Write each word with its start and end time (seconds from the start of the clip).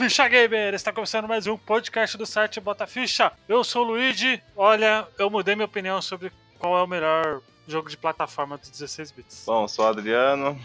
Ficha 0.00 0.26
Gamer! 0.26 0.72
Está 0.72 0.90
começando 0.94 1.28
mais 1.28 1.46
um 1.46 1.58
podcast 1.58 2.16
do 2.16 2.24
site 2.24 2.58
Bota 2.58 2.86
Ficha. 2.86 3.30
Eu 3.46 3.62
sou 3.62 3.84
o 3.84 3.88
Luigi. 3.88 4.42
Olha, 4.56 5.06
eu 5.18 5.28
mudei 5.28 5.54
minha 5.54 5.66
opinião 5.66 6.00
sobre 6.00 6.32
qual 6.58 6.78
é 6.78 6.82
o 6.82 6.86
melhor 6.86 7.42
jogo 7.68 7.90
de 7.90 7.98
plataforma 7.98 8.56
dos 8.56 8.70
16 8.70 9.10
bits. 9.10 9.42
Bom, 9.46 9.68
sou 9.68 9.84
o 9.84 9.88
Adriano. 9.88 10.58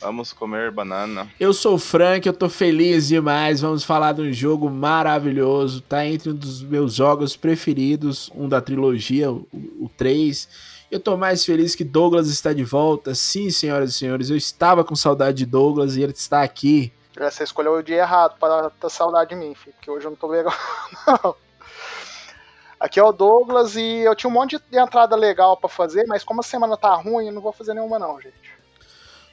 Vamos 0.00 0.32
comer 0.32 0.70
banana. 0.70 1.30
Eu 1.38 1.52
sou 1.52 1.74
o 1.74 1.78
Frank, 1.78 2.26
eu 2.26 2.32
tô 2.32 2.48
feliz 2.48 3.08
demais. 3.08 3.60
Vamos 3.60 3.84
falar 3.84 4.14
de 4.14 4.22
um 4.22 4.32
jogo 4.32 4.70
maravilhoso. 4.70 5.82
Tá 5.82 6.06
entre 6.06 6.30
um 6.30 6.34
dos 6.34 6.62
meus 6.62 6.94
jogos 6.94 7.36
preferidos, 7.36 8.30
um 8.34 8.48
da 8.48 8.62
trilogia, 8.62 9.30
o, 9.30 9.46
o 9.78 9.90
3. 9.94 10.48
Eu 10.90 10.98
tô 10.98 11.18
mais 11.18 11.44
feliz 11.44 11.74
que 11.74 11.84
Douglas 11.84 12.30
está 12.30 12.54
de 12.54 12.64
volta. 12.64 13.14
Sim, 13.14 13.50
senhoras 13.50 13.90
e 13.90 13.92
senhores, 13.92 14.30
eu 14.30 14.38
estava 14.38 14.82
com 14.82 14.96
saudade 14.96 15.36
de 15.36 15.44
Douglas 15.44 15.96
e 15.96 16.02
ele 16.02 16.12
está 16.12 16.42
aqui. 16.42 16.90
Você 17.28 17.44
escolheu 17.44 17.74
o 17.74 17.82
dia 17.82 17.98
errado 17.98 18.38
para 18.38 18.70
ter 18.70 18.90
saudade 18.90 19.30
de 19.30 19.36
mim, 19.36 19.54
filho, 19.54 19.74
porque 19.74 19.90
hoje 19.90 20.06
eu 20.06 20.10
não 20.10 20.16
tô 20.16 20.26
legal, 20.26 20.54
não. 21.06 21.36
Aqui 22.78 22.98
é 22.98 23.04
o 23.04 23.12
Douglas 23.12 23.76
e 23.76 23.98
eu 23.98 24.16
tinha 24.16 24.30
um 24.30 24.32
monte 24.32 24.58
de 24.70 24.78
entrada 24.78 25.14
legal 25.14 25.54
para 25.54 25.68
fazer, 25.68 26.06
mas 26.06 26.24
como 26.24 26.40
a 26.40 26.42
semana 26.42 26.78
tá 26.78 26.94
ruim, 26.94 27.26
eu 27.26 27.32
não 27.32 27.42
vou 27.42 27.52
fazer 27.52 27.74
nenhuma 27.74 27.98
não, 27.98 28.18
gente. 28.18 28.58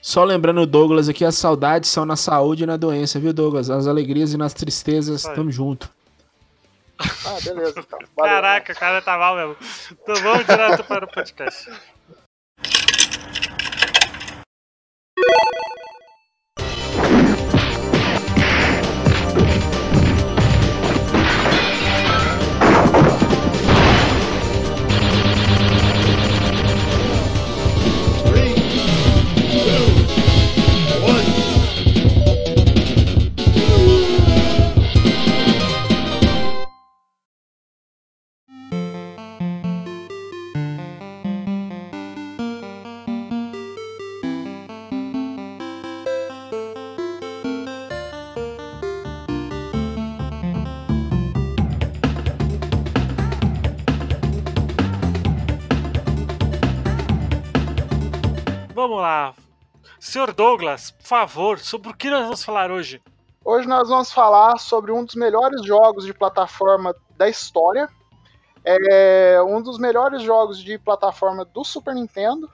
Só 0.01 0.25
lembrando, 0.25 0.65
Douglas, 0.65 1.07
aqui 1.07 1.23
as 1.23 1.35
saudades 1.35 1.89
são 1.89 2.05
na 2.05 2.17
saúde 2.17 2.63
e 2.63 2.67
na 2.67 2.75
doença, 2.75 3.19
viu, 3.19 3.31
Douglas? 3.31 3.69
Nas 3.69 3.87
alegrias 3.87 4.33
e 4.33 4.37
nas 4.37 4.53
tristezas, 4.53 5.23
Vai. 5.23 5.35
tamo 5.35 5.49
junto. 5.49 5.89
Ah, 6.99 7.37
beleza, 7.41 7.79
então. 7.79 7.99
Valeu. 8.17 8.33
Caraca, 8.33 8.73
o 8.73 8.75
cara 8.75 9.01
tá 9.01 9.17
mal 9.17 9.35
mesmo. 9.35 9.55
Então 9.91 10.15
vamos 10.15 10.45
direto 10.45 10.83
para 10.83 11.05
o 11.05 11.07
podcast. 11.07 11.71
Vamos 58.97 59.09
lá. 59.11 59.35
Senhor 59.99 60.33
Douglas, 60.33 60.89
por 60.89 61.05
favor, 61.05 61.59
sobre 61.59 61.91
o 61.91 61.93
que 61.93 62.09
nós 62.09 62.23
vamos 62.23 62.43
falar 62.43 62.71
hoje? 62.71 62.99
Hoje 63.45 63.67
nós 63.67 63.89
vamos 63.89 64.11
falar 64.11 64.57
sobre 64.57 64.91
um 64.91 65.05
dos 65.05 65.13
melhores 65.13 65.63
jogos 65.63 66.03
de 66.03 66.15
plataforma 66.15 66.95
da 67.15 67.29
história. 67.29 67.87
É 68.65 69.39
um 69.43 69.61
dos 69.61 69.77
melhores 69.77 70.23
jogos 70.23 70.63
de 70.63 70.79
plataforma 70.79 71.45
do 71.45 71.63
Super 71.63 71.93
Nintendo. 71.93 72.49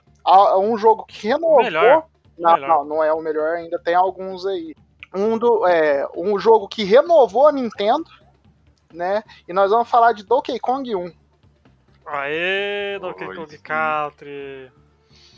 Um 0.58 0.76
jogo 0.76 1.06
que 1.06 1.28
renovou. 1.28 1.62
Melhor. 1.62 2.04
Não, 2.38 2.52
Melhor. 2.52 2.68
não, 2.68 2.84
não 2.84 3.04
é 3.04 3.12
o 3.12 3.22
melhor, 3.22 3.56
ainda 3.56 3.78
tem 3.78 3.94
alguns 3.94 4.44
aí. 4.44 4.74
Um, 5.14 5.38
do, 5.38 5.66
é, 5.66 6.06
um 6.14 6.38
jogo 6.38 6.68
que 6.68 6.84
renovou 6.84 7.46
a 7.48 7.52
Nintendo, 7.52 8.10
né? 8.92 9.22
E 9.48 9.52
nós 9.52 9.70
vamos 9.70 9.88
falar 9.88 10.12
de 10.12 10.24
Donkey 10.24 10.58
Kong 10.58 10.94
1. 10.94 11.10
Aê, 12.04 12.98
Donkey 12.98 13.24
Oi, 13.24 13.36
Kong 13.36 13.50
sim. 13.50 13.62
Country. 13.62 14.70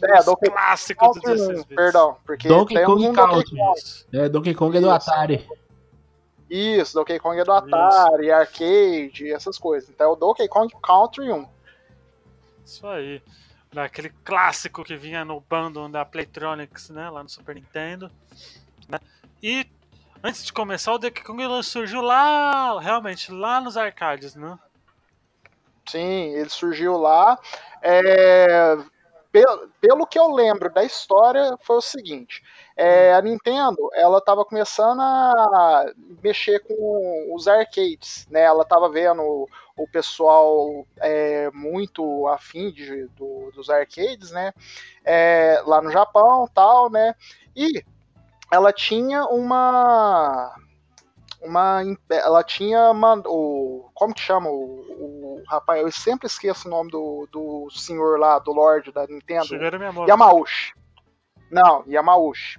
É, 0.02 0.22
Donkey 0.22 0.50
clássicos 0.50 1.08
Kong 1.08 1.18
1, 1.18 1.22
16 1.22 1.58
bits. 1.64 1.76
perdão, 1.76 2.16
porque 2.24 2.48
Donkey 2.48 2.84
Kong 2.84 3.06
um 3.08 3.12
Donkey 3.12 3.32
Country. 3.32 3.58
Kong. 3.58 3.80
É, 4.12 4.28
Donkey 4.28 4.54
Kong 4.54 4.76
é 4.76 4.80
do 4.80 4.86
Isso. 4.86 5.10
Atari. 5.10 5.48
Isso, 6.48 6.94
Donkey 6.94 7.18
Kong 7.18 7.40
é 7.40 7.44
do 7.44 7.52
Atari, 7.52 8.30
arcade, 8.30 9.32
essas 9.32 9.58
coisas. 9.58 9.88
Então 9.90 10.06
é 10.08 10.12
o 10.12 10.16
Donkey 10.16 10.46
Kong 10.48 10.72
Country 10.82 11.32
1. 11.32 11.48
Isso 12.64 12.86
aí. 12.86 13.22
Daquele 13.72 14.10
clássico 14.24 14.84
que 14.84 14.96
vinha 14.96 15.24
no 15.24 15.40
bundle 15.40 15.88
da 15.88 16.04
Playtronics, 16.04 16.90
né? 16.90 17.10
Lá 17.10 17.22
no 17.22 17.28
Super 17.28 17.54
Nintendo. 17.54 18.10
né? 18.88 18.98
E 19.42 19.66
antes 20.22 20.44
de 20.44 20.52
começar, 20.52 20.92
o 20.92 20.98
Donkey 20.98 21.22
Kong 21.22 21.42
ele 21.42 21.62
surgiu 21.62 22.00
lá, 22.00 22.80
realmente, 22.80 23.32
lá 23.32 23.60
nos 23.60 23.76
arcades, 23.76 24.34
né? 24.34 24.58
Sim, 25.88 26.34
ele 26.34 26.48
surgiu 26.48 26.96
lá. 26.96 27.38
É, 27.82 28.76
pelo, 29.36 29.68
pelo 29.80 30.06
que 30.06 30.18
eu 30.18 30.28
lembro 30.32 30.72
da 30.72 30.82
história, 30.82 31.56
foi 31.60 31.76
o 31.76 31.80
seguinte: 31.82 32.42
é, 32.76 33.12
a 33.12 33.20
Nintendo 33.20 33.76
ela 33.94 34.18
estava 34.18 34.44
começando 34.44 35.00
a 35.00 35.92
mexer 36.22 36.60
com 36.60 37.34
os 37.34 37.46
arcades, 37.46 38.26
né? 38.30 38.42
Ela 38.42 38.62
estava 38.62 38.88
vendo 38.88 39.46
o 39.76 39.86
pessoal 39.88 40.86
é, 40.98 41.50
muito 41.52 42.26
afim 42.28 42.70
de, 42.72 43.06
do- 43.08 43.50
dos 43.54 43.68
arcades, 43.68 44.30
né? 44.30 44.52
É, 45.04 45.62
lá 45.66 45.82
no 45.82 45.90
Japão, 45.90 46.48
tal, 46.54 46.88
né? 46.90 47.14
E 47.54 47.84
ela 48.52 48.72
tinha 48.72 49.24
uma 49.26 50.54
uma 51.42 51.82
ela 52.10 52.42
tinha 52.42 52.92
man- 52.92 53.22
o 53.26 53.88
como 53.94 54.14
que 54.14 54.20
chama 54.20 54.48
o, 54.48 55.40
o 55.40 55.42
rapaz 55.46 55.80
eu 55.82 55.90
sempre 55.92 56.26
esqueço 56.26 56.66
o 56.66 56.70
nome 56.70 56.90
do, 56.90 57.28
do 57.30 57.68
senhor 57.70 58.18
lá 58.18 58.38
do 58.38 58.52
Lorde 58.52 58.92
da 58.92 59.06
Nintendo. 59.06 59.46
Yamauchi 60.08 60.72
não 61.50 61.84
Yamauchi 61.86 62.58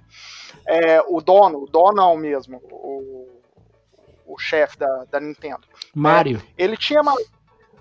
é, 0.66 1.00
o 1.02 1.20
dono 1.20 1.62
o 1.64 1.66
donão 1.66 2.16
mesmo 2.16 2.60
o, 2.70 3.28
o 4.26 4.38
chefe 4.38 4.78
da, 4.78 5.04
da 5.10 5.20
Nintendo 5.20 5.66
Mario. 5.94 6.42
ele 6.56 6.76
tinha 6.76 7.00
uma. 7.00 7.14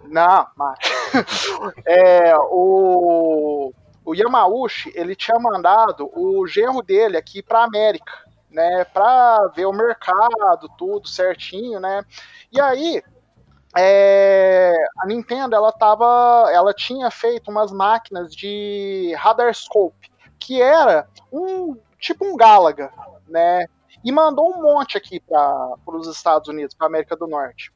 Não, 0.06 0.48
mas. 0.56 0.80
é, 1.86 2.36
o, 2.38 3.74
o 4.06 4.16
Yamauchi, 4.16 4.92
ele 4.96 5.16
tinha 5.16 5.38
mandado 5.40 6.10
o 6.14 6.48
genro 6.48 6.82
dele 6.82 7.18
aqui 7.18 7.44
pra 7.44 7.64
América, 7.64 8.14
né? 8.58 8.86
Pra 8.86 9.48
ver 9.56 9.66
o 9.68 9.74
mercado, 9.74 10.70
tudo 10.78 11.08
certinho, 11.08 11.80
né? 11.80 12.04
E 12.52 12.60
aí. 12.60 13.02
é, 13.78 14.74
a 15.00 15.06
Nintendo 15.08 15.56
ela 15.56 15.72
tava, 15.72 16.50
ela 16.52 16.74
tinha 16.74 17.12
feito 17.12 17.52
umas 17.52 17.72
máquinas 17.72 18.34
de 18.36 19.14
radar 19.18 19.54
scope 19.54 20.10
que 20.40 20.62
era 20.62 21.08
um 21.32 21.78
tipo 22.00 22.26
um 22.26 22.36
Galaga, 22.36 22.92
né? 23.28 23.68
E 24.04 24.12
mandou 24.12 24.52
um 24.56 24.62
monte 24.62 24.98
aqui 24.98 25.20
para 25.20 25.76
os 25.88 26.08
Estados 26.08 26.48
Unidos, 26.48 26.76
para 26.76 26.88
América 26.88 27.16
do 27.16 27.28
Norte. 27.28 27.72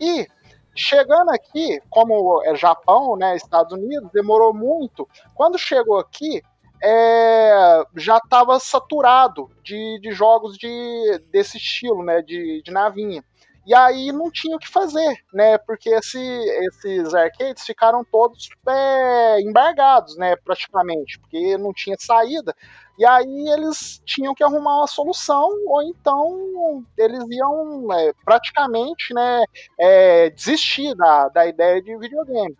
E 0.00 0.26
chegando 0.74 1.30
aqui, 1.30 1.80
como 1.90 2.42
é 2.44 2.54
Japão, 2.54 3.16
né, 3.16 3.36
Estados 3.36 3.72
Unidos, 3.72 4.10
demorou 4.12 4.54
muito. 4.54 5.08
Quando 5.34 5.58
chegou 5.58 5.98
aqui, 5.98 6.42
é, 6.86 7.82
já 7.96 8.18
estava 8.18 8.60
saturado 8.60 9.50
de, 9.64 9.98
de 10.00 10.12
jogos 10.12 10.56
de, 10.56 11.20
desse 11.32 11.56
estilo, 11.56 12.04
né, 12.04 12.22
de, 12.22 12.62
de 12.62 12.70
navinha. 12.70 13.24
E 13.66 13.74
aí 13.74 14.12
não 14.12 14.30
tinha 14.30 14.54
o 14.54 14.60
que 14.60 14.68
fazer, 14.68 15.18
né? 15.32 15.58
Porque 15.58 15.90
esse, 15.90 16.20
esses 16.20 17.12
arcades 17.12 17.64
ficaram 17.64 18.04
todos 18.04 18.48
é, 18.68 19.40
embargados, 19.40 20.16
né? 20.16 20.36
Praticamente, 20.36 21.18
porque 21.18 21.58
não 21.58 21.72
tinha 21.72 21.96
saída. 21.98 22.54
E 22.96 23.04
aí 23.04 23.48
eles 23.48 24.00
tinham 24.06 24.34
que 24.36 24.44
arrumar 24.44 24.78
uma 24.78 24.86
solução, 24.86 25.50
ou 25.66 25.82
então 25.82 26.86
eles 26.96 27.24
iam 27.28 27.92
é, 27.92 28.12
praticamente, 28.24 29.12
né? 29.12 29.42
é, 29.80 30.30
desistir 30.30 30.94
da, 30.94 31.28
da 31.28 31.46
ideia 31.46 31.82
de 31.82 31.96
videogame. 31.98 32.56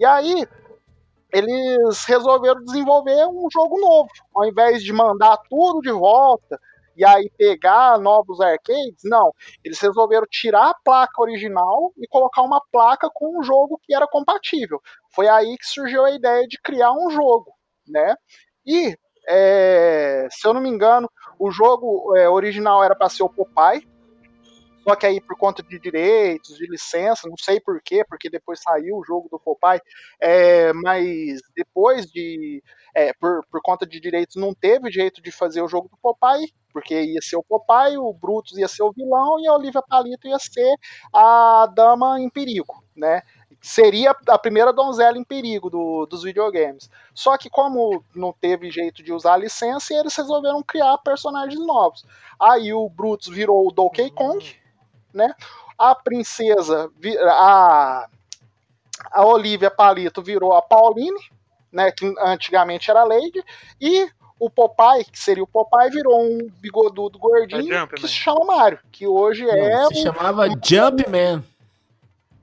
E 0.00 0.04
aí 0.04 0.48
eles 1.32 2.04
resolveram 2.04 2.64
desenvolver 2.64 3.26
um 3.26 3.48
jogo 3.52 3.80
novo, 3.80 4.08
ao 4.34 4.46
invés 4.46 4.82
de 4.82 4.92
mandar 4.92 5.36
tudo 5.48 5.80
de 5.80 5.92
volta 5.92 6.58
e 6.96 7.04
aí 7.04 7.30
pegar 7.38 7.98
novos 7.98 8.40
arcades, 8.40 9.00
não. 9.04 9.32
Eles 9.64 9.80
resolveram 9.80 10.26
tirar 10.30 10.70
a 10.70 10.76
placa 10.84 11.22
original 11.22 11.92
e 11.96 12.06
colocar 12.06 12.42
uma 12.42 12.60
placa 12.70 13.08
com 13.12 13.38
um 13.38 13.42
jogo 13.42 13.80
que 13.82 13.94
era 13.94 14.06
compatível. 14.06 14.80
Foi 15.10 15.28
aí 15.28 15.56
que 15.56 15.66
surgiu 15.66 16.04
a 16.04 16.10
ideia 16.10 16.46
de 16.46 16.60
criar 16.62 16.92
um 16.92 17.10
jogo, 17.10 17.52
né? 17.88 18.14
E 18.66 18.94
é, 19.28 20.28
se 20.30 20.46
eu 20.46 20.52
não 20.52 20.60
me 20.60 20.68
engano, 20.68 21.10
o 21.38 21.50
jogo 21.50 22.16
é, 22.16 22.28
original 22.28 22.82
era 22.82 22.94
para 22.94 23.08
ser 23.08 23.22
o 23.22 23.28
Popeye. 23.28 23.88
Só 24.90 24.96
que 24.96 25.06
aí, 25.06 25.20
por 25.20 25.36
conta 25.38 25.62
de 25.62 25.78
direitos, 25.78 26.56
de 26.56 26.66
licença, 26.66 27.28
não 27.28 27.36
sei 27.38 27.60
porquê, 27.60 28.04
porque 28.04 28.28
depois 28.28 28.60
saiu 28.60 28.96
o 28.96 29.04
jogo 29.04 29.28
do 29.30 29.38
Popeye, 29.38 29.80
é, 30.20 30.72
mas 30.72 31.40
depois 31.54 32.06
de. 32.10 32.60
é, 32.92 33.12
por, 33.12 33.46
por 33.46 33.62
conta 33.62 33.86
de 33.86 34.00
direitos, 34.00 34.34
não 34.34 34.52
teve 34.52 34.90
jeito 34.90 35.22
de 35.22 35.30
fazer 35.30 35.62
o 35.62 35.68
jogo 35.68 35.88
do 35.88 35.96
Popeye, 35.96 36.52
Porque 36.72 37.00
ia 37.00 37.20
ser 37.22 37.36
o 37.36 37.44
Popeye, 37.44 37.98
o 37.98 38.12
Brutus 38.12 38.58
ia 38.58 38.66
ser 38.66 38.82
o 38.82 38.92
vilão 38.92 39.38
e 39.38 39.46
a 39.46 39.54
Olivia 39.54 39.80
Palito 39.80 40.26
ia 40.26 40.38
ser 40.40 40.74
a 41.14 41.68
dama 41.72 42.20
em 42.20 42.28
perigo, 42.28 42.82
né? 42.96 43.22
Seria 43.62 44.10
a 44.26 44.38
primeira 44.38 44.72
donzela 44.72 45.18
em 45.18 45.24
perigo 45.24 45.70
do, 45.70 46.06
dos 46.06 46.24
videogames. 46.24 46.90
Só 47.14 47.36
que 47.38 47.48
como 47.48 48.04
não 48.14 48.32
teve 48.32 48.70
jeito 48.72 49.02
de 49.04 49.12
usar 49.12 49.34
a 49.34 49.36
licença, 49.36 49.94
eles 49.94 50.16
resolveram 50.16 50.62
criar 50.64 50.98
personagens 50.98 51.60
novos. 51.64 52.04
Aí 52.40 52.72
o 52.72 52.88
Brutus 52.88 53.32
virou 53.32 53.68
o 53.68 53.72
Donkey 53.72 54.10
Kong, 54.10 54.59
né? 55.12 55.34
A 55.78 55.94
princesa, 55.94 56.90
a, 57.30 58.06
a 59.12 59.26
Olivia 59.26 59.70
Palito 59.70 60.22
virou 60.22 60.52
a 60.52 60.62
Pauline, 60.62 61.20
né? 61.72 61.90
Que 61.90 62.12
antigamente 62.18 62.90
era 62.90 63.04
Lady, 63.04 63.42
e 63.80 64.08
o 64.38 64.48
Popeye, 64.48 65.04
que 65.04 65.18
seria 65.18 65.44
o 65.44 65.46
Popeye, 65.46 65.90
virou 65.90 66.18
um 66.18 66.48
bigodudo 66.60 67.18
gordinho 67.18 67.74
É 67.74 67.86
que 67.86 68.00
se 68.00 68.08
chama 68.08 68.46
Mario, 68.46 68.78
que 68.90 69.06
hoje 69.06 69.48
é. 69.48 69.86
se 69.88 70.02
chamava 70.02 70.48
Jumpman. 70.62 71.44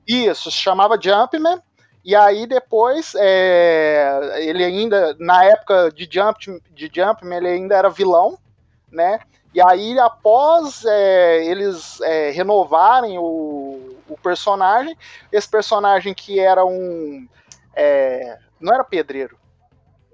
Isso, 0.06 0.50
se 0.50 0.56
chamava 0.56 0.98
Jumpman. 1.00 1.60
E 2.04 2.14
aí 2.14 2.46
depois, 2.46 3.14
é, 3.18 4.38
ele 4.38 4.64
ainda, 4.64 5.14
na 5.18 5.44
época 5.44 5.90
de, 5.90 6.08
Jump, 6.10 6.62
de 6.72 6.90
Jumpman, 6.94 7.36
ele 7.36 7.48
ainda 7.48 7.74
era 7.74 7.90
vilão, 7.90 8.38
né? 8.90 9.20
E 9.54 9.60
aí, 9.60 9.98
após 9.98 10.84
é, 10.84 11.44
eles 11.46 12.00
é, 12.02 12.30
renovarem 12.30 13.18
o, 13.18 13.96
o, 14.08 14.16
personagem, 14.22 14.96
esse 15.32 15.48
personagem 15.48 16.14
que 16.14 16.38
era 16.38 16.64
um. 16.64 17.26
É, 17.74 18.38
não 18.60 18.74
era 18.74 18.84
pedreiro. 18.84 19.38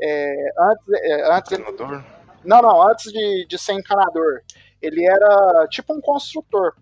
É, 0.00 0.52
antes, 0.58 0.84
é, 0.94 1.36
antes 1.36 1.52
ele, 1.52 1.64
não, 2.44 2.60
não, 2.60 2.86
antes 2.86 3.10
de, 3.12 3.46
de 3.48 3.58
ser 3.58 3.72
encanador. 3.72 4.42
Ele 4.81 5.04
era 5.04 5.66
tipo 5.69 5.94
um 5.94 6.00
construtor. 6.00 6.75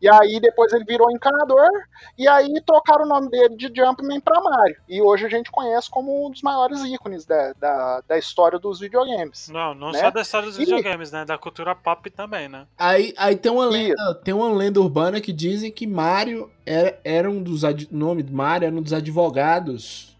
E 0.00 0.08
aí 0.08 0.38
depois 0.40 0.72
ele 0.72 0.84
virou 0.84 1.10
encanador, 1.10 1.68
e 2.16 2.28
aí 2.28 2.60
trocaram 2.64 3.04
o 3.04 3.08
nome 3.08 3.28
dele 3.28 3.56
de 3.56 3.66
Jumpman 3.74 4.20
para 4.20 4.40
Mario. 4.40 4.76
E 4.88 5.02
hoje 5.02 5.26
a 5.26 5.28
gente 5.28 5.50
conhece 5.50 5.90
como 5.90 6.26
um 6.26 6.30
dos 6.30 6.42
maiores 6.42 6.82
ícones 6.84 7.26
da, 7.26 7.52
da, 7.54 8.02
da 8.06 8.18
história 8.18 8.58
dos 8.58 8.78
videogames. 8.78 9.48
Não, 9.48 9.74
não 9.74 9.90
né? 9.90 9.98
só 10.00 10.10
da 10.10 10.20
história 10.20 10.46
dos 10.46 10.56
e... 10.56 10.60
videogames, 10.60 11.10
né? 11.10 11.24
Da 11.24 11.36
cultura 11.36 11.74
pop 11.74 12.08
também, 12.10 12.48
né? 12.48 12.66
Aí, 12.78 13.12
aí 13.16 13.36
tem, 13.36 13.50
uma 13.50 13.66
lenda, 13.66 14.14
tem 14.22 14.34
uma 14.34 14.52
lenda 14.52 14.80
urbana 14.80 15.20
que 15.20 15.32
dizem 15.32 15.72
que 15.72 15.86
Mario 15.86 16.50
era, 16.64 16.98
era 17.02 17.30
um 17.30 17.42
dos. 17.42 17.64
O 17.64 17.68
nome 17.90 18.22
de 18.22 18.32
Mario 18.32 18.66
era 18.66 18.76
um 18.76 18.82
dos 18.82 18.92
advogados 18.92 20.16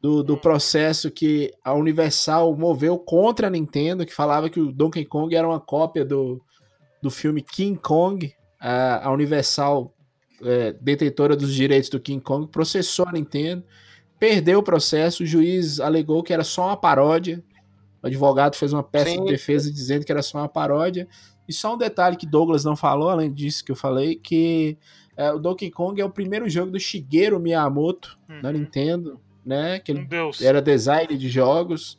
do, 0.00 0.22
do 0.22 0.36
processo 0.36 1.10
que 1.10 1.52
a 1.62 1.74
Universal 1.74 2.56
moveu 2.56 2.98
contra 2.98 3.48
a 3.48 3.50
Nintendo, 3.50 4.06
que 4.06 4.14
falava 4.14 4.48
que 4.48 4.58
o 4.58 4.72
Donkey 4.72 5.04
Kong 5.04 5.34
era 5.34 5.46
uma 5.46 5.60
cópia 5.60 6.04
do, 6.04 6.40
do 7.02 7.10
filme 7.10 7.42
King 7.42 7.78
Kong. 7.78 8.34
A, 8.60 9.08
a 9.08 9.12
Universal, 9.12 9.94
é, 10.42 10.72
detentora 10.74 11.34
dos 11.34 11.54
direitos 11.54 11.88
do 11.88 11.98
King 11.98 12.22
Kong, 12.22 12.46
processou 12.46 13.08
a 13.08 13.12
Nintendo, 13.12 13.64
perdeu 14.18 14.58
o 14.58 14.62
processo, 14.62 15.22
o 15.22 15.26
juiz 15.26 15.80
alegou 15.80 16.22
que 16.22 16.32
era 16.32 16.44
só 16.44 16.66
uma 16.66 16.76
paródia. 16.76 17.42
O 18.02 18.06
advogado 18.06 18.56
fez 18.56 18.72
uma 18.72 18.82
peça 18.82 19.10
Sim. 19.10 19.24
de 19.24 19.30
defesa 19.30 19.72
dizendo 19.72 20.04
que 20.04 20.12
era 20.12 20.22
só 20.22 20.38
uma 20.38 20.48
paródia. 20.48 21.08
E 21.48 21.52
só 21.52 21.74
um 21.74 21.78
detalhe 21.78 22.16
que 22.16 22.26
Douglas 22.26 22.64
não 22.64 22.76
falou, 22.76 23.08
além 23.08 23.32
disso 23.32 23.64
que 23.64 23.72
eu 23.72 23.76
falei, 23.76 24.14
que 24.14 24.78
é, 25.16 25.32
o 25.32 25.38
Donkey 25.38 25.70
Kong 25.70 26.00
é 26.00 26.04
o 26.04 26.10
primeiro 26.10 26.48
jogo 26.48 26.70
do 26.70 26.78
Shigeru 26.78 27.40
Miyamoto 27.40 28.18
uhum. 28.28 28.40
na 28.42 28.52
Nintendo 28.52 29.20
né? 29.44 29.78
Que 29.78 29.92
ele 29.92 30.04
Deus. 30.04 30.40
era 30.40 30.60
design 30.60 31.16
de 31.16 31.28
jogos. 31.28 31.98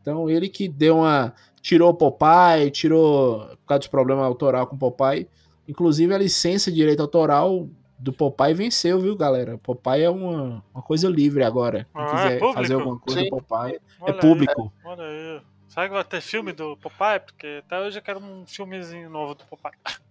Então 0.00 0.28
ele 0.28 0.48
que 0.48 0.68
deu 0.68 0.98
uma. 0.98 1.34
Tirou 1.60 1.90
o 1.90 1.94
Popeye, 1.94 2.70
tirou. 2.70 3.40
Por 3.40 3.66
causa 3.66 3.80
de 3.80 3.90
problema 3.90 4.24
autoral 4.24 4.66
com 4.66 4.76
o 4.76 4.78
Popeye. 4.78 5.28
Inclusive 5.70 6.12
a 6.14 6.18
licença 6.18 6.70
de 6.70 6.76
direito 6.76 7.00
autoral 7.00 7.68
do 7.98 8.12
Popeye 8.12 8.54
venceu, 8.54 8.98
viu, 9.00 9.14
galera? 9.16 9.56
Popeye 9.58 10.02
é 10.02 10.10
uma, 10.10 10.64
uma 10.74 10.82
coisa 10.82 11.08
livre 11.08 11.44
agora. 11.44 11.86
Quem 11.94 12.02
Ah, 12.02 12.06
quiser 12.10 12.36
é 12.42 12.52
fazer 12.54 12.74
alguma 12.74 12.98
coisa 12.98 13.20
Sim. 13.20 13.28
do 13.28 13.30
Popeye, 13.30 13.74
é 13.76 13.80
Olha 14.00 14.14
aí. 14.14 14.20
público. 14.20 14.72
Olha 14.84 15.04
aí. 15.04 15.40
Será 15.68 15.86
que 15.88 15.94
vai 15.94 16.04
ter 16.04 16.20
filme 16.20 16.52
do 16.52 16.76
Popeye? 16.78 17.20
Porque 17.20 17.62
até 17.64 17.78
hoje 17.80 17.98
eu 17.98 18.02
quero 18.02 18.18
um 18.18 18.44
filmezinho 18.46 19.08
novo 19.08 19.34
do 19.36 19.44
Popeye. 19.44 19.74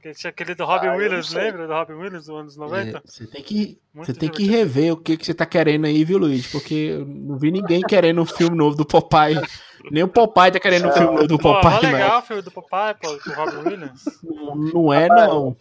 Porque 0.00 0.14
tinha 0.14 0.30
aquele 0.30 0.54
do 0.54 0.64
Robin 0.64 0.86
Ah, 0.86 0.96
Williams, 0.96 1.30
lembra 1.30 1.66
do 1.66 1.74
Robin 1.74 1.92
Williams 1.92 2.24
dos 2.24 2.34
anos 2.34 2.56
90? 2.56 2.98
É, 2.98 3.02
Você 3.04 3.26
tem 3.26 3.42
que, 3.42 3.78
você 3.92 4.14
tem 4.14 4.30
que 4.30 4.46
rever 4.46 4.94
o 4.94 4.96
que, 4.96 5.14
que 5.14 5.26
você 5.26 5.34
tá 5.34 5.44
querendo 5.44 5.84
aí, 5.84 6.02
viu, 6.04 6.16
Luiz? 6.16 6.46
Porque 6.46 6.74
eu 6.74 7.04
não 7.04 7.36
vi 7.36 7.50
ninguém 7.50 7.82
querendo 7.82 8.22
um 8.22 8.26
filme 8.26 8.56
novo 8.56 8.74
do 8.74 8.86
Popeye. 8.86 9.38
Nem 9.90 10.02
o 10.02 10.08
Popeye 10.08 10.52
tá 10.52 10.58
querendo 10.58 10.88
um 10.88 10.92
filme 10.92 11.14
novo 11.14 11.28
do 11.28 11.38
Pô, 11.38 11.52
Popeye, 11.52 11.64
mó 11.64 11.82
mas 11.82 11.92
legal 11.92 12.18
o 12.18 12.22
filme 12.22 12.42
do 12.42 12.50
Popeye, 12.50 12.94
pô, 12.94 13.18
com 13.18 13.30
o 13.30 13.34
Robin 13.34 13.56
Williams. 13.58 14.20
não, 14.22 14.54
não 14.56 14.92
é, 14.92 15.06
não. 15.08 15.54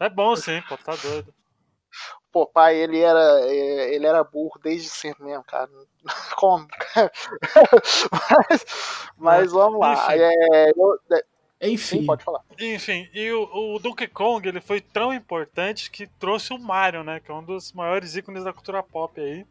É 0.00 0.08
bom 0.08 0.34
sim, 0.34 0.62
pô, 0.66 0.78
tá 0.78 0.96
doido. 0.96 1.34
Popeye, 2.32 2.78
ele 2.78 3.00
era, 3.00 3.40
é, 3.42 3.94
ele 3.94 4.06
era 4.06 4.24
burro 4.24 4.58
desde 4.62 4.88
sempre 4.88 5.22
mesmo, 5.22 5.44
cara. 5.44 5.68
Como? 6.36 6.66
mas, 8.10 8.64
mas 9.18 9.52
vamos 9.52 9.80
lá. 9.80 10.06
É, 10.16 10.70
eu- 10.70 10.98
Enfim. 11.60 12.00
sim, 12.00 12.06
pode 12.06 12.22
falar. 12.22 12.42
Enfim, 12.60 13.08
e 13.14 13.30
o, 13.32 13.74
o 13.74 13.78
Donkey 13.78 14.06
Kong 14.08 14.46
ele 14.46 14.60
foi 14.60 14.80
tão 14.80 15.12
importante 15.12 15.90
que 15.90 16.06
trouxe 16.06 16.52
o 16.52 16.58
Mario, 16.58 17.02
né? 17.02 17.20
Que 17.20 17.30
é 17.30 17.34
um 17.34 17.42
dos 17.42 17.72
maiores 17.72 18.14
ícones 18.14 18.44
da 18.44 18.52
cultura 18.52 18.82
pop 18.82 19.18
aí. 19.20 19.46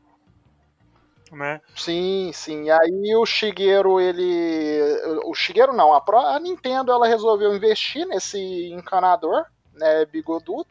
Né? 1.31 1.59
Sim, 1.75 2.31
sim. 2.33 2.69
Aí 2.69 3.15
o 3.15 3.25
Shigeru, 3.25 3.99
ele. 3.99 4.79
O 5.25 5.33
Shigeru 5.33 5.73
não, 5.73 5.93
a, 5.93 5.99
pró- 5.99 6.27
a 6.27 6.39
Nintendo 6.39 6.91
ela 6.91 7.07
resolveu 7.07 7.55
investir 7.55 8.05
nesse 8.05 8.37
encanador, 8.71 9.43
né, 9.73 10.05
bigodudo, 10.05 10.67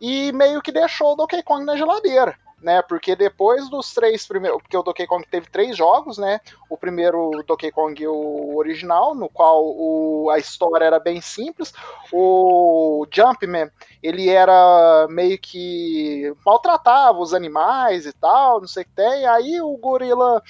e 0.00 0.32
meio 0.32 0.62
que 0.62 0.72
deixou 0.72 1.12
o 1.12 1.16
Donkey 1.16 1.42
Kong 1.42 1.64
na 1.64 1.76
geladeira. 1.76 2.36
Né, 2.62 2.80
porque 2.80 3.16
depois 3.16 3.68
dos 3.68 3.92
três 3.92 4.24
primeiros. 4.24 4.62
Porque 4.62 4.76
o 4.76 4.84
Donkey 4.84 5.04
Kong 5.04 5.26
teve 5.28 5.50
três 5.50 5.76
jogos, 5.76 6.16
né? 6.16 6.40
O 6.70 6.76
primeiro, 6.76 7.42
Donkey 7.44 7.72
Kong 7.72 8.06
o 8.06 8.56
original, 8.56 9.16
no 9.16 9.28
qual 9.28 9.64
o, 9.64 10.30
a 10.30 10.38
história 10.38 10.84
era 10.84 11.00
bem 11.00 11.20
simples. 11.20 11.74
O 12.12 13.04
Jumpman, 13.12 13.68
ele 14.00 14.30
era 14.30 15.08
meio 15.10 15.36
que 15.40 16.32
maltratava 16.46 17.18
os 17.18 17.34
animais 17.34 18.06
e 18.06 18.12
tal, 18.12 18.60
não 18.60 18.68
sei 18.68 18.84
o 18.84 18.86
que 18.86 18.92
tem. 18.92 19.26
Aí 19.26 19.60
o 19.60 19.76
gorila 19.76 20.40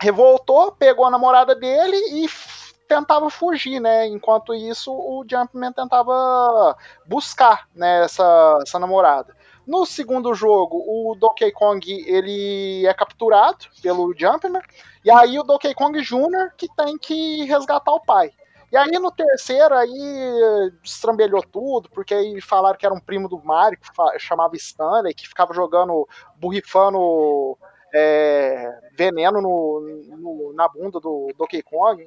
revoltou, 0.00 0.72
pegou 0.72 1.06
a 1.06 1.10
namorada 1.10 1.56
dele 1.56 1.96
e 1.96 2.28
tentava 2.86 3.28
fugir, 3.30 3.80
né? 3.80 4.06
Enquanto 4.06 4.54
isso, 4.54 4.92
o 4.92 5.24
Jumpman 5.28 5.72
tentava 5.72 6.76
buscar 7.06 7.68
né, 7.74 8.04
essa, 8.04 8.58
essa 8.62 8.78
namorada. 8.78 9.34
No 9.66 9.84
segundo 9.84 10.32
jogo, 10.34 10.78
o 10.86 11.16
Donkey 11.16 11.50
Kong 11.50 11.84
ele 12.06 12.86
é 12.86 12.94
capturado 12.94 13.66
pelo 13.82 14.14
Jumpman, 14.16 14.62
e 15.04 15.10
aí 15.10 15.38
o 15.38 15.42
Donkey 15.42 15.74
Kong 15.74 16.00
Jr. 16.00 16.52
que 16.56 16.68
tem 16.76 16.96
que 16.96 17.44
resgatar 17.44 17.92
o 17.92 18.00
pai. 18.00 18.30
E 18.70 18.76
aí 18.76 18.90
no 18.92 19.10
terceiro 19.10 19.74
aí 19.74 20.70
destrambelhou 20.82 21.42
tudo, 21.42 21.88
porque 21.90 22.14
aí 22.14 22.40
falaram 22.40 22.78
que 22.78 22.86
era 22.86 22.94
um 22.94 23.00
primo 23.00 23.28
do 23.28 23.38
Mario, 23.44 23.78
que 23.78 24.18
chamava 24.20 24.54
Stanley, 24.56 25.14
que 25.14 25.26
ficava 25.28 25.52
jogando, 25.52 26.06
borrifando 26.36 27.56
é, 27.94 28.78
veneno 28.96 29.40
no, 29.40 29.80
no- 30.16 30.52
na 30.52 30.68
bunda 30.68 31.00
do 31.00 31.32
Donkey 31.36 31.62
Kong. 31.62 32.04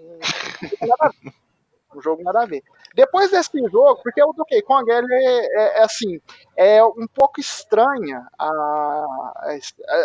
O 1.96 2.01
jogo 2.01 2.22
nada 2.24 2.41
a 2.43 2.46
ver. 2.46 2.63
Depois 2.93 3.31
desse 3.31 3.58
jogo, 3.69 4.00
porque 4.03 4.24
o 4.24 4.31
Donkey 4.34 4.62
Kong 4.62 4.89
ele 4.91 5.13
é, 5.13 5.79
é, 5.79 5.84
assim, 5.84 6.19
é 6.55 6.84
um 6.84 7.08
pouco 7.08 7.39
estranha, 7.39 8.27
a, 8.38 9.05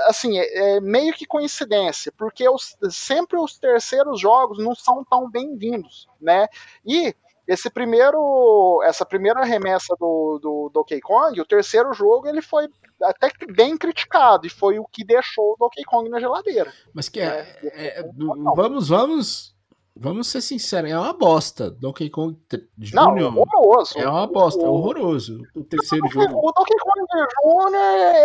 assim, 0.07 0.39
é, 0.39 0.77
é 0.77 0.81
meio 0.81 1.13
que 1.13 1.27
coincidência, 1.27 2.13
porque 2.17 2.49
os- 2.49 2.77
sempre 2.91 3.39
os 3.39 3.59
terceiros 3.59 4.21
jogos 4.21 4.59
não 4.59 4.75
são 4.75 5.05
tão 5.05 5.31
bem-vindos, 5.31 6.09
né? 6.21 6.49
E 6.87 7.15
esse 7.47 7.69
primeiro, 7.69 8.81
essa 8.85 9.05
primeira 9.05 9.45
remessa 9.45 9.95
do, 10.01 10.39
do 10.41 10.71
Donkey 10.73 11.01
Kong, 11.01 11.39
o 11.39 11.45
terceiro 11.45 11.93
jogo, 11.93 12.27
ele 12.27 12.41
foi 12.41 12.69
até 13.03 13.31
bem 13.53 13.77
criticado 13.77 14.47
e 14.47 14.51
foi 14.51 14.79
o 14.79 14.87
que 14.87 15.05
deixou 15.05 15.53
o 15.53 15.57
Donkey 15.59 15.85
Kong 15.85 16.09
na 16.09 16.19
geladeira. 16.19 16.73
Mas 16.95 17.11
que 17.11 17.21
é, 17.21 17.59
É, 17.63 18.01
é- 18.01 18.11
vamos, 18.57 18.89
vamos, 18.89 19.54
vamos 19.97 20.29
ser 20.29 20.41
sinceros, 20.41 20.91
é 20.91 20.99
uma 20.99 21.13
bosta. 21.13 21.71
Donkey 21.71 22.11
Kong 22.11 22.35
t- 22.49 22.67
Não, 22.93 23.15
Jr. 23.15 23.37
horroroso. 23.39 23.99
é 23.99 24.09
uma 24.09 24.27
bosta, 24.27 24.63
é 24.63 24.69
horroroso. 24.69 25.43
O 25.55 25.65
terceiro 25.65 26.07
O 26.07 26.11
jogo. 26.11 26.39
o 26.49 26.53
Donkey 26.53 26.77
Kong 26.79 27.07
Jr., 27.13 27.77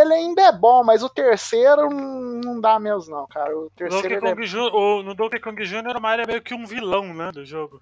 ele 0.02 0.14
ainda 0.14 0.42
é 0.44 0.52
bom, 0.52 0.84
mas 0.84 1.04
o 1.04 1.10
terceiro 1.10 1.90
não 1.90 2.60
dá 2.60 2.80
mesmo, 2.80 3.16
não, 3.16 3.28
cara. 3.28 3.56
O 3.58 3.70
terceiro 3.76 4.02
Donkey 4.02 4.16
é... 4.16 4.36
Kong 4.36 4.46
Jr., 4.48 4.76
o- 4.76 5.04
no 5.04 5.16
Donkey 5.16 5.40
Kong 5.40 5.64
Jr. 5.66 5.98
o 5.98 6.02
Mario 6.02 6.24
é 6.24 6.28
meio 6.28 6.42
que 6.42 6.54
um 6.54 6.66
vilão, 6.66 7.14
né, 7.14 7.32
do 7.32 7.46
jogo. 7.46 7.82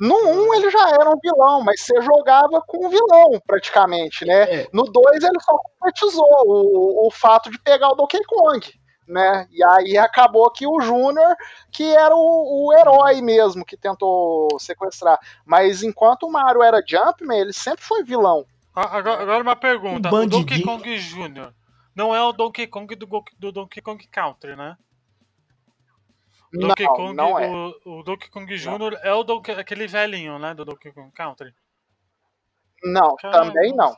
No 0.00 0.16
1 0.16 0.54
ele 0.54 0.70
já 0.70 0.88
era 0.90 1.08
um 1.08 1.18
vilão, 1.22 1.62
mas 1.62 1.80
você 1.80 2.00
jogava 2.02 2.60
com 2.66 2.86
um 2.86 2.88
vilão, 2.90 3.40
praticamente, 3.46 4.24
né? 4.24 4.62
É. 4.62 4.68
No 4.72 4.82
2 4.84 5.22
ele 5.22 5.40
só 5.40 5.56
concretizou 5.56 6.26
o, 6.44 7.06
o 7.06 7.10
fato 7.12 7.48
de 7.50 7.58
pegar 7.60 7.88
o 7.90 7.94
Donkey 7.94 8.20
Kong. 8.24 8.66
Né? 9.06 9.46
E 9.50 9.62
aí 9.64 9.98
acabou 9.98 10.50
que 10.50 10.66
o 10.66 10.80
Júnior, 10.80 11.36
que 11.70 11.84
era 11.94 12.14
o, 12.14 12.66
o, 12.66 12.72
herói 12.72 13.20
mesmo, 13.20 13.64
que 13.64 13.76
tentou 13.76 14.48
sequestrar. 14.58 15.18
Mas 15.44 15.82
enquanto 15.82 16.24
o 16.24 16.32
Mario 16.32 16.62
era 16.62 16.82
Jumpman, 16.86 17.40
ele 17.40 17.52
sempre 17.52 17.84
foi 17.84 18.02
vilão. 18.02 18.46
Agora, 18.74 19.22
agora 19.22 19.42
uma 19.42 19.56
pergunta: 19.56 20.14
um 20.14 20.22
o 20.22 20.26
Donkey 20.26 20.62
Kong 20.62 20.98
Jr. 20.98 21.52
não 21.94 22.14
é 22.14 22.22
o 22.22 22.32
Donkey 22.32 22.66
Kong 22.66 22.94
do, 22.94 23.24
do 23.38 23.52
Donkey 23.52 23.80
Kong 23.82 24.06
Country, 24.08 24.56
né? 24.56 24.76
Donkey 26.52 26.84
não, 26.84 26.94
Kong, 26.94 27.14
não 27.14 27.38
é. 27.38 27.48
o, 27.48 28.00
o 28.00 28.02
Donkey 28.02 28.30
Kong 28.30 28.56
Jr. 28.56 28.98
é 29.02 29.12
o 29.12 29.24
Donkey, 29.24 29.52
aquele 29.52 29.86
velhinho, 29.86 30.38
né? 30.38 30.54
Do 30.54 30.64
Donkey 30.64 30.92
Kong 30.92 31.10
Country. 31.12 31.52
Não, 32.84 33.14
Caramba. 33.16 33.52
também 33.52 33.72
não. 33.74 33.94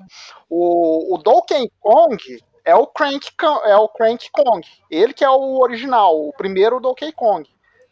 O, 0.49 1.15
o 1.15 1.19
Donkey 1.19 1.71
Kong 1.81 2.17
é 2.65 2.75
o 2.75 2.87
Crank 2.87 3.27
é 3.65 3.77
o 3.77 3.89
Crank 3.89 4.31
Kong. 4.31 4.67
Ele 4.91 5.13
que 5.13 5.25
é 5.25 5.31
o 5.31 5.61
original, 5.61 6.29
o 6.29 6.33
primeiro 6.33 6.81
Donkey 6.81 7.13
Kong, 7.13 7.49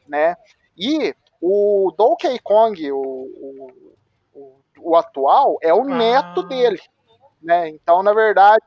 né? 0.09 0.37
E 0.76 1.14
o 1.41 1.93
Donkey 1.97 2.38
Kong, 2.38 2.93
o, 2.93 2.99
o, 4.35 4.61
o 4.81 4.97
atual, 4.97 5.59
é 5.61 5.75
o 5.75 5.83
ah. 5.83 5.85
neto 5.85 6.43
dele, 6.45 6.81
né? 7.43 7.69
Então, 7.69 8.02
na 8.02 8.14
verdade, 8.14 8.64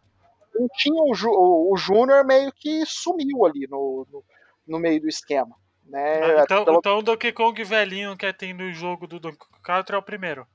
não 0.54 0.68
tinha 0.76 1.02
o, 1.02 1.12
o, 1.12 1.74
o 1.74 1.78
Júnior 1.78 2.24
meio 2.24 2.52
que 2.52 2.86
sumiu 2.86 3.46
ali 3.46 3.68
no, 3.68 4.06
no, 4.12 4.24
no 4.68 4.80
meio 4.80 5.02
do 5.02 5.10
esquema. 5.10 5.56
Né? 5.86 6.24
Ah, 6.24 6.44
então, 6.44 6.66
Pelo... 6.66 6.78
então 6.78 6.98
o 7.00 7.04
Donkey 7.04 7.32
Kong 7.32 7.64
velhinho 7.64 8.18
que 8.18 8.32
tem 8.34 8.54
no 8.54 8.72
jogo 8.72 9.08
do 9.08 9.20
Donkey 9.20 9.48
Kong 9.64 9.84
é 9.92 9.98
o 9.98 10.02
primeiro. 10.02 10.48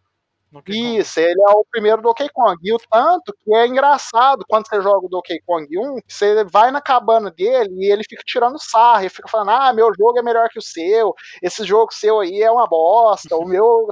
Isso, 0.67 1.21
ele 1.21 1.41
é 1.41 1.51
o 1.53 1.65
primeiro 1.71 2.03
Donkey 2.03 2.29
Kong. 2.29 2.57
E 2.63 2.73
o 2.75 2.79
tanto 2.91 3.33
que 3.45 3.55
é 3.55 3.67
engraçado 3.69 4.45
quando 4.49 4.67
você 4.69 4.81
joga 4.83 5.07
o 5.07 5.09
Donkey 5.09 5.41
Kong 5.47 5.67
1, 5.79 5.99
você 6.09 6.45
vai 6.45 6.73
na 6.73 6.81
cabana 6.81 7.31
dele 7.31 7.71
e 7.79 7.93
ele 7.93 8.03
fica 8.09 8.23
tirando 8.27 8.59
sarro, 8.61 9.01
ele 9.03 9.09
fica 9.09 9.29
falando: 9.29 9.51
ah, 9.51 9.73
meu 9.73 9.91
jogo 9.97 10.19
é 10.19 10.23
melhor 10.23 10.49
que 10.49 10.59
o 10.59 10.63
seu, 10.63 11.15
esse 11.41 11.65
jogo 11.65 11.95
seu 11.95 12.19
aí 12.21 12.43
é 12.43 12.51
uma 12.51 12.67
bosta, 12.67 13.37
o 13.37 13.47
meu 13.47 13.87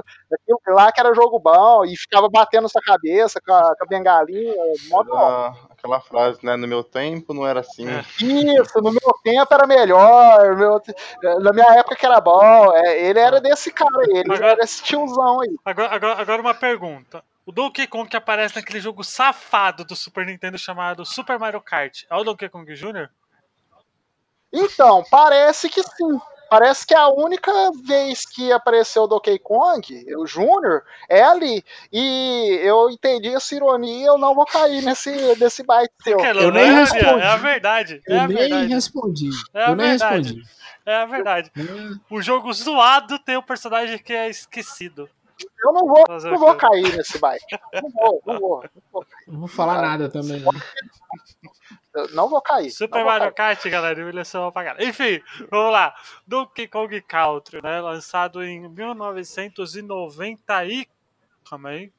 lá 0.67 0.91
que 0.91 0.99
era 0.99 1.13
jogo 1.13 1.39
bom, 1.39 1.85
e 1.85 1.95
ficava 1.97 2.29
batendo 2.29 2.69
sua 2.69 2.81
cabeça 2.81 3.39
com 3.41 3.53
a, 3.53 3.75
com 3.75 3.83
a 3.83 3.87
bengalinha. 3.87 4.53
Aquela, 4.85 5.55
aquela 5.69 6.01
frase, 6.01 6.39
né? 6.43 6.55
No 6.55 6.67
meu 6.67 6.83
tempo 6.83 7.33
não 7.33 7.45
era 7.47 7.61
assim. 7.61 7.87
É. 7.87 8.01
Isso, 8.23 8.79
no 8.81 8.91
meu 8.91 9.13
tempo 9.23 9.53
era 9.53 9.67
melhor, 9.67 10.55
meu, 10.55 10.81
na 11.39 11.51
minha 11.51 11.79
época 11.79 11.95
que 11.95 12.05
era 12.05 12.21
bom. 12.21 12.73
É, 12.75 13.01
ele 13.01 13.19
era 13.19 13.41
desse 13.41 13.71
cara 13.71 13.97
aí, 13.99 14.19
ele 14.19 14.33
agora, 14.33 14.51
era 14.51 14.63
esse 14.63 14.83
tiozão 14.83 15.41
aí. 15.41 15.55
Agora, 15.65 15.95
agora, 15.95 16.21
agora 16.21 16.41
uma 16.41 16.53
pergunta. 16.53 17.23
O 17.45 17.51
Donkey 17.51 17.87
Kong 17.87 18.07
que 18.07 18.15
aparece 18.17 18.55
naquele 18.55 18.79
jogo 18.79 19.03
safado 19.03 19.83
do 19.83 19.95
Super 19.95 20.25
Nintendo 20.25 20.57
chamado 20.57 21.03
Super 21.03 21.39
Mario 21.39 21.59
Kart 21.61 22.03
é 22.09 22.15
o 22.15 22.23
Donkey 22.23 22.47
Kong 22.47 22.71
Jr.? 22.75 23.09
Então, 24.51 25.03
parece 25.09 25.69
que 25.69 25.81
sim. 25.81 26.19
Parece 26.49 26.85
que 26.85 26.95
a 26.95 27.07
única 27.09 27.51
vez 27.85 28.25
que 28.25 28.51
apareceu 28.51 29.03
o 29.03 29.07
Donkey 29.07 29.37
Kong, 29.39 30.05
o 30.15 30.25
Júnior, 30.25 30.83
é 31.07 31.21
ali. 31.21 31.63
E 31.91 32.59
eu 32.63 32.89
entendi 32.89 33.29
essa 33.29 33.55
ironia 33.55 34.07
eu 34.07 34.17
não 34.17 34.33
vou 34.33 34.45
cair 34.45 34.83
nesse, 34.83 35.11
nesse 35.39 35.63
byte 35.63 35.93
seu. 36.03 36.19
Eu 36.19 36.51
nem 36.51 36.71
respondi. 36.71 37.21
É 37.21 37.27
a 37.27 37.37
verdade. 37.37 38.01
É 38.07 38.15
eu 38.15 38.19
a 38.19 38.27
nem 38.27 38.37
verdade. 38.37 38.73
respondi. 38.73 39.29
É 39.53 39.63
a 39.63 39.69
eu 39.69 39.75
nem 39.75 39.87
verdade. 39.89 40.15
respondi. 40.15 40.59
É 40.85 40.95
a 40.95 41.05
verdade. 41.05 41.51
O 42.09 42.21
jogo 42.21 42.51
zoado 42.51 43.19
tem 43.19 43.37
um 43.37 43.43
personagem 43.43 43.99
que 43.99 44.13
é 44.13 44.29
esquecido. 44.29 45.07
Eu 45.63 45.71
não 45.71 45.85
vou, 45.85 46.03
não 46.07 46.37
vou 46.37 46.55
cair 46.55 46.97
nesse 46.97 47.19
byte. 47.19 47.59
Não 47.73 47.89
vou, 47.91 48.21
não 48.25 48.39
vou. 48.39 48.63
Não 48.63 48.81
vou, 48.91 49.05
não 49.27 49.39
vou 49.39 49.47
falar 49.47 49.81
nada 49.81 50.09
também. 50.09 50.41
Não. 50.41 50.51
Eu 51.99 52.15
não 52.15 52.29
vou 52.29 52.41
cair. 52.41 52.71
Super 52.71 53.03
Mario 53.05 53.33
Kart, 53.33 53.63
galera, 53.67 53.99
envelheceu 53.99 54.51
pra 54.51 54.63
caralho. 54.63 54.87
Enfim, 54.87 55.21
vamos 55.49 55.71
lá. 55.71 55.93
Donkey 56.27 56.67
Kong 56.67 57.01
Country, 57.01 57.61
né? 57.61 57.81
Lançado 57.81 58.43
em 58.43 58.67
1990 58.69 60.65
e... 60.65 60.87
Calma 61.49 61.69
aí. 61.69 61.91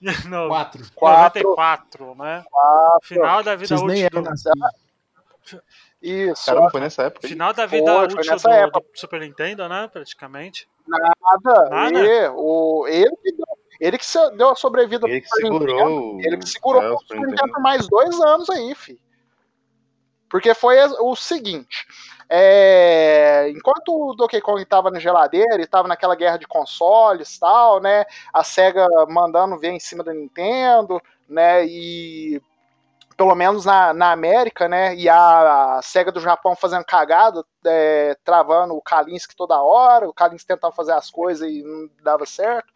4. 0.48 0.82
94, 0.96 2.14
né? 2.14 2.44
Quatro. 2.50 3.08
Final 3.08 3.42
da 3.42 3.56
vida 3.56 3.74
útil 3.74 4.08
do... 4.10 5.60
Isso. 6.00 6.46
Caramba, 6.46 6.70
foi 6.70 6.80
nessa 6.80 7.02
época. 7.02 7.28
Final 7.28 7.52
da 7.52 7.66
vida 7.66 7.92
foi, 7.92 8.04
útil 8.04 8.16
foi 8.24 8.38
do, 8.38 8.48
época. 8.48 8.80
do, 8.80 8.98
Super 8.98 9.20
Nintendo, 9.20 9.68
né? 9.68 9.88
Praticamente. 9.92 10.66
Nada. 10.86 11.68
Nada? 11.68 11.98
E, 11.98 12.28
o, 12.28 12.86
ele 12.88 13.14
que 13.16 13.32
deu 13.32 13.60
ele 13.80 13.96
que 13.96 14.06
deu 14.36 14.50
a 14.50 14.54
sobrevida 14.54 15.08
ele 15.08 15.22
que 15.22 15.28
segurou. 15.28 16.20
Ele 16.20 16.36
que 16.36 16.48
segurou 16.48 16.82
é, 16.82 16.90
o 16.90 16.98
Super 16.98 17.20
Nintendo 17.20 17.52
por 17.52 17.62
mais 17.62 17.88
dois 17.88 18.20
anos 18.20 18.50
aí, 18.50 18.74
fi. 18.74 19.00
Porque 20.30 20.54
foi 20.54 20.78
o 21.00 21.16
seguinte: 21.16 21.86
é, 22.28 23.50
enquanto 23.50 23.88
o 23.92 24.14
Donkey 24.14 24.40
Kong 24.40 24.62
estava 24.62 24.88
na 24.88 25.00
geladeira 25.00 25.56
e 25.58 25.64
estava 25.64 25.88
naquela 25.88 26.14
guerra 26.14 26.36
de 26.36 26.46
consoles 26.46 27.36
tal, 27.38 27.80
né? 27.80 28.04
A 28.32 28.44
SEGA 28.44 28.86
mandando 29.08 29.58
ver 29.58 29.70
em 29.70 29.80
cima 29.80 30.04
da 30.04 30.14
Nintendo, 30.14 31.02
né? 31.28 31.66
E 31.66 32.40
pelo 33.16 33.34
menos 33.34 33.64
na, 33.64 33.92
na 33.92 34.12
América, 34.12 34.68
né? 34.68 34.94
E 34.94 35.08
a, 35.08 35.78
a 35.78 35.82
SEGA 35.82 36.12
do 36.12 36.20
Japão 36.20 36.54
fazendo 36.54 36.84
cagada, 36.84 37.44
é, 37.66 38.16
travando 38.24 38.74
o 38.74 38.80
Kalinske 38.80 39.34
toda 39.36 39.60
hora, 39.60 40.08
o 40.08 40.14
Kalinske 40.14 40.46
tentando 40.46 40.72
fazer 40.72 40.92
as 40.92 41.10
coisas 41.10 41.46
e 41.46 41.62
não 41.64 41.90
dava 42.02 42.24
certo. 42.24 42.72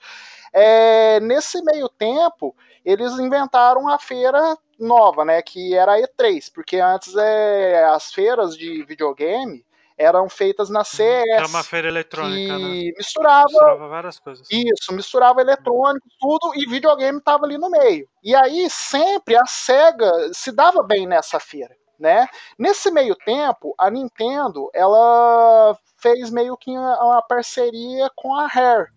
É, 0.52 1.20
nesse 1.20 1.62
meio 1.62 1.88
tempo, 1.88 2.54
eles 2.84 3.12
inventaram 3.18 3.88
a 3.88 3.98
feira 3.98 4.56
nova, 4.78 5.24
né, 5.24 5.40
que 5.40 5.74
era 5.74 5.94
a 5.94 6.00
E3, 6.00 6.50
porque 6.52 6.78
antes 6.78 7.14
é, 7.16 7.84
as 7.84 8.12
feiras 8.12 8.56
de 8.56 8.84
videogame 8.84 9.64
eram 9.96 10.28
feitas 10.28 10.68
na 10.68 10.82
CS. 10.82 11.24
Era 11.28 11.46
uma 11.46 11.62
feira 11.62 11.88
eletrônica, 11.88 12.58
né? 12.58 12.92
misturava, 12.96 13.44
misturava 13.44 13.88
várias 13.88 14.18
coisas. 14.18 14.46
Isso, 14.50 14.92
misturava 14.92 15.40
eletrônico, 15.40 16.06
tudo, 16.20 16.52
e 16.56 16.68
videogame 16.68 17.18
estava 17.18 17.46
ali 17.46 17.56
no 17.56 17.70
meio. 17.70 18.08
E 18.22 18.34
aí 18.34 18.68
sempre 18.68 19.36
a 19.36 19.46
SEGA 19.46 20.10
se 20.32 20.50
dava 20.50 20.82
bem 20.82 21.06
nessa 21.06 21.38
feira. 21.38 21.74
Né? 21.98 22.26
Nesse 22.58 22.90
meio 22.90 23.14
tempo, 23.14 23.72
a 23.78 23.88
Nintendo 23.88 24.68
ela 24.74 25.78
fez 25.96 26.28
meio 26.28 26.56
que 26.56 26.72
uma 26.72 27.22
parceria 27.22 28.10
com 28.16 28.34
a 28.34 28.48
Rare, 28.48 28.88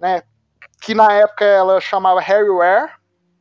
né? 0.00 0.24
que 0.82 0.92
na 0.92 1.12
época 1.12 1.44
ela 1.44 1.80
chamava 1.80 2.20
Harryware, 2.20 2.90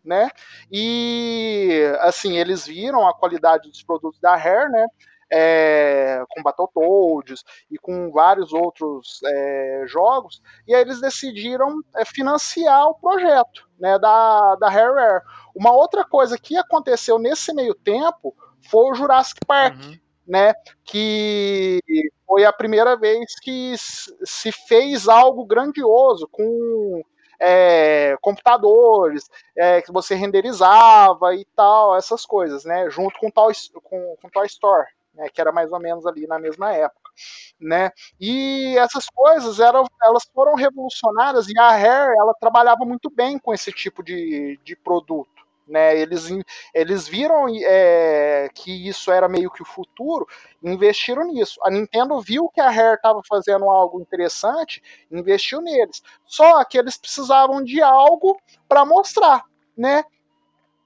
né? 0.09 0.27
E 0.71 1.83
assim, 1.99 2.37
eles 2.37 2.65
viram 2.65 3.07
a 3.07 3.13
qualidade 3.13 3.69
dos 3.69 3.83
produtos 3.83 4.19
da 4.19 4.35
Rare, 4.35 4.71
né? 4.71 4.87
É, 5.31 6.23
com 6.27 6.41
Battletoads 6.41 7.43
e 7.69 7.77
com 7.77 8.09
vários 8.09 8.51
outros 8.51 9.19
é, 9.23 9.83
jogos, 9.85 10.41
e 10.67 10.73
aí 10.73 10.81
eles 10.81 10.99
decidiram 10.99 11.81
é, 11.95 12.03
financiar 12.03 12.87
o 12.87 12.95
projeto 12.95 13.69
né, 13.79 13.99
da, 13.99 14.55
da 14.55 14.67
Rare. 14.67 15.21
Uma 15.55 15.71
outra 15.71 16.03
coisa 16.03 16.35
que 16.35 16.57
aconteceu 16.57 17.19
nesse 17.19 17.53
meio 17.53 17.75
tempo 17.75 18.35
foi 18.71 18.89
o 18.89 18.95
Jurassic 18.95 19.39
Park, 19.45 19.75
uhum. 19.75 19.99
né, 20.25 20.55
que 20.83 21.79
foi 22.25 22.43
a 22.43 22.51
primeira 22.51 22.97
vez 22.97 23.35
que 23.39 23.75
se 23.77 24.51
fez 24.51 25.07
algo 25.07 25.45
grandioso 25.45 26.27
com 26.31 27.03
é, 27.39 28.17
computadores 28.21 29.29
é, 29.57 29.81
que 29.81 29.91
você 29.91 30.15
renderizava 30.15 31.33
e 31.35 31.45
tal, 31.55 31.95
essas 31.95 32.25
coisas, 32.25 32.65
né? 32.65 32.89
Junto 32.89 33.19
com 33.19 33.31
Toy, 33.31 33.53
com, 33.83 34.15
com 34.21 34.29
Toy 34.29 34.45
Store, 34.47 34.87
né, 35.13 35.29
que 35.29 35.41
era 35.41 35.51
mais 35.51 35.71
ou 35.71 35.79
menos 35.79 36.05
ali 36.05 36.27
na 36.27 36.39
mesma 36.39 36.73
época, 36.73 37.09
né? 37.59 37.91
E 38.19 38.77
essas 38.77 39.07
coisas 39.09 39.59
eram, 39.59 39.85
elas 40.03 40.23
foram 40.33 40.55
revolucionárias 40.55 41.47
e 41.49 41.57
a 41.59 41.71
Rare 41.71 42.17
ela 42.17 42.33
trabalhava 42.39 42.85
muito 42.85 43.09
bem 43.09 43.37
com 43.39 43.53
esse 43.53 43.71
tipo 43.71 44.03
de, 44.03 44.59
de 44.63 44.75
produto. 44.75 45.38
Né, 45.69 45.99
eles, 45.99 46.27
eles 46.73 47.07
viram 47.07 47.45
é, 47.47 48.49
que 48.55 48.89
isso 48.89 49.11
era 49.11 49.29
meio 49.29 49.51
que 49.51 49.61
o 49.61 49.65
futuro 49.65 50.27
investiram 50.63 51.25
nisso. 51.27 51.59
A 51.63 51.69
Nintendo 51.69 52.19
viu 52.19 52.49
que 52.49 52.59
a 52.59 52.71
Rare 52.71 52.95
estava 52.95 53.21
fazendo 53.29 53.69
algo 53.69 54.01
interessante, 54.01 54.81
investiu 55.11 55.61
neles. 55.61 56.01
Só 56.25 56.63
que 56.65 56.75
eles 56.75 56.97
precisavam 56.97 57.63
de 57.63 57.83
algo 57.83 58.35
para 58.67 58.83
mostrar, 58.83 59.43
né? 59.77 60.03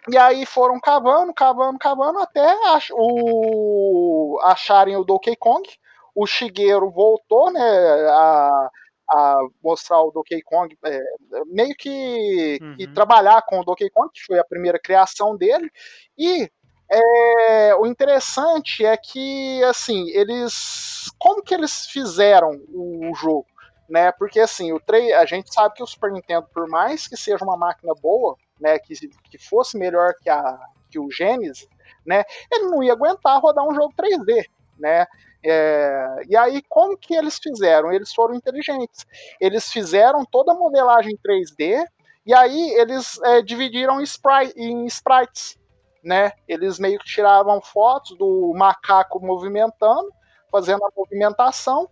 E 0.09 0.17
aí 0.17 0.45
foram 0.45 0.79
cavando, 0.81 1.33
cavando, 1.33 1.79
cavando 1.79 2.19
até 2.19 2.45
ach 2.75 2.89
o, 2.93 4.37
acharem 4.43 4.97
o 4.97 5.03
Donkey 5.03 5.35
Kong. 5.35 5.67
O 6.13 6.27
Shigeru 6.27 6.91
voltou, 6.91 7.51
né, 7.51 7.61
a, 8.09 8.69
a 9.09 9.37
mostrar 9.63 10.01
o 10.01 10.11
Donkey 10.11 10.41
Kong, 10.41 10.77
é, 10.85 11.01
meio 11.47 11.75
que, 11.75 12.59
uhum. 12.61 12.75
que, 12.77 12.87
trabalhar 12.87 13.41
com 13.43 13.59
o 13.59 13.63
Donkey 13.63 13.89
Kong, 13.89 14.09
que 14.13 14.23
foi 14.23 14.39
a 14.39 14.43
primeira 14.43 14.79
criação 14.79 15.35
dele, 15.35 15.69
e 16.17 16.49
é, 16.89 17.75
o 17.75 17.85
interessante 17.85 18.85
é 18.85 18.95
que, 18.95 19.63
assim, 19.63 20.09
eles, 20.09 21.11
como 21.17 21.41
que 21.41 21.53
eles 21.53 21.87
fizeram 21.87 22.51
o, 22.69 23.11
o 23.11 23.15
jogo, 23.15 23.47
né, 23.89 24.11
porque 24.13 24.39
assim, 24.39 24.71
o 24.71 24.79
3, 24.79 25.13
a 25.13 25.25
gente 25.25 25.53
sabe 25.53 25.75
que 25.75 25.83
o 25.83 25.87
Super 25.87 26.11
Nintendo, 26.11 26.47
por 26.53 26.67
mais 26.67 27.07
que 27.07 27.17
seja 27.17 27.43
uma 27.43 27.57
máquina 27.57 27.93
boa, 28.01 28.35
né, 28.59 28.79
que, 28.79 28.93
que 29.29 29.37
fosse 29.37 29.77
melhor 29.77 30.13
que, 30.21 30.29
a, 30.29 30.59
que 30.89 30.99
o 30.99 31.11
Genesis, 31.11 31.67
né, 32.05 32.23
ele 32.51 32.65
não 32.65 32.81
ia 32.81 32.93
aguentar 32.93 33.41
rodar 33.41 33.67
um 33.67 33.73
jogo 33.73 33.93
3D, 33.97 34.45
né? 34.77 35.05
É, 35.45 36.21
e 36.29 36.37
aí, 36.37 36.61
como 36.69 36.97
que 36.97 37.13
eles 37.15 37.37
fizeram? 37.37 37.91
Eles 37.91 38.13
foram 38.13 38.35
inteligentes. 38.35 39.05
Eles 39.39 39.71
fizeram 39.71 40.23
toda 40.25 40.53
a 40.53 40.55
modelagem 40.55 41.17
3D 41.17 41.85
e 42.25 42.33
aí 42.33 42.71
eles 42.75 43.19
é, 43.23 43.41
dividiram 43.41 43.99
em, 43.99 44.03
sprite, 44.03 44.53
em 44.57 44.85
sprites, 44.85 45.57
né? 46.03 46.31
Eles 46.47 46.79
meio 46.79 46.97
que 46.99 47.05
tiravam 47.05 47.61
fotos 47.61 48.17
do 48.17 48.53
macaco 48.55 49.19
movimentando, 49.19 50.09
fazendo 50.49 50.85
a 50.85 50.89
movimentação, 50.95 51.89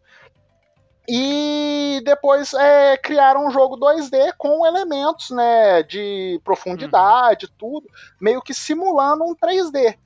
e 1.08 2.02
depois 2.06 2.54
é, 2.54 2.96
criaram 2.96 3.46
um 3.46 3.52
jogo 3.52 3.78
2D 3.78 4.34
com 4.38 4.66
elementos 4.66 5.32
né, 5.32 5.84
de 5.84 6.40
profundidade, 6.44 7.48
uhum. 7.48 7.52
tudo, 7.58 7.90
meio 8.20 8.42
que 8.42 8.54
simulando 8.54 9.26
um 9.26 9.36
3D. 9.36 9.98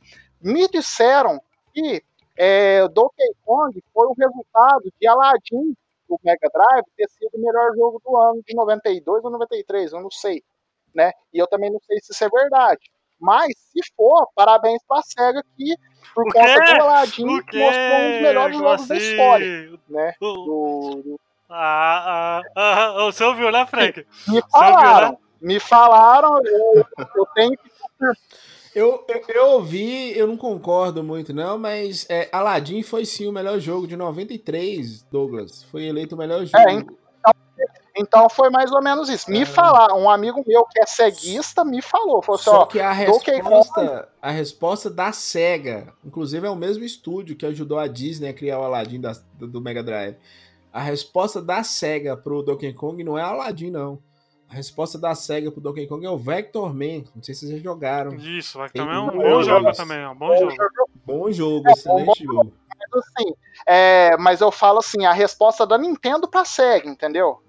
Me 0.42 0.68
disseram 0.68 1.40
que 1.74 2.02
é, 2.38 2.88
Donkey 2.90 3.34
Kong 3.46 3.84
foi 3.94 4.08
o 4.08 4.14
resultado 4.14 4.92
de 5.00 5.08
Aladdin 5.08 5.76
do 6.08 6.20
Mega 6.24 6.50
Drive 6.54 6.86
ter 6.96 7.10
sido 7.10 7.32
o 7.34 7.40
melhor 7.40 7.74
jogo 7.76 8.02
do 8.06 8.18
ano 8.18 8.42
de 8.46 8.56
92 8.56 9.24
ou 9.24 9.32
93, 9.32 9.94
eu 9.94 10.02
não 10.02 10.12
sei. 10.12 10.44
Né? 10.94 11.12
E 11.34 11.40
eu 11.40 11.48
também 11.48 11.72
não 11.72 11.80
sei 11.80 12.00
se 12.00 12.14
isso 12.14 12.24
é 12.24 12.30
verdade. 12.30 12.90
Mas, 13.20 13.54
se 13.58 13.80
for, 13.96 14.28
parabéns 14.36 14.82
pra 14.88 15.02
SEGA 15.02 15.42
que, 15.56 15.76
por 16.14 16.26
conta 16.32 16.76
do 16.76 16.84
Aladdin, 16.84 17.26
mostrou 17.26 17.64
um 17.64 18.12
dos 18.12 18.22
melhores 18.22 18.58
jogos 18.58 18.82
assim? 18.82 18.88
da 18.88 18.98
história. 18.98 19.80
Né? 19.90 20.14
Do, 20.20 21.02
do... 21.04 21.20
Ah, 21.50 22.42
ah, 22.56 22.90
ah, 22.90 23.04
você 23.06 23.24
ouviu, 23.24 23.52
né, 23.52 23.66
Frank? 23.66 24.06
Me 24.28 24.42
falaram, 24.52 25.12
né? 25.12 25.18
me 25.42 25.60
falaram, 25.60 26.40
eu, 26.46 26.86
eu 27.16 27.26
tenho 27.34 27.58
que 27.58 27.70
eu, 28.76 29.06
eu, 29.08 29.22
eu, 29.30 29.46
ouvi, 29.52 30.18
eu 30.18 30.28
não 30.28 30.36
concordo 30.36 31.02
muito, 31.02 31.34
não, 31.34 31.58
mas 31.58 32.06
é, 32.10 32.28
Aladdin 32.32 32.84
foi 32.84 33.06
sim 33.06 33.26
o 33.26 33.32
melhor 33.32 33.58
jogo 33.60 33.88
de 33.88 33.96
93, 33.96 35.04
Douglas. 35.04 35.64
Foi 35.64 35.86
eleito 35.86 36.14
o 36.14 36.18
melhor 36.18 36.44
é, 36.44 36.46
jogo. 36.46 36.70
É, 36.70 36.74
então, 36.74 36.96
então 37.96 38.30
foi 38.30 38.50
mais 38.50 38.74
ou 38.74 38.84
menos 38.84 39.08
isso. 39.08 39.32
Me 39.32 39.44
é. 39.44 39.46
falar, 39.46 39.96
um 39.96 40.10
amigo 40.10 40.44
meu 40.46 40.66
que 40.66 40.82
é 40.82 40.86
ceguista 40.86 41.64
me 41.64 41.82
falou. 41.82 42.22
falou 42.22 42.36
assim, 42.36 42.44
Só 42.44 42.62
ó, 42.62 42.66
que 42.66 42.80
a 42.82 42.92
resposta, 42.92 44.10
a 44.22 44.32
resposta 44.32 44.90
da 44.90 45.14
SEGA, 45.14 45.94
inclusive 46.04 46.46
é 46.46 46.50
o 46.50 46.56
mesmo 46.56 46.84
estúdio 46.84 47.38
que 47.38 47.46
ajudou 47.46 47.80
a 47.80 47.88
Disney 47.88 48.28
a 48.28 48.34
criar 48.34 48.60
o 48.60 48.64
Aladdin 48.64 49.00
da, 49.00 49.14
do, 49.36 49.48
do 49.48 49.62
Mega 49.62 49.82
Drive. 49.82 50.18
A 50.74 50.82
resposta 50.82 51.42
da 51.42 51.64
SEGA 51.64 52.18
pro 52.18 52.44
Donkey 52.44 52.74
Kong 52.74 53.02
não 53.02 53.18
é 53.18 53.22
Aladdin, 53.22 53.72
não. 53.72 53.98
A 54.50 54.54
resposta 54.56 54.98
da 54.98 55.16
SEGA 55.16 55.52
pro 55.52 55.60
Donkey 55.60 55.88
Kong 55.88 56.06
é 56.06 56.10
o 56.10 56.18
Vector 56.18 56.74
Man. 56.74 57.04
Não 57.16 57.24
sei 57.24 57.34
se 57.34 57.48
vocês 57.48 57.62
jogaram. 57.62 58.16
Isso, 58.16 58.60
Vector 58.60 58.86
Man 58.86 58.94
é 58.94 59.00
um 59.00 59.18
bom 59.18 59.44
jogo 59.44 59.72
também. 59.74 59.98
É 59.98 60.10
um 60.10 60.16
bom 60.16 60.38
jogo. 60.38 60.56
Bom 61.06 61.32
jogo, 61.32 61.70
excelente 61.70 62.24
é, 62.24 62.26
jogo. 62.26 62.54
Mas, 62.78 63.04
assim, 63.04 63.34
é, 63.66 64.18
mas 64.18 64.42
eu 64.42 64.52
falo 64.52 64.80
assim, 64.80 65.06
a 65.06 65.14
resposta 65.14 65.66
da 65.66 65.78
Nintendo 65.78 66.28
pra 66.28 66.46
SEGA, 66.46 66.88
entendeu? 66.88 67.42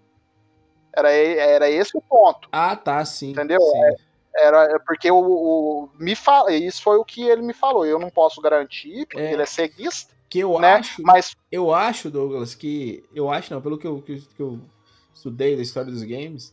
Era, 0.97 1.12
era 1.12 1.71
esse 1.71 1.97
o 1.97 2.00
ponto. 2.00 2.49
Ah, 2.50 2.75
tá, 2.75 3.05
sim. 3.05 3.33
Entendeu? 3.33 3.61
Sim. 3.61 3.79
É, 3.85 4.47
era 4.47 4.65
é 4.75 4.79
porque 4.79 5.11
o, 5.11 5.19
o, 5.19 5.88
me 5.99 6.15
fala, 6.15 6.53
isso 6.53 6.83
foi 6.83 6.97
o 6.97 7.05
que 7.05 7.23
ele 7.23 7.43
me 7.43 7.53
falou. 7.53 7.85
Eu 7.85 7.99
não 7.99 8.11
posso 8.11 8.41
garantir, 8.41 9.07
porque 9.07 9.21
é, 9.21 9.33
ele 9.33 9.43
é 9.43 9.47
ceguista. 9.47 10.15
Que 10.29 10.41
eu 10.41 10.59
né? 10.59 10.75
acho, 10.75 11.03
mas 11.03 11.37
eu 11.53 11.73
acho, 11.73 12.11
Douglas, 12.11 12.55
que 12.55 13.05
eu 13.15 13.31
acho 13.31 13.53
não, 13.53 13.61
pelo 13.61 13.79
que 13.79 13.87
eu, 13.87 14.03
que, 14.03 14.21
que 14.21 14.43
eu 14.43 14.59
estudei 15.15 15.54
da 15.54 15.63
história 15.63 15.91
dos 15.91 16.02
games, 16.02 16.52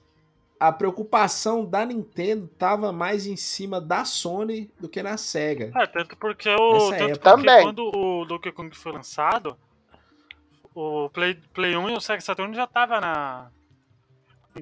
a 0.64 0.72
preocupação 0.72 1.66
da 1.66 1.86
Nintendo 1.86 2.48
tava 2.48 2.94
mais 2.94 3.28
em 3.28 3.36
cima 3.36 3.82
da 3.82 4.06
Sony 4.06 4.72
do 4.80 4.88
que 4.88 5.04
na 5.04 5.18
Sega. 5.18 5.74
É, 5.76 5.86
tanto 5.86 6.16
porque, 6.16 6.50
o, 6.50 6.90
tanto 6.90 7.00
porque 7.00 7.20
Também. 7.20 7.64
quando 7.64 7.92
o 7.94 8.24
Donkey 8.24 8.54
Kong 8.54 8.74
foi 8.74 8.94
lançado, 8.94 9.58
o 10.74 11.10
Play, 11.10 11.36
Play 11.54 11.76
1 11.76 11.90
e 11.90 11.98
o 11.98 12.00
Sega 12.00 12.22
Saturn 12.22 12.56
já 12.56 12.66
tava 12.66 13.02
na, 13.02 13.52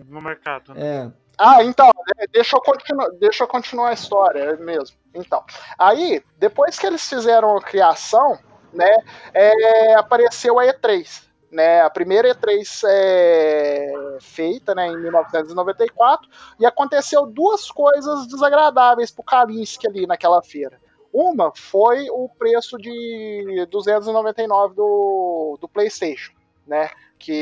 no 0.07 0.19
mercado. 0.23 0.73
Né? 0.73 0.81
É. 0.81 1.11
Ah, 1.37 1.63
então, 1.63 1.91
deixa 2.31 2.55
eu, 2.55 2.61
continuar, 2.61 3.09
deixa 3.19 3.43
eu 3.43 3.47
continuar 3.47 3.89
a 3.89 3.93
história 3.93 4.39
é 4.39 4.57
mesmo. 4.57 4.97
Então, 5.13 5.45
aí, 5.77 6.23
depois 6.39 6.79
que 6.79 6.87
eles 6.87 7.07
fizeram 7.07 7.55
a 7.55 7.61
criação, 7.61 8.39
né, 8.73 8.91
é, 9.35 9.93
apareceu 9.93 10.57
a 10.57 10.65
E3 10.65 11.29
né, 11.51 11.81
a 11.81 11.89
primeira 11.89 12.33
E3 12.33 12.83
é, 12.87 14.17
feita 14.21 14.73
né, 14.73 14.87
em 14.87 14.97
1994, 14.97 16.29
e 16.59 16.65
aconteceu 16.65 17.25
duas 17.25 17.69
coisas 17.69 18.25
desagradáveis 18.27 19.11
para 19.11 19.21
o 19.21 19.25
Kalinske 19.25 19.87
ali 19.87 20.07
naquela 20.07 20.41
feira. 20.41 20.79
Uma 21.13 21.51
foi 21.53 22.09
o 22.09 22.29
preço 22.29 22.77
de 22.77 23.67
299 23.69 24.75
do, 24.75 25.57
do 25.59 25.67
PlayStation, 25.67 26.31
né? 26.65 26.89
Que 27.19 27.33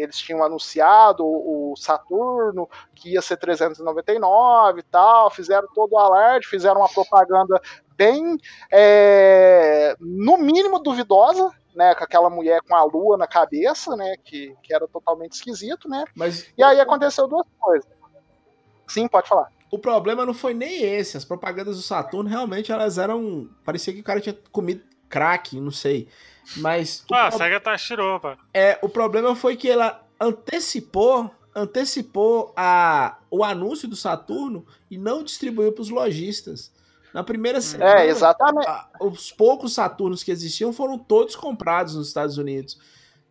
eles 0.00 0.16
tinham 0.16 0.44
anunciado 0.44 1.24
o 1.26 1.74
Saturno, 1.76 2.68
que 2.94 3.14
ia 3.14 3.20
ser 3.20 3.36
399 3.36 4.78
e 4.78 4.82
tal, 4.84 5.28
fizeram 5.28 5.66
todo 5.74 5.92
o 5.92 5.98
alarde, 5.98 6.46
fizeram 6.46 6.80
uma 6.80 6.88
propaganda 6.88 7.60
bem, 7.96 8.38
é, 8.72 9.94
no 10.00 10.38
mínimo 10.38 10.78
duvidosa, 10.78 11.50
né, 11.74 11.94
com 11.94 12.04
aquela 12.04 12.30
mulher 12.30 12.60
com 12.62 12.74
a 12.74 12.84
lua 12.84 13.16
na 13.16 13.26
cabeça, 13.26 13.96
né, 13.96 14.16
que, 14.24 14.54
que 14.62 14.74
era 14.74 14.86
totalmente 14.88 15.32
esquisito, 15.32 15.88
né? 15.88 16.04
Mas 16.14 16.48
e 16.56 16.62
aí 16.62 16.80
aconteceu 16.80 17.28
duas 17.28 17.46
coisas. 17.58 17.88
Sim, 18.88 19.06
pode 19.06 19.28
falar. 19.28 19.52
O 19.70 19.78
problema 19.78 20.26
não 20.26 20.34
foi 20.34 20.52
nem 20.52 20.82
esse, 20.82 21.16
as 21.16 21.24
propagandas 21.24 21.76
do 21.76 21.82
Saturno 21.82 22.28
realmente 22.28 22.72
elas 22.72 22.98
eram, 22.98 23.48
parecia 23.64 23.94
que 23.94 24.00
o 24.00 24.04
cara 24.04 24.20
tinha 24.20 24.36
comido 24.50 24.82
crack, 25.08 25.60
não 25.60 25.70
sei. 25.70 26.08
Mas 26.56 27.04
Ah, 27.12 27.28
a 27.28 27.30
SEGA 27.30 27.60
tá 27.60 27.76
chiropa. 27.78 28.36
É, 28.52 28.78
o 28.82 28.88
problema 28.88 29.36
foi 29.36 29.56
que 29.56 29.70
ela 29.70 30.04
antecipou 30.20 31.30
antecipou 31.54 32.52
a, 32.56 33.18
o 33.30 33.42
anúncio 33.44 33.88
do 33.88 33.96
Saturno 33.96 34.64
e 34.90 34.96
não 34.96 35.22
distribuiu 35.24 35.72
para 35.72 35.82
os 35.82 35.90
lojistas. 35.90 36.72
Na 37.12 37.22
primeira 37.22 37.58
hum. 37.58 37.62
semana, 37.62 38.00
é, 38.00 38.06
exatamente. 38.08 38.66
os 39.00 39.32
poucos 39.32 39.74
Saturnos 39.74 40.22
que 40.22 40.30
existiam 40.30 40.72
foram 40.72 40.98
todos 40.98 41.34
comprados 41.34 41.94
nos 41.94 42.08
Estados 42.08 42.38
Unidos. 42.38 42.78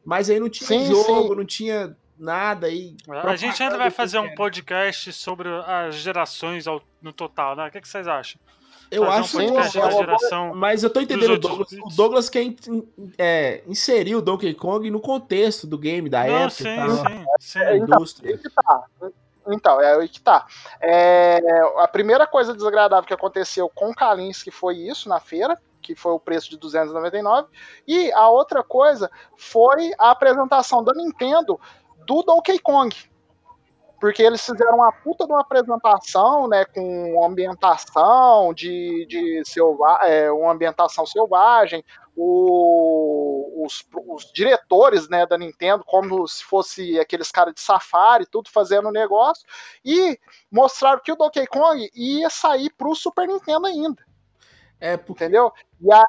Mas 0.03 0.29
aí 0.29 0.39
não 0.39 0.49
tinha 0.49 0.67
sim, 0.67 0.85
jogo, 0.85 1.29
sim. 1.29 1.35
não 1.35 1.45
tinha 1.45 1.95
nada 2.17 2.67
aí. 2.67 2.95
A 3.07 3.35
gente 3.35 3.61
ainda 3.61 3.77
vai 3.77 3.89
fazer 3.89 4.19
um 4.19 4.33
podcast 4.35 5.13
sobre 5.13 5.49
as 5.65 5.95
gerações 5.95 6.65
no 7.01 7.13
total, 7.13 7.55
né? 7.55 7.67
O 7.67 7.71
que, 7.71 7.79
que 7.81 7.87
vocês 7.87 8.07
acham? 8.07 8.39
Eu 8.91 9.05
Fazer 9.05 9.19
acho 9.19 9.37
um 9.39 9.99
geração 9.99 10.55
mas 10.55 10.81
eu 10.81 10.89
tô 10.89 10.99
entendendo 10.99 11.33
o 11.33 11.39
Douglas. 11.39 11.71
O 11.73 11.95
Douglas 11.95 12.29
quer 12.29 12.43
é, 13.19 13.61
inserir 13.67 14.15
o 14.15 14.21
Donkey 14.21 14.53
Kong 14.55 14.89
no 14.89 14.99
contexto 14.99 15.67
do 15.67 15.77
game, 15.77 16.09
da 16.09 16.25
Não, 16.25 16.35
época. 16.35 16.51
Sim, 16.51 16.63
sim, 16.63 17.25
sim. 17.39 17.59
É, 17.59 17.77
indústria. 17.77 18.33
Então, 18.33 18.51
tá. 18.51 19.11
Então, 19.53 19.81
é 19.81 19.95
aí 19.95 20.07
que 20.07 20.21
tá. 20.21 20.45
É, 20.81 21.39
a 21.77 21.87
primeira 21.87 22.27
coisa 22.27 22.53
desagradável 22.53 23.07
que 23.07 23.13
aconteceu 23.13 23.69
com 23.73 23.93
Kalinski 23.93 24.51
foi 24.51 24.77
isso 24.77 25.09
na 25.09 25.19
feira, 25.19 25.57
que 25.81 25.95
foi 25.95 26.11
o 26.13 26.19
preço 26.19 26.49
de 26.49 26.57
299. 26.57 27.47
E 27.87 28.11
a 28.13 28.29
outra 28.29 28.63
coisa 28.63 29.09
foi 29.37 29.91
a 29.97 30.11
apresentação 30.11 30.83
da 30.83 30.93
Nintendo 30.93 31.59
do 32.05 32.23
Donkey 32.23 32.59
Kong. 32.59 32.95
Porque 33.99 34.23
eles 34.23 34.45
fizeram 34.45 34.77
uma 34.77 34.93
puta 34.93 35.25
de 35.25 35.31
uma 35.31 35.41
apresentação, 35.41 36.47
né, 36.47 36.63
com 36.63 37.25
ambientação 37.25 38.53
de, 38.53 39.05
de 39.07 39.43
selva 39.43 39.99
é, 40.03 40.31
uma 40.31 40.53
ambientação 40.53 41.05
selvagem, 41.05 41.83
o, 42.21 43.65
os, 43.65 43.85
os, 44.07 44.29
diretores 44.33 45.07
né, 45.07 45.25
da 45.25 45.37
Nintendo, 45.37 45.85
como 45.85 46.27
se 46.27 46.43
fosse 46.43 46.99
aqueles 46.99 47.31
caras 47.31 47.53
de 47.53 47.61
safari, 47.61 48.25
tudo 48.25 48.49
fazendo 48.49 48.91
negócio, 48.91 49.45
e 49.85 50.19
mostraram 50.51 51.01
que 51.01 51.13
o 51.13 51.15
Donkey 51.15 51.47
Kong 51.47 51.89
ia 51.95 52.29
sair 52.29 52.69
pro 52.77 52.93
Super 52.93 53.25
Nintendo 53.25 53.67
ainda. 53.67 54.05
É, 54.81 54.97
porque... 54.97 55.23
Entendeu? 55.23 55.53
E 55.81 55.93
a... 55.93 56.03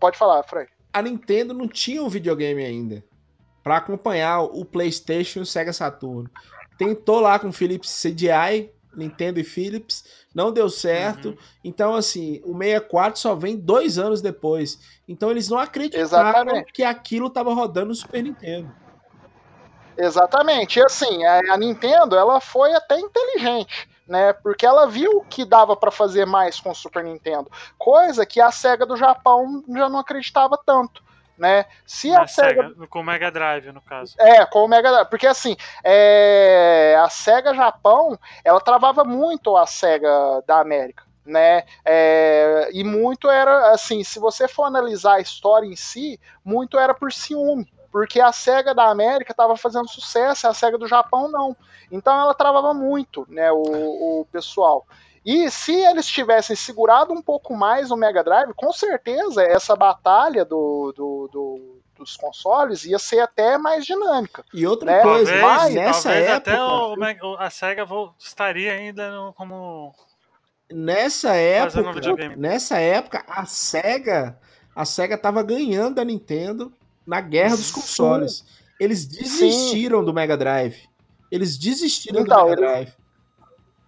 Pode 0.00 0.18
falar, 0.18 0.42
Frank. 0.42 0.72
A 0.92 1.00
Nintendo 1.00 1.54
não 1.54 1.68
tinha 1.68 2.02
um 2.02 2.08
videogame 2.08 2.64
ainda 2.64 3.04
para 3.62 3.76
acompanhar 3.76 4.42
o 4.42 4.64
PlayStation 4.64 5.38
e 5.38 5.42
o 5.42 5.46
Sega 5.46 5.72
Saturn. 5.72 6.28
Tentou 6.76 7.20
lá 7.20 7.38
com 7.38 7.48
o 7.48 7.52
Philips 7.52 8.02
CDI, 8.02 8.73
Nintendo 8.96 9.40
e 9.40 9.44
Philips, 9.44 10.04
não 10.34 10.52
deu 10.52 10.68
certo. 10.68 11.30
Uhum. 11.30 11.36
Então, 11.62 11.94
assim, 11.94 12.40
o 12.44 12.56
64 12.56 13.20
só 13.20 13.34
vem 13.34 13.56
dois 13.56 13.98
anos 13.98 14.20
depois. 14.20 14.78
Então, 15.08 15.30
eles 15.30 15.48
não 15.48 15.58
acreditaram 15.58 16.02
Exatamente. 16.02 16.72
que 16.72 16.82
aquilo 16.82 17.28
estava 17.28 17.52
rodando 17.52 17.88
no 17.88 17.94
Super 17.94 18.22
Nintendo. 18.22 18.74
Exatamente. 19.96 20.78
E 20.78 20.82
assim, 20.82 21.24
a, 21.24 21.56
Nintendo, 21.56 22.16
ela 22.16 22.40
foi 22.40 22.72
até 22.74 22.98
inteligente. 22.98 23.88
Né, 24.06 24.34
porque 24.34 24.66
ela 24.66 24.86
viu 24.86 25.22
que 25.30 25.46
dava 25.46 25.74
para 25.74 25.90
fazer 25.90 26.26
mais 26.26 26.60
com 26.60 26.70
o 26.70 26.74
Super 26.74 27.02
Nintendo, 27.02 27.50
coisa 27.78 28.26
que 28.26 28.38
a 28.38 28.50
Sega 28.50 28.84
do 28.84 28.98
Japão 28.98 29.64
já 29.66 29.88
não 29.88 29.98
acreditava 29.98 30.60
tanto 30.66 31.02
né? 31.36 31.64
Se 31.86 32.10
Na 32.10 32.22
a 32.22 32.26
Sega, 32.26 32.68
Sega, 32.68 32.86
com 32.86 33.00
o 33.00 33.04
Mega 33.04 33.30
Drive 33.30 33.72
no 33.72 33.80
caso. 33.80 34.14
É, 34.18 34.44
com 34.46 34.64
o 34.64 34.68
Mega 34.68 34.90
Drive, 34.90 35.08
porque 35.08 35.26
assim, 35.26 35.56
é... 35.82 36.96
a 36.98 37.08
Sega 37.08 37.54
Japão, 37.54 38.18
ela 38.44 38.60
travava 38.60 39.04
muito 39.04 39.56
a 39.56 39.66
Sega 39.66 40.42
da 40.46 40.60
América, 40.60 41.04
né? 41.24 41.64
É, 41.84 42.68
e 42.72 42.84
muito 42.84 43.30
era 43.30 43.72
assim, 43.72 44.04
se 44.04 44.18
você 44.18 44.46
for 44.46 44.64
analisar 44.64 45.14
a 45.14 45.20
história 45.20 45.66
em 45.66 45.76
si, 45.76 46.20
muito 46.44 46.78
era 46.78 46.94
por 46.94 47.12
ciúme, 47.12 47.72
porque 47.94 48.20
a 48.20 48.32
SEGA 48.32 48.74
da 48.74 48.90
América 48.90 49.30
estava 49.30 49.56
fazendo 49.56 49.88
sucesso, 49.88 50.48
a 50.48 50.52
SEGA 50.52 50.76
do 50.76 50.88
Japão 50.88 51.30
não. 51.30 51.56
Então 51.92 52.12
ela 52.20 52.34
travava 52.34 52.74
muito, 52.74 53.24
né, 53.28 53.52
o, 53.52 54.20
o 54.20 54.26
pessoal. 54.32 54.84
E 55.24 55.50
se 55.50 55.72
eles 55.74 56.06
tivessem 56.06 56.54
segurado 56.54 57.12
um 57.12 57.22
pouco 57.22 57.54
mais 57.56 57.90
o 57.90 57.96
Mega 57.96 58.22
Drive, 58.22 58.52
com 58.54 58.72
certeza 58.72 59.42
essa 59.42 59.74
batalha 59.74 60.44
do, 60.44 60.92
do, 60.94 61.28
do 61.32 61.80
dos 61.96 62.16
consoles 62.16 62.84
ia 62.84 62.98
ser 62.98 63.20
até 63.20 63.56
mais 63.56 63.86
dinâmica. 63.86 64.44
E 64.52 64.66
outra 64.66 64.90
né? 64.96 65.00
coisa, 65.00 65.30
talvez, 65.32 65.40
mas 65.62 65.74
nessa 65.74 66.02
talvez 66.10 66.28
época, 66.28 66.50
até 66.50 67.24
o, 67.24 67.36
a 67.38 67.50
SEGA 67.50 67.86
estaria 68.18 68.72
ainda 68.72 69.10
no, 69.12 69.32
como 69.32 69.94
nessa 70.70 71.30
um 71.30 71.34
época, 71.34 71.92
videogame. 71.92 72.36
nessa 72.36 72.78
época 72.78 73.24
a 73.28 73.46
Sega, 73.46 74.38
a 74.74 74.84
Sega 74.84 75.16
tava 75.16 75.42
ganhando 75.42 75.94
da 75.96 76.04
Nintendo 76.04 76.72
na 77.06 77.20
guerra 77.20 77.56
dos 77.56 77.66
Sim. 77.66 77.74
consoles. 77.74 78.44
Eles 78.80 79.06
desistiram 79.06 80.04
do 80.04 80.12
Mega 80.12 80.36
Drive. 80.36 80.88
Eles 81.30 81.56
desistiram 81.56 82.22
Então, 82.22 82.44
do 82.44 82.50
Mega 82.50 82.60
eles- 82.60 82.70
Drive. 82.72 83.03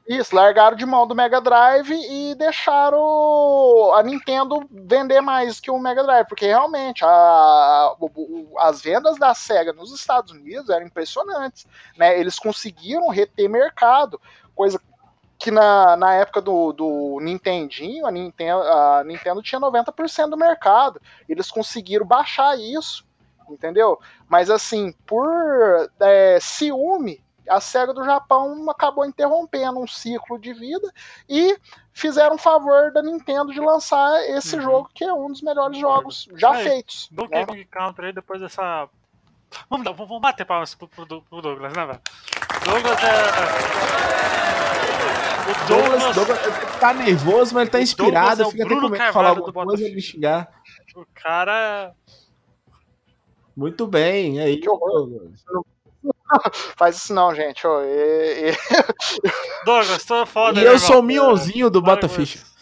Isso, 0.08 0.36
largaram 0.36 0.76
de 0.76 0.86
mão 0.86 1.04
do 1.04 1.16
Mega 1.16 1.40
Drive 1.40 1.90
e 1.90 2.34
deixaram 2.36 3.92
a 3.94 4.02
Nintendo 4.04 4.60
vender 4.70 5.20
mais 5.20 5.58
que 5.58 5.68
o 5.68 5.78
Mega 5.80 6.04
Drive, 6.04 6.28
porque 6.28 6.46
realmente 6.46 7.04
a- 7.04 7.94
o- 7.98 8.54
as 8.58 8.80
vendas 8.80 9.18
da 9.18 9.34
Sega 9.34 9.72
nos 9.72 9.92
Estados 9.92 10.30
Unidos 10.30 10.70
eram 10.70 10.86
impressionantes. 10.86 11.66
Né? 11.96 12.20
Eles 12.20 12.38
conseguiram 12.38 13.08
reter 13.08 13.48
mercado, 13.48 14.20
coisa 14.54 14.80
que 15.38 15.50
na, 15.50 15.96
na 15.96 16.14
época 16.14 16.40
do, 16.40 16.72
do 16.72 17.18
Nintendinho, 17.20 18.06
a 18.06 18.10
Nintendo, 18.12 18.62
a 18.62 19.02
Nintendo 19.04 19.42
tinha 19.42 19.60
90% 19.60 20.30
do 20.30 20.36
mercado. 20.36 21.00
Eles 21.28 21.50
conseguiram 21.50 22.06
baixar 22.06 22.56
isso, 22.56 23.04
entendeu? 23.50 23.98
Mas 24.28 24.50
assim, 24.50 24.92
por 25.04 25.26
é, 26.00 26.38
ciúme, 26.40 27.22
a 27.48 27.60
SEGA 27.60 27.92
do 27.94 28.04
Japão 28.04 28.68
acabou 28.70 29.04
interrompendo 29.04 29.78
um 29.80 29.86
ciclo 29.86 30.38
de 30.38 30.52
vida 30.52 30.90
e 31.28 31.56
fizeram 31.92 32.34
um 32.36 32.38
favor 32.38 32.92
da 32.92 33.02
Nintendo 33.02 33.52
de 33.52 33.60
lançar 33.60 34.12
esse 34.30 34.56
Uhum. 34.56 34.62
jogo, 34.62 34.90
que 34.94 35.04
é 35.04 35.12
um 35.12 35.28
dos 35.28 35.42
melhores 35.42 35.78
jogos 35.78 36.28
já 36.34 36.52
Aí, 36.52 36.64
feitos. 36.64 37.08
Donkey 37.10 37.34
né? 37.38 37.46
Kong 37.46 37.64
Country 37.66 38.06
aí 38.06 38.12
depois 38.12 38.40
dessa. 38.40 38.88
Vamos, 39.70 39.84
dar, 39.84 39.92
vamos 39.92 40.20
bater 40.20 40.44
palmas 40.44 40.74
pro, 40.74 40.88
pro, 40.88 41.06
pro 41.22 41.40
Douglas, 41.42 41.72
né, 41.72 41.86
velho? 41.86 42.00
Douglas 42.64 42.98
é. 43.02 43.86
O 45.46 45.68
Douglas, 45.68 46.14
Douglas, 46.14 46.40
Douglas 46.42 46.76
tá 46.80 46.92
nervoso, 46.92 47.54
mas 47.54 47.62
ele 47.62 47.70
tá 47.70 47.80
inspirado. 47.80 48.38
Douglas 48.38 48.40
é 48.40 48.46
o 48.46 48.50
fica 48.50 48.64
até 48.64 48.74
com 48.74 48.80
medo 48.80 48.96
de 49.06 49.12
falar 49.12 49.28
alguma 49.30 49.64
coisa 49.64 49.88
e 49.88 49.94
me 49.94 50.00
xingar. 50.02 50.50
o 50.96 51.06
cara. 51.14 51.94
Muito 53.56 53.86
bem, 53.86 54.40
é 54.40 54.54
Que 54.56 54.68
horror. 54.68 55.30
isso. 55.32 55.64
Faz 56.76 56.96
isso 56.96 57.14
não, 57.14 57.34
gente. 57.34 57.66
ô, 57.66 57.82
e- 57.82 58.50
e- 58.50 58.56
Douglas, 59.64 60.04
tô 60.04 60.24
foda, 60.26 60.60
E 60.60 60.64
né, 60.64 60.68
eu 60.70 60.74
irmão? 60.74 60.86
sou 60.88 61.00
o 61.00 61.02
Mionzinho 61.02 61.70
do 61.70 61.82
Para 61.82 61.94
Bota 61.94 62.08
com 62.08 62.14
Ficha. 62.14 62.38
isso. 62.38 62.56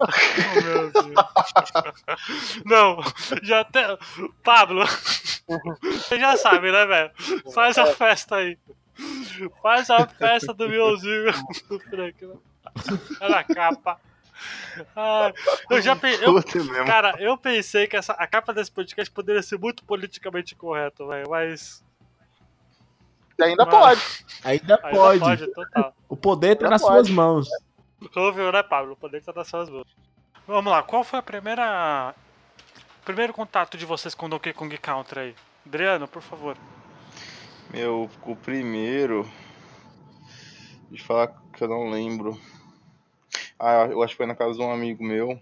Oh, 0.00 0.60
meu 0.62 0.90
Deus. 0.90 1.04
Não, 2.64 2.98
já 3.42 3.60
até. 3.60 3.98
Pablo, 4.42 4.82
você 5.82 6.18
já 6.18 6.36
sabe, 6.38 6.72
né, 6.72 6.86
velho? 6.86 7.10
Faz 7.52 7.76
a 7.76 7.86
festa 7.86 8.36
aí. 8.36 8.56
Faz 9.62 9.90
a 9.90 10.06
festa 10.06 10.54
do 10.54 10.68
Mionzinho 10.70 11.32
do 11.68 11.78
Frank. 11.80 12.24
né? 12.24 12.34
Olha 13.20 13.36
a 13.40 13.44
capa. 13.44 14.00
Ai, 14.96 15.32
eu 15.70 15.80
já 15.82 15.94
pe... 15.94 16.08
eu. 16.22 16.34
Cara, 16.86 17.14
eu 17.18 17.36
pensei 17.36 17.86
que 17.86 17.96
essa, 17.96 18.14
a 18.14 18.26
capa 18.26 18.54
desse 18.54 18.70
podcast 18.72 19.12
poderia 19.12 19.42
ser 19.42 19.58
muito 19.58 19.84
politicamente 19.84 20.54
correto, 20.54 21.06
velho, 21.08 21.28
mas. 21.28 21.83
Ainda 23.42 23.64
Mas- 23.66 23.74
pode. 23.74 24.26
Ainda 24.44 24.74
ainda 24.74 24.78
pode. 24.78 25.20
pode, 25.20 25.46
total. 25.54 25.94
O 26.08 26.16
poder 26.16 26.56
tá 26.56 26.64
Ainda 26.66 26.70
nas 26.70 26.82
pode. 26.82 26.94
suas 26.94 27.10
mãos. 27.10 27.48
Ouviu, 28.16 28.52
né, 28.52 28.62
Pablo? 28.62 28.92
O 28.92 28.96
poder 28.96 29.22
tá 29.22 29.32
nas 29.34 29.48
suas 29.48 29.68
mãos. 29.70 29.86
Vamos 30.46 30.70
lá, 30.70 30.82
qual 30.82 31.02
foi 31.02 31.18
a 31.18 31.22
primeira. 31.22 32.14
Primeiro 33.04 33.32
contato 33.32 33.76
de 33.76 33.84
vocês 33.86 34.14
com 34.14 34.28
Donkey 34.28 34.52
Kong 34.52 34.76
Country 34.78 35.20
aí? 35.20 35.34
Adriano, 35.66 36.06
por 36.06 36.22
favor. 36.22 36.56
Meu, 37.70 38.10
o 38.22 38.36
primeiro. 38.36 39.28
De 40.90 41.02
falar 41.02 41.28
que 41.52 41.64
eu 41.64 41.68
não 41.68 41.90
lembro. 41.90 42.38
Ah, 43.58 43.86
eu 43.90 44.02
acho 44.02 44.12
que 44.12 44.18
foi 44.18 44.26
na 44.26 44.34
casa 44.34 44.54
de 44.54 44.60
um 44.62 44.70
amigo 44.72 45.02
meu. 45.02 45.40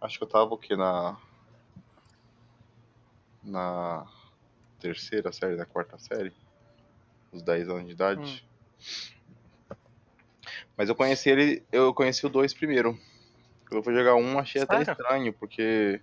Acho 0.00 0.18
que 0.18 0.24
eu 0.24 0.28
tava 0.28 0.52
o 0.54 0.58
quê? 0.58 0.76
Na. 0.76 1.16
Na 3.42 4.04
terceira 4.80 5.32
série, 5.32 5.56
na 5.56 5.64
quarta 5.64 5.98
série. 5.98 6.32
Uns 7.36 7.42
10 7.42 7.68
anos 7.68 7.86
de 7.86 7.92
idade. 7.92 8.48
Mas 10.74 10.88
eu 10.88 10.94
conheci 10.94 11.28
ele. 11.28 11.66
Eu 11.70 11.92
conheci 11.92 12.24
o 12.24 12.30
2 12.30 12.54
primeiro. 12.54 12.98
Eu 13.70 13.82
fui 13.82 13.92
jogar 13.94 14.14
um, 14.14 14.38
achei 14.38 14.62
até 14.62 14.76
Sério? 14.76 14.90
estranho, 14.92 15.32
porque 15.34 16.00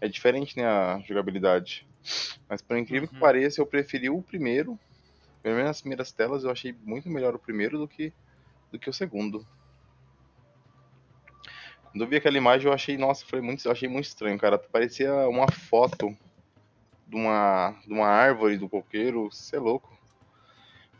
é 0.00 0.08
diferente, 0.08 0.56
né, 0.56 0.64
a 0.66 1.00
jogabilidade. 1.00 1.86
Mas 2.48 2.62
por 2.62 2.76
incrível 2.78 3.06
que 3.08 3.14
Uhum. 3.14 3.20
pareça, 3.20 3.60
eu 3.60 3.66
preferi 3.66 4.08
o 4.08 4.22
primeiro. 4.22 4.80
Pelo 5.42 5.56
menos 5.56 5.70
nas 5.70 5.80
primeiras 5.80 6.12
telas, 6.12 6.44
eu 6.44 6.50
achei 6.50 6.72
muito 6.72 7.10
melhor 7.10 7.34
o 7.34 7.38
primeiro 7.38 7.76
do 7.78 7.86
que, 7.88 8.14
do 8.70 8.78
que 8.78 8.88
o 8.88 8.94
segundo. 8.94 9.46
Quando 11.90 12.02
eu 12.02 12.08
vi 12.08 12.16
aquela 12.16 12.38
imagem, 12.38 12.66
eu 12.68 12.72
achei, 12.72 12.96
nossa, 12.96 13.26
foi 13.26 13.40
muito, 13.40 13.66
eu 13.66 13.72
achei 13.72 13.88
muito 13.88 14.06
estranho, 14.06 14.38
cara. 14.38 14.58
Parecia 14.58 15.12
uma 15.28 15.50
foto 15.50 16.16
de 17.06 17.16
uma, 17.16 17.72
de 17.86 17.92
uma 17.92 18.06
árvore 18.06 18.56
do 18.56 18.68
coqueiro, 18.68 19.30
você 19.30 19.56
é 19.56 19.60
louco. 19.60 19.96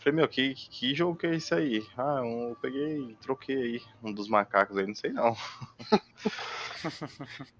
Falei, 0.06 0.20
meu, 0.20 0.28
que, 0.28 0.54
que 0.54 0.94
jogo 0.94 1.16
que 1.18 1.26
é 1.26 1.34
isso 1.34 1.52
aí? 1.52 1.84
Ah, 1.96 2.22
um- 2.22 2.50
eu 2.50 2.56
peguei 2.62 3.10
e 3.10 3.16
troquei 3.16 3.56
aí 3.56 3.82
um 4.00 4.12
dos 4.12 4.28
macacos 4.28 4.78
aí, 4.78 4.86
não 4.86 4.94
sei 4.94 5.10
não. 5.10 5.36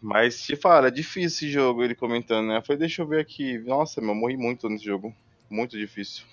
Mas 0.00 0.40
te 0.40 0.56
fala, 0.56 0.88
é 0.88 0.90
difícil 0.90 1.26
esse 1.26 1.50
jogo, 1.50 1.84
ele 1.84 1.94
comentando, 1.94 2.48
né? 2.48 2.56
Eu 2.56 2.62
falei, 2.62 2.78
deixa 2.78 3.02
eu 3.02 3.06
ver 3.06 3.20
aqui. 3.20 3.58
Nossa, 3.58 4.00
meu, 4.00 4.12
eu 4.12 4.14
morri 4.14 4.38
muito 4.38 4.70
nesse 4.70 4.86
jogo. 4.86 5.14
Muito 5.50 5.76
difícil. 5.76 6.24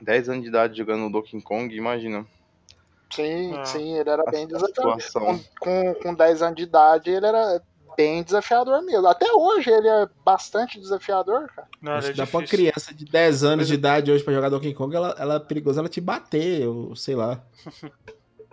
10 0.00 0.28
anos 0.28 0.44
de 0.44 0.48
idade 0.50 0.78
jogando 0.78 1.10
Donkey 1.10 1.42
Kong, 1.42 1.74
imagina. 1.74 2.24
Sim, 3.12 3.52
Ah. 3.56 3.64
sim, 3.64 3.98
ele 3.98 4.08
era 4.08 4.22
bem 4.30 4.46
desafiador. 4.46 4.98
Com, 5.12 5.38
com, 5.58 5.94
com 5.94 6.14
10 6.14 6.42
anos 6.42 6.54
de 6.54 6.62
idade, 6.62 7.10
ele 7.10 7.26
era 7.26 7.60
bem 7.96 8.22
desafiador 8.22 8.82
mesmo. 8.82 9.06
Até 9.06 9.30
hoje 9.32 9.70
ele 9.70 9.88
é 9.88 10.08
bastante 10.24 10.78
desafiador, 10.80 11.48
cara. 11.54 11.68
Não, 11.80 11.92
Acho 11.92 12.10
é 12.10 12.12
dá 12.14 12.26
pra 12.26 12.38
uma 12.40 12.46
criança 12.46 12.94
de 12.94 13.04
10 13.04 13.44
anos 13.44 13.66
de 13.68 13.74
idade 13.74 14.10
hoje 14.10 14.22
pra 14.24 14.32
jogar 14.34 14.48
Donkey 14.48 14.74
Kong, 14.74 14.94
ela, 14.94 15.14
ela 15.18 15.34
é 15.34 15.38
perigosa 15.40 15.80
ela 15.80 15.88
te 15.88 16.00
bater, 16.00 16.66
ou 16.66 16.94
sei 16.96 17.14
lá. 17.14 17.42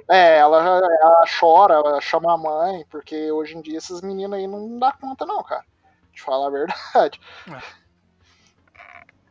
É, 0.10 0.38
ela, 0.38 0.60
ela 0.62 1.26
chora, 1.38 1.74
ela 1.74 2.00
chama 2.00 2.34
a 2.34 2.38
mãe, 2.38 2.86
porque 2.90 3.30
hoje 3.30 3.58
em 3.58 3.62
dia 3.62 3.78
esses 3.78 4.00
meninos 4.02 4.38
aí 4.38 4.48
não 4.48 4.80
dá 4.80 4.94
conta, 4.94 5.26
não, 5.26 5.44
cara. 5.44 5.66
De 6.14 6.22
falar 6.22 6.48
a 6.48 6.50
verdade. 6.50 7.20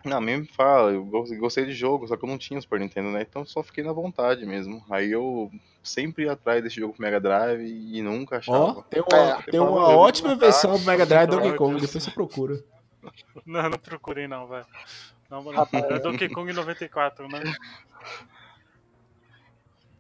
Não, 0.05 0.21
mesmo 0.21 0.47
fala, 0.55 0.93
eu 0.93 1.03
gos- 1.05 1.31
gostei 1.39 1.65
de 1.65 1.73
jogo, 1.73 2.07
só 2.07 2.15
que 2.15 2.25
eu 2.25 2.29
não 2.29 2.37
tinha 2.37 2.59
o 2.59 2.63
Super 2.63 2.79
Nintendo, 2.79 3.11
né? 3.11 3.23
Então 3.23 3.45
só 3.47 3.63
fiquei 3.63 3.83
na 3.83 3.93
vontade 3.93 4.45
mesmo. 4.45 4.85
Aí 4.91 5.11
eu 5.11 5.51
sempre 5.89 6.25
ia 6.25 6.33
atrás 6.33 6.63
desse 6.63 6.77
jogo 6.81 6.93
pro 6.95 7.03
Mega 7.03 7.21
Drive 7.21 7.63
e 7.63 8.03
nunca 8.03 8.37
Ó, 8.37 8.39
achava. 8.39 8.83
tem 8.91 9.03
uma, 9.03 9.19
É, 9.19 9.43
tem 9.51 9.61
uma 9.61 9.89
ótima 9.97 10.35
versão 10.37 10.79
do 10.79 10.85
Mega 10.85 11.07
Drive 11.07 11.29
do 11.31 11.37
Donkey 11.37 11.57
Kong, 11.57 11.71
Deus. 11.73 11.83
depois 11.83 12.05
você 12.05 12.11
procura. 12.11 12.63
Não, 13.47 13.63
não 13.71 13.79
procurei 13.79 14.27
não, 14.27 14.49
velho. 14.49 14.67
Não, 15.31 15.43
não. 15.45 15.69
É 15.73 15.99
Donkey 16.01 16.29
Kong 16.29 16.53
94, 16.53 17.29
né? 17.29 17.41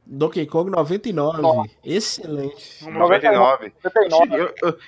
Donkey 0.05 0.47
Kong 0.47 0.71
99, 0.71 1.43
Nossa. 1.43 1.71
excelente. 1.85 2.79
Vamos 2.85 3.09
ver. 3.09 3.23
99. 3.23 3.73
99. 3.85 4.37
Eu, 4.41 4.55
eu- 4.63 4.79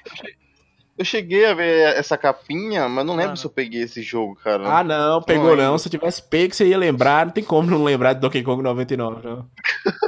eu 0.99 1.05
cheguei 1.05 1.47
a 1.47 1.55
ver 1.55 1.97
essa 1.97 2.19
capinha, 2.19 2.89
mas 2.89 3.07
não 3.07 3.15
lembro 3.15 3.35
Ah, 3.35 3.37
se 3.37 3.45
eu 3.47 3.51
peguei 3.51 3.83
esse 3.83 4.03
jogo, 4.03 4.35
cara. 4.35 4.69
Ah, 4.79 4.83
não, 4.83 5.23
pegou 5.23 5.57
Não, 5.57 5.71
não. 5.73 5.79
Se 5.79 5.87
eu 5.87 5.91
tivesse 5.93 6.21
pego, 6.23 6.53
você 6.55 6.67
ia 6.67 6.77
lembrar. 6.79 7.25
Não 7.27 7.33
tem 7.33 7.45
como 7.45 7.71
não 7.71 7.85
lembrar 7.85 8.15
de 8.15 8.21
Donkey 8.21 8.43
Kong 8.43 8.63
99, 8.63 9.25
não. 9.27 9.49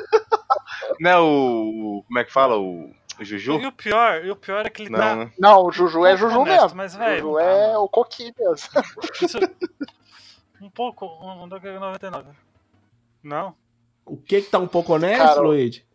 Não 1.00 1.10
é 1.10 1.18
o. 1.18 2.04
Como 2.06 2.18
é 2.18 2.24
que 2.24 2.32
fala? 2.32 2.58
O, 2.58 2.90
o 3.18 3.24
Juju? 3.24 3.58
E 3.60 3.66
o 3.66 3.72
pior, 3.72 4.24
e 4.24 4.30
o 4.30 4.36
pior 4.36 4.66
é 4.66 4.70
que 4.70 4.82
ele 4.82 4.90
Não, 4.90 4.98
tá. 4.98 5.16
né? 5.16 5.32
Não, 5.38 5.64
o 5.64 5.72
Juju 5.72 6.04
é 6.06 6.16
Juju 6.16 6.40
Honesto, 6.40 6.62
mesmo. 6.62 6.76
mas, 6.76 6.94
velho, 6.94 7.20
Juju 7.22 7.34
dá, 7.36 7.42
é 7.44 7.78
o 7.78 7.88
Coqui 7.88 8.32
mesmo. 8.38 8.68
Isso- 9.22 9.38
Um 10.60 10.68
pouco, 10.70 11.06
um 11.06 11.48
Donkey 11.48 11.68
Kong 11.72 11.80
99. 11.80 12.28
Não? 13.22 13.54
O 14.04 14.16
que 14.16 14.42
que 14.42 14.50
tá 14.50 14.58
um 14.58 14.66
pouco 14.68 14.92
honesto, 14.94 15.22
Cara, 15.24 15.40
Luigi? 15.40 15.86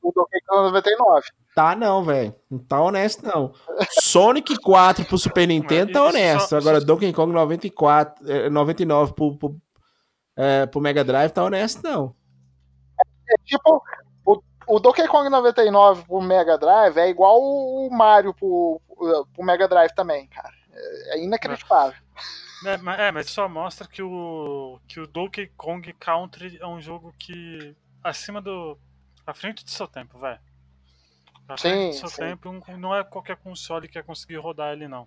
O 0.00 0.12
Donkey 0.12 0.40
Kong 0.46 0.62
99. 0.64 1.26
Tá 1.54 1.74
não, 1.76 2.04
velho. 2.04 2.34
Não 2.50 2.58
tá 2.58 2.80
honesto, 2.80 3.24
não. 3.26 3.52
Sonic 4.00 4.56
4 4.60 5.04
pro 5.04 5.18
Super 5.18 5.46
Nintendo 5.48 5.92
tá 5.92 6.04
honesto. 6.04 6.48
só- 6.50 6.56
Agora 6.58 6.80
Donkey 6.80 7.12
Kong 7.12 7.32
94, 7.32 8.28
eh, 8.30 8.48
99 8.50 9.14
pro, 9.14 9.36
pro, 9.36 9.56
eh, 10.36 10.66
pro 10.66 10.80
Mega 10.80 11.02
Drive 11.04 11.30
tá 11.32 11.42
honesto, 11.44 11.80
não. 11.82 12.14
é 13.28 13.34
tipo, 13.44 13.82
o, 14.66 14.78
Donkey 14.78 15.06
Kong 15.08 15.28
99 15.28 16.04
pro 16.04 16.20
Mega 16.20 16.58
Drive 16.58 16.96
é 16.98 17.08
igual 17.08 17.40
o 17.40 17.88
Mario 17.90 18.34
pro, 18.34 18.80
pro 19.32 19.44
Mega 19.44 19.68
Drive 19.68 19.92
também, 19.92 20.26
cara. 20.28 20.52
É, 20.72 21.22
inacreditável. 21.22 21.98
É, 22.66 22.76
mas, 22.78 22.98
é, 22.98 23.12
mas 23.12 23.30
só 23.30 23.48
mostra 23.48 23.86
que 23.86 24.02
o, 24.02 24.80
que 24.88 24.98
o 24.98 25.06
Donkey 25.06 25.48
Kong 25.56 25.92
Country 25.94 26.58
é 26.60 26.66
um 26.66 26.80
jogo 26.80 27.14
que. 27.18 27.76
acima 28.02 28.40
do. 28.40 28.78
à 29.26 29.34
frente 29.34 29.64
do 29.64 29.70
seu 29.70 29.86
tempo, 29.86 30.18
velho. 30.18 30.40
À 31.46 31.56
Sim, 31.58 31.68
frente 31.68 31.92
do 31.92 31.98
seu 31.98 32.08
sim. 32.08 32.22
tempo, 32.22 32.52
não 32.78 32.94
é 32.94 33.04
qualquer 33.04 33.36
console 33.36 33.86
que 33.86 33.98
ia 33.98 34.02
conseguir 34.02 34.36
rodar 34.36 34.72
ele, 34.72 34.88
não. 34.88 35.06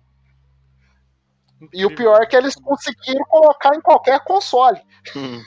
E 1.72 1.84
o 1.84 1.94
pior 1.94 2.22
é 2.22 2.26
que 2.26 2.36
eles 2.36 2.54
conseguiram 2.54 3.24
colocar 3.24 3.74
em 3.74 3.80
qualquer 3.80 4.20
console. 4.20 4.80
Hum. 5.16 5.42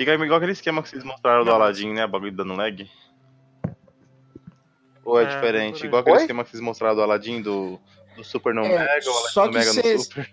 Fica 0.00 0.14
igual 0.14 0.36
aquele 0.38 0.52
esquema 0.52 0.82
que 0.82 0.88
vocês 0.88 1.04
mostraram 1.04 1.44
do. 1.44 1.50
Aladdin, 1.52 1.92
né? 1.92 2.06
Bagulho 2.06 2.32
dando 2.32 2.54
lag. 2.56 2.90
Ou 5.04 5.20
é, 5.20 5.24
É, 5.24 5.26
diferente? 5.26 5.84
Igual 5.84 6.00
aquele 6.00 6.16
Oi? 6.16 6.22
esquema 6.22 6.42
que 6.44 6.50
vocês 6.50 6.62
mostraram 6.62 6.94
do 6.94 7.02
Aladdin, 7.02 7.42
do, 7.42 7.78
do 8.16 8.24
Super 8.24 8.54
no 8.54 8.64
É, 8.64 8.68
Mega, 8.78 9.10
o 9.10 9.10
Aladdin 9.12 9.32
só 9.32 9.44
do 9.46 9.50
que 9.52 9.58
Mega 9.58 9.70
cê- 9.72 9.92
no 9.94 9.98
Super. 10.00 10.30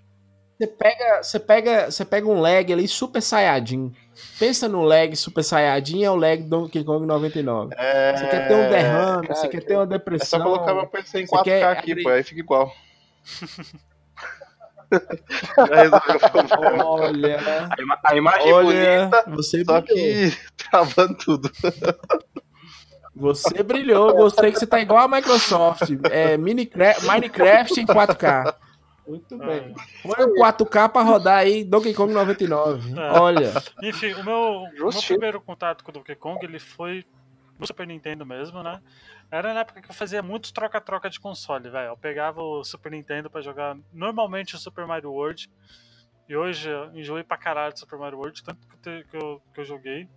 Você 0.58 0.68
pega, 0.68 1.22
você 1.24 1.40
pega, 1.40 1.92
você 1.92 2.06
pega 2.06 2.28
um 2.28 2.40
lag 2.40 2.74
ali 2.74 2.88
super 2.88 3.22
saiyajin. 3.22 3.94
Pensa 4.40 4.68
no 4.68 4.82
lag 4.84 5.16
super 5.16 5.44
saiyajin 5.44 6.04
é 6.04 6.10
o 6.10 6.16
lag 6.16 6.42
do 6.42 6.50
Donkey 6.50 6.84
Kong 6.84 7.06
99. 7.06 7.76
É... 7.78 8.16
Você 8.18 8.28
quer 8.28 8.48
ter 8.48 8.54
um 8.56 8.70
derrame, 8.70 9.28
cara, 9.28 9.36
você 9.40 9.48
quer 9.50 9.60
que- 9.60 9.68
ter 9.68 9.74
uma 9.76 9.84
É 9.84 9.86
só 9.86 9.92
depressão. 9.92 10.42
colocar 10.42 10.74
meu 10.74 10.88
PC 10.88 11.20
em 11.22 11.26
Você 11.28 11.36
4K 11.36 11.44
quer 11.44 11.64
aqui, 11.64 11.92
abrir- 11.92 12.04
pô, 12.04 12.10
aí 12.10 12.24
fica 12.24 12.40
igual. 12.40 12.74
Já 15.58 15.76
resolveu 15.76 16.16
o 16.16 16.48
problema. 16.48 16.86
Olha, 16.86 17.38
A, 17.78 17.82
ima- 17.82 18.00
a 18.04 18.16
imagem 18.16 18.54
olha, 18.54 19.00
bonita, 19.10 19.24
você 19.36 19.64
só 19.66 19.82
brilhou. 19.82 20.30
que 20.32 20.38
travando 20.58 21.16
tudo. 21.16 21.52
Você 23.16 23.64
brilhou. 23.64 24.14
Gostei 24.16 24.52
que 24.52 24.60
você 24.60 24.68
tá 24.68 24.80
igual 24.80 25.00
a 25.00 25.08
Microsoft. 25.08 25.90
É 26.12 26.38
Minecraft, 26.38 27.06
Minecraft 27.06 27.80
em 27.82 27.86
4K. 27.86 28.56
Muito 29.08 29.38
bem. 29.38 29.74
Põe 30.04 30.26
o 30.26 30.34
4K 30.36 30.90
pra 30.90 31.02
rodar 31.02 31.38
aí 31.40 31.64
Donkey 31.64 31.94
Kong 31.94 32.14
99. 32.14 33.00
É. 33.00 33.20
Olha. 33.20 33.54
Enfim, 33.82 34.14
o 34.14 34.24
meu, 34.24 34.36
o 34.36 34.90
meu 34.90 35.02
primeiro 35.06 35.42
contato 35.42 35.84
com 35.84 35.92
o 35.92 35.94
Donkey 35.94 36.16
Kong 36.16 36.46
ele 36.46 36.60
foi 36.60 37.06
no 37.58 37.66
Super 37.66 37.88
Nintendo 37.88 38.26
mesmo, 38.26 38.62
né? 38.62 38.80
Era 39.30 39.54
na 39.54 39.60
época 39.62 39.82
que 39.82 39.90
eu 39.90 39.96
fazia 39.96 40.24
muitos 40.24 40.52
troca-troca 40.52 41.10
de 41.10 41.20
console, 41.20 41.70
velho. 41.70 41.90
Eu 41.90 41.98
pegava 41.98 42.42
o 42.42 42.64
Super 42.64 42.92
Nintendo 42.92 43.30
pra 43.30 43.42
jogar 43.42 43.78
normalmente 43.92 44.56
o 44.56 44.58
Super 44.58 44.86
Mario 44.88 45.12
World. 45.12 45.50
E 46.30 46.36
hoje 46.36 46.70
eu 46.70 46.96
enjoei 46.96 47.24
pra 47.24 47.38
caralho 47.38 47.74
do 47.74 47.80
Super 47.80 48.00
Mario 48.00 48.18
World, 48.18 48.44
tanto 48.44 48.68
que 48.68 48.90
eu, 48.90 49.04
que 49.04 49.18
eu, 49.18 49.42
que 49.54 49.60
eu 49.62 49.66
joguei, 49.66 50.10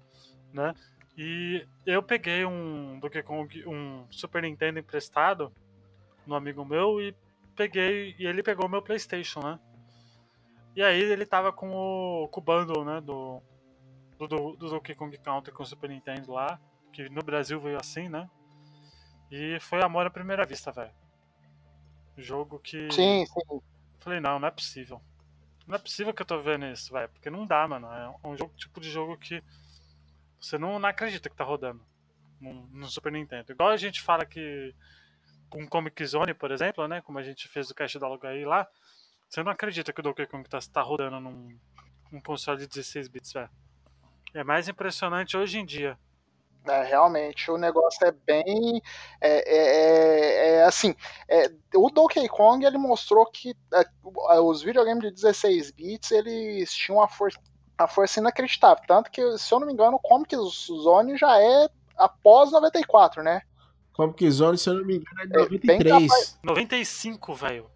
né? 0.53 0.75
E 1.17 1.67
eu 1.85 2.03
peguei 2.03 2.45
um 2.45 2.99
Donkey 3.01 3.23
Kong, 3.23 3.65
um 3.67 4.07
Super 4.11 4.43
Nintendo 4.43 4.79
emprestado 4.79 5.53
no 6.27 6.35
amigo 6.35 6.65
meu 6.65 7.01
e 7.01 7.15
peguei 7.57 8.15
e 8.19 8.27
ele 8.27 8.43
pegou 8.43 8.69
meu 8.69 8.83
PlayStation, 8.83 9.41
né? 9.41 9.59
E 10.75 10.83
aí 10.83 11.01
ele 11.01 11.27
tava 11.27 11.53
com 11.53 11.71
o, 11.75 12.29
com 12.29 12.41
o 12.41 12.43
bundle, 12.43 12.85
né, 12.85 13.01
do, 13.01 13.43
do, 14.19 14.27
do 14.27 14.69
Donkey 14.69 14.95
Kong 14.95 15.17
Country 15.19 15.53
com 15.53 15.65
o 15.65 15.67
Super 15.67 15.91
Nintendo 15.91 16.33
lá, 16.33 16.61
que 16.93 17.09
no 17.09 17.23
Brasil 17.23 17.61
veio 17.61 17.79
assim, 17.79 18.09
né? 18.09 18.29
E 19.31 19.59
foi 19.61 19.83
amor 19.83 20.07
à 20.07 20.11
primeira 20.11 20.45
vista, 20.45 20.73
velho. 20.73 20.93
Jogo 22.17 22.59
que. 22.59 22.91
Sim, 22.91 23.25
sim. 23.27 23.61
Falei, 24.01 24.21
não, 24.21 24.39
não 24.39 24.49
é 24.49 24.51
possível. 24.51 25.01
Não 25.67 25.77
é 25.77 25.79
possível 25.79 26.13
que 26.13 26.23
eu 26.23 26.27
tô 26.27 26.41
vendo 26.41 26.67
isso, 26.67 26.93
velho. 26.93 27.09
Porque 27.11 27.31
não 27.31 27.47
dá, 27.47 27.67
mano. 27.69 27.87
É 27.87 28.27
um 28.27 28.37
jogo, 28.37 28.53
tipo 28.57 28.81
de 28.81 28.91
jogo 28.91 29.17
que 29.17 29.43
você 30.41 30.59
não, 30.59 30.79
não 30.79 30.89
acredita 30.89 31.31
que 31.31 31.37
tá 31.37 31.45
rodando 31.45 31.81
no, 32.41 32.67
no 32.69 32.87
Super 32.89 33.13
Nintendo. 33.13 33.53
Igual 33.53 33.71
a 33.71 33.77
gente 33.77 34.01
fala 34.01 34.25
que 34.25 34.75
com 35.49 35.67
Comic 35.67 36.05
Zone, 36.07 36.33
por 36.35 36.51
exemplo, 36.51 36.87
né? 36.89 37.01
Como 37.03 37.19
a 37.19 37.23
gente 37.23 37.49
fez 37.49 37.71
o 37.71 37.75
cast 37.75 37.99
da 37.99 38.09
aí 38.23 38.45
lá, 38.45 38.67
você 39.29 39.43
não 39.43 39.53
acredita 39.53 39.93
que 39.93 40.01
o 40.01 40.03
Donkey 40.03 40.27
Kong 40.27 40.49
tá, 40.49 40.59
tá 40.73 40.81
rodando 40.81 41.21
num, 41.21 41.59
num 42.11 42.21
console 42.21 42.59
de 42.59 42.67
16 42.67 43.09
bits, 43.09 43.33
velho. 43.33 43.51
É 44.33 44.45
mais 44.45 44.69
impressionante 44.69 45.37
hoje 45.37 45.59
em 45.59 45.65
dia. 45.65 45.99
É, 46.67 46.83
realmente, 46.85 47.51
o 47.51 47.57
negócio 47.57 48.07
é 48.07 48.13
bem. 48.13 48.83
É, 49.21 49.31
é- 49.31 49.77
é- 49.77 50.55
é 50.57 50.65
assim. 50.65 50.95
é, 51.29 51.51
o 51.75 51.91
Donkey 51.91 52.29
Kong 52.29 52.65
ele 52.65 52.77
mostrou 52.79 53.25
que 53.27 53.55
é, 53.73 54.41
os 54.41 54.63
videogames 54.63 55.03
de 55.03 55.11
16 55.11 55.71
bits 55.71 56.11
eles 56.11 56.73
tinham 56.73 56.99
uma 56.99 57.09
força, 57.09 57.39
uma 57.79 57.89
força 57.89 58.21
inacreditável. 58.21 58.85
Tanto 58.87 59.11
que, 59.11 59.39
se 59.39 59.53
eu 59.53 59.59
não 59.61 59.67
me 59.67 59.73
engano, 59.73 59.97
o 59.97 60.01
Comic 60.01 60.37
Zone 60.37 61.17
já 61.17 61.41
é 61.41 61.69
após 61.97 62.53
94, 62.53 63.23
né? 63.23 63.43
Comic 63.95 64.31
Zone, 64.31 64.59
se 64.59 64.69
eu 64.69 64.75
não 64.75 64.85
me 64.85 64.97
engano, 64.97 65.21
é 65.23 65.27
de 65.27 65.57
É, 65.57 65.59
bem 65.59 65.79
93. 65.79 66.39
95, 66.43 67.35
velho. 67.35 67.71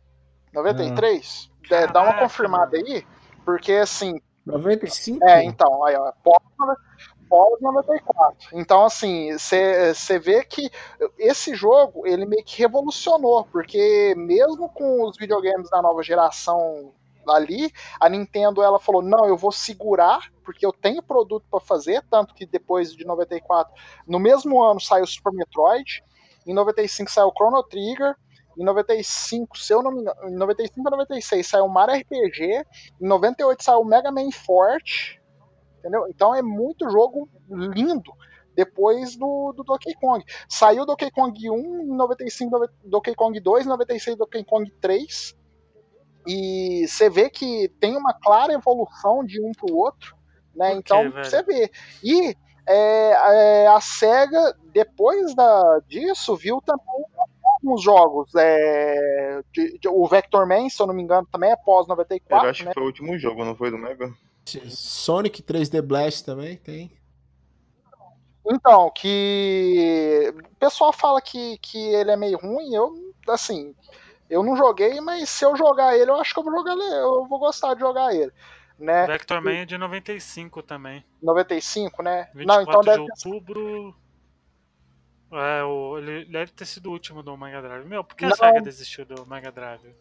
93? 0.52 1.50
É, 1.70 1.86
dá 1.86 2.02
uma 2.02 2.18
confirmada 2.18 2.76
aí, 2.76 3.04
porque 3.44 3.72
assim. 3.72 4.20
95? 4.46 5.26
É, 5.26 5.42
então, 5.42 5.84
aí, 5.84 5.96
ó, 5.96 6.12
pós, 6.22 6.36
pós 7.28 7.60
94. 7.60 8.48
Então, 8.52 8.84
assim, 8.84 9.32
você 9.32 10.18
vê 10.18 10.44
que 10.44 10.70
esse 11.18 11.54
jogo, 11.54 12.06
ele 12.06 12.26
meio 12.26 12.44
que 12.44 12.58
revolucionou, 12.58 13.44
porque 13.46 14.14
mesmo 14.16 14.68
com 14.68 15.04
os 15.04 15.16
videogames 15.16 15.68
da 15.70 15.82
nova 15.82 16.02
geração 16.02 16.92
ali, 17.28 17.72
a 17.98 18.08
Nintendo, 18.08 18.62
ela 18.62 18.78
falou, 18.78 19.02
não, 19.02 19.26
eu 19.26 19.36
vou 19.36 19.50
segurar, 19.50 20.30
porque 20.44 20.64
eu 20.64 20.72
tenho 20.72 21.02
produto 21.02 21.46
para 21.50 21.60
fazer, 21.60 22.02
tanto 22.10 22.34
que 22.34 22.44
depois 22.44 22.94
de 22.94 23.04
94, 23.04 23.72
no 24.06 24.18
mesmo 24.18 24.62
ano 24.62 24.80
saiu 24.80 25.04
o 25.04 25.06
Super 25.06 25.32
Metroid, 25.32 26.04
em 26.46 26.52
95 26.52 27.10
saiu 27.10 27.28
o 27.28 27.32
Chrono 27.32 27.62
Trigger, 27.62 28.14
em 28.56 28.64
95, 28.64 29.58
se 29.58 29.72
eu 29.72 29.82
não 29.82 29.90
me 29.90 30.00
engano, 30.02 30.28
em 30.28 30.36
95 30.36 30.88
ou 30.88 30.90
96 30.98 31.46
saiu 31.46 31.64
o 31.64 31.68
Mario 31.68 32.00
RPG, 32.00 32.64
em 33.00 33.08
98 33.08 33.64
saiu 33.64 33.80
o 33.80 33.84
Mega 33.84 34.12
Man 34.12 34.30
Forte, 34.30 35.20
entendeu? 35.84 36.06
Então 36.08 36.34
é 36.34 36.40
muito 36.40 36.88
jogo 36.90 37.28
lindo 37.48 38.10
depois 38.56 39.16
do, 39.16 39.52
do 39.52 39.62
Donkey 39.64 39.94
Kong. 40.00 40.24
Saiu 40.48 40.84
o 40.84 40.86
Donkey 40.86 41.10
Kong 41.10 41.50
1 41.50 41.82
em 41.82 41.86
95, 41.96 42.50
nove- 42.50 42.72
Donkey 42.84 43.14
Kong 43.14 43.38
2, 43.38 43.66
em 43.66 43.68
96 43.68 44.16
Donkey 44.16 44.44
Kong 44.44 44.70
3. 44.80 45.36
E 46.26 46.86
você 46.88 47.10
vê 47.10 47.28
que 47.28 47.68
tem 47.80 47.96
uma 47.96 48.14
clara 48.14 48.52
evolução 48.54 49.24
de 49.24 49.42
um 49.42 49.52
pro 49.52 49.74
outro, 49.76 50.16
né? 50.54 50.70
Quê, 50.70 50.76
então 50.78 51.10
velho? 51.10 51.24
você 51.24 51.42
vê. 51.42 51.70
E 52.02 52.34
é, 52.66 53.10
é, 53.10 53.66
a 53.66 53.78
SEGA, 53.80 54.56
depois 54.72 55.34
da, 55.34 55.80
disso, 55.86 56.34
viu 56.34 56.62
também 56.62 57.04
alguns 57.44 57.82
jogos. 57.82 58.30
É, 58.36 59.42
de- 59.52 59.78
de- 59.78 59.88
o 59.88 60.06
Vector 60.06 60.46
Man, 60.46 60.68
se 60.70 60.80
eu 60.80 60.86
não 60.86 60.94
me 60.94 61.02
engano, 61.02 61.26
também 61.30 61.50
é 61.50 61.56
pós 61.56 61.86
Eu 61.86 61.90
94, 61.96 62.48
acho 62.48 62.62
né? 62.64 62.70
que 62.70 62.74
foi 62.74 62.82
o 62.84 62.86
último 62.86 63.18
jogo, 63.18 63.44
não 63.44 63.54
foi 63.54 63.70
do 63.70 63.76
Mega? 63.76 64.10
Sonic 64.70 65.42
3D 65.42 65.82
Blast 65.82 66.24
também 66.24 66.56
tem. 66.56 66.92
Então, 68.46 68.90
que 68.90 70.34
o 70.36 70.56
pessoal 70.58 70.92
fala 70.92 71.20
que, 71.20 71.56
que 71.58 71.78
ele 71.78 72.10
é 72.10 72.16
meio 72.16 72.36
ruim, 72.38 72.74
eu, 72.74 73.14
assim, 73.28 73.74
eu 74.28 74.42
não 74.42 74.54
joguei, 74.54 75.00
mas 75.00 75.30
se 75.30 75.44
eu 75.44 75.56
jogar 75.56 75.96
ele, 75.96 76.10
eu 76.10 76.16
acho 76.16 76.34
que 76.34 76.40
eu 76.40 76.44
vou 76.44 76.52
jogar 76.52 76.72
ele, 76.72 76.82
eu 76.82 77.26
vou 77.26 77.38
gostar 77.38 77.72
de 77.72 77.80
jogar 77.80 78.14
ele, 78.14 78.32
né? 78.78 79.06
Vector 79.06 79.40
Man 79.40 79.58
é 79.58 79.64
de 79.64 79.78
95 79.78 80.62
também. 80.62 81.02
95, 81.22 82.02
né? 82.02 82.28
24 82.34 82.46
Não, 82.46 82.62
então 82.62 82.80
deve 82.82 83.04
de 83.04 83.10
outubro. 83.10 83.96
É, 85.32 85.64
o, 85.64 85.98
ele 85.98 86.26
deve 86.26 86.52
ter 86.52 86.66
sido 86.66 86.90
o 86.90 86.92
último 86.92 87.22
do 87.22 87.36
Mega 87.36 87.62
Drive. 87.62 87.86
Meu, 87.86 88.04
por 88.04 88.14
que 88.14 88.26
a 88.26 88.28
Não. 88.28 88.36
SEGA 88.36 88.60
desistiu 88.60 89.06
do 89.06 89.26
Mega 89.26 89.50
Drive? 89.50 89.94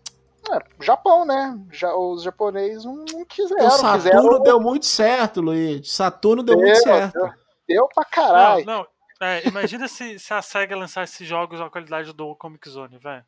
É, 0.51 0.59
Japão, 0.83 1.25
né? 1.25 1.57
Já, 1.71 1.95
os 1.95 2.23
japoneses 2.23 2.85
não, 2.85 3.03
não 3.13 3.25
quiseram, 3.25 3.67
o 3.67 3.71
Saturno 3.71 3.97
quiseram, 3.97 4.43
deu 4.43 4.59
muito 4.59 4.85
certo, 4.85 5.41
Luiz. 5.41 5.91
Saturno 5.91 6.43
deu, 6.43 6.55
muito 6.57 6.73
Deu, 6.73 6.83
certo. 6.83 7.13
deu. 7.13 7.29
deu 7.67 7.87
pra 7.93 8.03
Não, 8.03 8.09
caralho. 8.11 8.65
não. 8.65 8.87
É, 9.21 9.47
imagina 9.47 9.87
se, 9.87 10.19
se 10.19 10.33
a 10.33 10.41
SEGA 10.41 10.75
lançasse 10.75 11.13
esses 11.13 11.27
jogos 11.27 11.61
à 11.61 11.69
qualidade 11.69 12.11
do 12.11 12.35
Comic 12.35 12.67
Zone, 12.69 12.97
velho. 12.97 13.23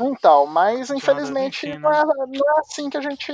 Então, 0.00 0.46
mas 0.46 0.90
infelizmente 0.90 1.66
enfim, 1.68 1.78
né? 1.78 1.82
não, 1.82 1.92
é, 1.92 2.04
não 2.04 2.56
é 2.56 2.60
assim 2.60 2.88
que 2.90 2.96
a 2.96 3.00
gente. 3.00 3.32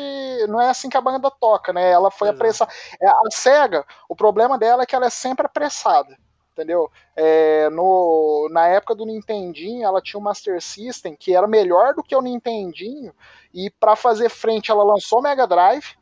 Não 0.48 0.60
é 0.60 0.70
assim 0.70 0.88
que 0.88 0.96
a 0.96 1.00
banda 1.00 1.30
toca, 1.30 1.72
né? 1.72 1.90
Ela 1.90 2.10
foi 2.10 2.28
Exato. 2.28 2.36
apressada. 2.42 2.72
É, 3.00 3.08
A 3.08 3.20
SEGA, 3.30 3.84
o 4.08 4.14
problema 4.16 4.58
dela 4.58 4.82
é 4.82 4.86
que 4.86 4.94
ela 4.94 5.06
é 5.06 5.10
sempre 5.10 5.46
apressada. 5.46 6.16
Entendeu? 6.58 6.90
É, 7.14 7.70
no, 7.70 8.48
na 8.50 8.66
época 8.66 8.92
do 8.92 9.06
Nintendinho, 9.06 9.84
ela 9.84 10.02
tinha 10.02 10.18
o 10.18 10.22
Master 10.22 10.60
System, 10.60 11.14
que 11.14 11.32
era 11.32 11.46
melhor 11.46 11.94
do 11.94 12.02
que 12.02 12.16
o 12.16 12.20
Nintendinho, 12.20 13.14
e 13.54 13.70
para 13.70 13.94
fazer 13.94 14.28
frente, 14.28 14.68
ela 14.68 14.82
lançou 14.82 15.20
o 15.20 15.22
Mega 15.22 15.46
Drive, 15.46 15.96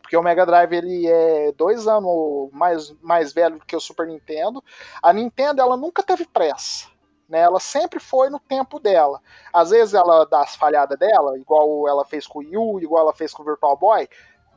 porque 0.00 0.16
o 0.16 0.22
Mega 0.22 0.46
Drive 0.46 0.72
ele 0.72 1.08
é 1.08 1.50
dois 1.56 1.88
anos 1.88 2.50
mais, 2.52 2.94
mais 3.02 3.32
velho 3.32 3.58
do 3.58 3.66
que 3.66 3.74
o 3.74 3.80
Super 3.80 4.06
Nintendo. 4.06 4.62
A 5.02 5.12
Nintendo 5.12 5.60
ela 5.60 5.76
nunca 5.76 6.04
teve 6.04 6.24
pressa. 6.24 6.86
Né, 7.28 7.38
ela 7.38 7.60
sempre 7.60 8.00
foi 8.00 8.28
no 8.28 8.40
tempo 8.40 8.80
dela. 8.80 9.20
Às 9.52 9.70
vezes 9.70 9.94
ela 9.94 10.24
dá 10.24 10.42
as 10.42 10.56
falhadas 10.56 10.98
dela, 10.98 11.38
igual 11.38 11.86
ela 11.86 12.04
fez 12.04 12.26
com 12.26 12.40
o 12.40 12.42
Wii 12.42 12.56
U, 12.56 12.80
igual 12.80 13.02
ela 13.04 13.14
fez 13.14 13.32
com 13.32 13.42
o 13.42 13.46
Virtual 13.46 13.76
Boy, 13.76 14.08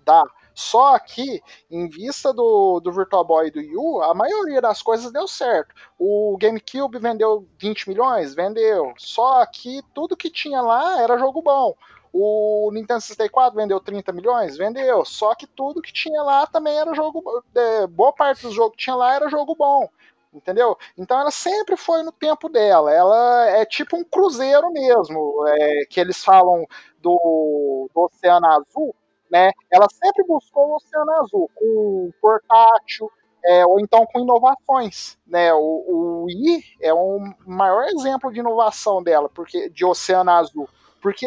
dá. 0.04 0.24
Só 0.56 1.00
que, 1.00 1.42
em 1.70 1.88
vista 1.88 2.32
do, 2.32 2.80
do 2.80 2.92
Virtual 2.92 3.26
Boy 3.26 3.48
e 3.48 3.52
do 3.52 3.60
Yu, 3.60 4.02
a 4.04 4.14
maioria 4.14 4.62
das 4.62 4.82
coisas 4.82 5.12
deu 5.12 5.28
certo. 5.28 5.74
O 5.98 6.38
GameCube 6.40 7.00
vendeu 7.00 7.48
20 7.58 7.90
milhões? 7.90 8.36
Vendeu. 8.36 8.94
Só 8.98 9.46
que 9.46 9.82
tudo 9.94 10.18
que 10.18 10.30
tinha 10.30 10.62
lá 10.62 11.02
era 11.02 11.18
jogo 11.18 11.42
bom. 11.42 11.76
O 12.12 12.70
Nintendo 12.72 13.02
64 13.02 13.56
vendeu 13.56 13.80
30 13.80 14.12
milhões? 14.14 14.56
Vendeu. 14.56 15.04
Só 15.04 15.34
que 15.34 15.48
tudo 15.48 15.82
que 15.82 15.92
tinha 15.92 16.22
lá 16.22 16.46
também 16.46 16.78
era 16.78 16.94
jogo. 16.94 17.24
É, 17.56 17.88
boa 17.88 18.14
parte 18.14 18.44
do 18.44 18.52
jogo 18.52 18.72
que 18.72 18.84
tinha 18.84 18.96
lá 18.96 19.16
era 19.16 19.30
jogo 19.30 19.56
bom. 19.56 19.90
Entendeu? 20.32 20.78
Então 20.98 21.20
ela 21.20 21.32
sempre 21.32 21.76
foi 21.76 22.04
no 22.04 22.12
tempo 22.12 22.50
dela. 22.50 22.92
Ela 22.94 23.50
é 23.50 23.66
tipo 23.66 23.98
um 23.98 24.04
cruzeiro 24.04 24.72
mesmo, 24.72 25.46
é, 25.48 25.86
que 25.90 26.00
eles 26.00 26.24
falam 26.24 26.66
do, 27.00 27.90
do 27.94 28.02
Oceano 28.02 28.48
Azul 28.48 28.96
né? 29.34 29.52
Ela 29.72 29.88
sempre 29.90 30.24
buscou 30.28 30.70
o 30.70 30.76
Oceano 30.76 31.12
Azul, 31.14 31.50
com 31.56 32.12
portátil, 32.22 33.12
é, 33.44 33.66
ou 33.66 33.80
então 33.80 34.06
com 34.06 34.20
inovações, 34.20 35.18
né? 35.26 35.52
O, 35.56 36.26
o 36.26 36.30
I 36.30 36.64
é 36.80 36.94
o 36.94 37.20
maior 37.48 37.84
exemplo 37.86 38.32
de 38.32 38.42
inovação 38.42 39.02
dela, 39.02 39.28
porque 39.28 39.72
de 39.72 39.84
Oceano 39.84 40.30
Azul, 40.30 40.70
porque 41.02 41.26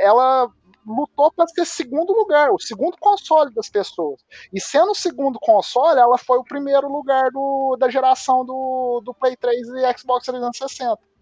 ela 0.00 0.48
lutou 0.86 1.32
para 1.32 1.48
ser 1.48 1.64
segundo 1.64 2.12
lugar, 2.12 2.52
o 2.52 2.58
segundo 2.60 2.96
console 2.98 3.52
das 3.52 3.68
pessoas. 3.68 4.20
E 4.52 4.60
sendo 4.60 4.92
o 4.92 4.94
segundo 4.94 5.40
console, 5.40 5.98
ela 5.98 6.16
foi 6.16 6.38
o 6.38 6.44
primeiro 6.44 6.86
lugar 6.88 7.32
do, 7.32 7.76
da 7.76 7.88
geração 7.88 8.44
do, 8.44 9.02
do 9.04 9.12
Play 9.12 9.36
3 9.36 9.58
e 9.58 9.98
Xbox 9.98 10.26
360 10.26 11.13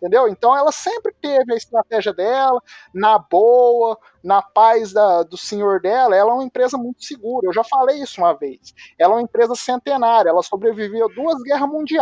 entendeu? 0.00 0.26
Então 0.26 0.56
ela 0.56 0.72
sempre 0.72 1.14
teve 1.20 1.52
a 1.52 1.56
estratégia 1.56 2.12
dela, 2.12 2.60
na 2.92 3.18
boa, 3.18 3.98
na 4.24 4.40
paz 4.40 4.92
da, 4.92 5.22
do 5.22 5.36
senhor 5.36 5.80
dela, 5.80 6.16
ela 6.16 6.30
é 6.30 6.34
uma 6.34 6.44
empresa 6.44 6.78
muito 6.78 7.04
segura. 7.04 7.46
Eu 7.46 7.52
já 7.52 7.62
falei 7.62 8.00
isso 8.00 8.20
uma 8.20 8.32
vez. 8.32 8.74
Ela 8.98 9.12
é 9.12 9.16
uma 9.16 9.22
empresa 9.22 9.54
centenária, 9.54 10.30
ela 10.30 10.42
sobreviveu 10.42 11.06
a 11.06 11.14
duas 11.14 11.42
guerras 11.42 11.68
mundiais. 11.68 12.00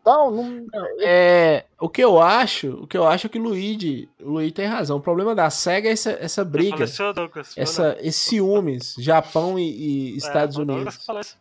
Então, 0.00 0.30
não... 0.30 0.66
é, 1.02 1.66
o 1.78 1.86
que 1.86 2.02
eu 2.02 2.20
acho, 2.20 2.70
o 2.82 2.86
que 2.86 2.96
eu 2.96 3.06
acho 3.06 3.26
é 3.26 3.30
que 3.30 3.38
o 3.38 3.42
Luigi, 3.42 4.08
o 4.18 4.30
Luigi 4.30 4.52
tem 4.52 4.66
razão. 4.66 4.96
O 4.96 5.00
problema 5.00 5.34
da 5.34 5.50
SEGA 5.50 5.90
é 5.90 5.92
essa, 5.92 6.10
essa 6.12 6.42
briga, 6.42 6.84
essa, 6.84 7.96
esses 8.00 8.16
ciúmes, 8.16 8.94
Japão 8.98 9.58
e, 9.58 10.10
e 10.10 10.14
é, 10.14 10.16
Estados 10.16 10.56
é, 10.56 10.62
Unidos. 10.62 11.04
Douglas, 11.04 11.38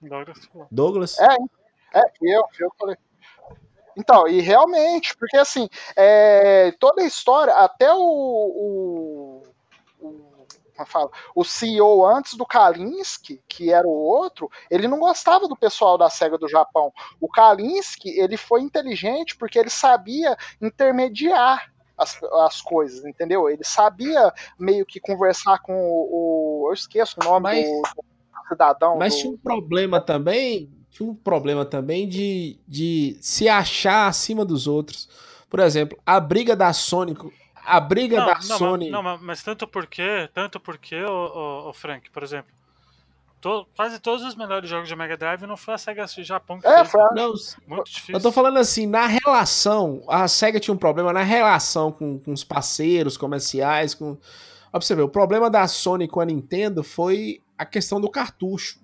Douglas, 0.00 0.48
Douglas. 0.70 1.18
É, 1.18 1.36
é, 1.94 2.02
eu, 2.22 2.42
eu 2.58 2.72
falei. 2.78 2.96
Então, 3.96 4.26
e 4.26 4.40
realmente, 4.40 5.16
porque 5.16 5.36
assim, 5.36 5.68
é, 5.96 6.72
toda 6.78 7.02
a 7.02 7.06
história, 7.06 7.54
até 7.54 7.92
o, 7.92 7.98
o, 7.98 9.42
o 10.00 10.34
é 10.78 10.84
falo, 10.84 11.12
o 11.34 11.44
CEO 11.44 12.04
antes 12.04 12.34
do 12.34 12.44
Kalinske, 12.44 13.40
que 13.48 13.72
era 13.72 13.86
o 13.86 13.92
outro, 13.92 14.50
ele 14.70 14.88
não 14.88 14.98
gostava 14.98 15.46
do 15.46 15.56
pessoal 15.56 15.96
da 15.96 16.10
SEGA 16.10 16.36
do 16.36 16.48
Japão. 16.48 16.92
O 17.20 17.28
Kalinske, 17.28 18.10
ele 18.18 18.36
foi 18.36 18.60
inteligente 18.62 19.36
porque 19.36 19.58
ele 19.58 19.70
sabia 19.70 20.36
intermediar 20.60 21.72
as, 21.96 22.20
as 22.22 22.60
coisas, 22.60 23.04
entendeu? 23.04 23.48
Ele 23.48 23.62
sabia 23.62 24.32
meio 24.58 24.84
que 24.84 24.98
conversar 24.98 25.60
com 25.60 25.72
o. 25.72 26.64
o 26.64 26.68
eu 26.68 26.74
esqueço 26.74 27.20
o 27.20 27.24
nome 27.24 27.42
mas, 27.44 27.64
do, 27.64 27.82
do 27.82 28.48
cidadão. 28.48 28.98
Mas 28.98 29.14
do, 29.14 29.20
tinha 29.20 29.32
um 29.32 29.38
problema 29.38 30.00
também 30.00 30.73
tinha 30.94 31.10
um 31.10 31.14
problema 31.14 31.64
também 31.64 32.08
de, 32.08 32.56
de 32.68 33.18
se 33.20 33.48
achar 33.48 34.06
acima 34.06 34.44
dos 34.44 34.68
outros. 34.68 35.08
Por 35.50 35.58
exemplo, 35.58 35.98
a 36.06 36.20
briga 36.20 36.54
da 36.54 36.72
Sony. 36.72 37.16
A 37.66 37.80
briga 37.80 38.20
não, 38.20 38.26
da 38.26 38.34
não, 38.34 38.58
Sony. 38.58 38.90
Mas, 38.90 39.02
não, 39.02 39.18
mas 39.18 39.42
tanto 39.42 39.66
porque, 39.66 40.30
tanto 40.32 40.60
porque, 40.60 41.02
o, 41.02 41.10
o, 41.10 41.70
o 41.70 41.72
Frank, 41.72 42.08
por 42.10 42.22
exemplo, 42.22 42.52
to, 43.40 43.66
quase 43.74 43.98
todos 43.98 44.24
os 44.24 44.36
melhores 44.36 44.70
jogos 44.70 44.88
de 44.88 44.94
Mega 44.94 45.16
Drive 45.16 45.42
não 45.42 45.56
foi 45.56 45.74
a 45.74 45.78
SEGA 45.78 46.06
Japão 46.06 46.60
que 46.60 46.66
é, 46.68 46.84
fez. 46.84 46.92
Né? 46.92 47.10
Não, 47.16 47.34
Muito 47.66 47.90
difícil. 47.90 48.14
Eu 48.14 48.20
tô 48.20 48.30
falando 48.30 48.58
assim, 48.58 48.86
na 48.86 49.06
relação, 49.06 50.00
a 50.06 50.28
SEGA 50.28 50.60
tinha 50.60 50.74
um 50.74 50.78
problema 50.78 51.12
na 51.12 51.22
relação 51.22 51.90
com, 51.90 52.20
com 52.20 52.32
os 52.32 52.44
parceiros 52.44 53.16
comerciais, 53.16 53.94
com. 53.94 54.16
Ver, 54.88 55.02
o 55.02 55.08
problema 55.08 55.48
da 55.48 55.66
Sony 55.68 56.06
com 56.06 56.20
a 56.20 56.24
Nintendo 56.24 56.82
foi 56.84 57.40
a 57.56 57.64
questão 57.64 58.00
do 58.00 58.10
cartucho. 58.10 58.83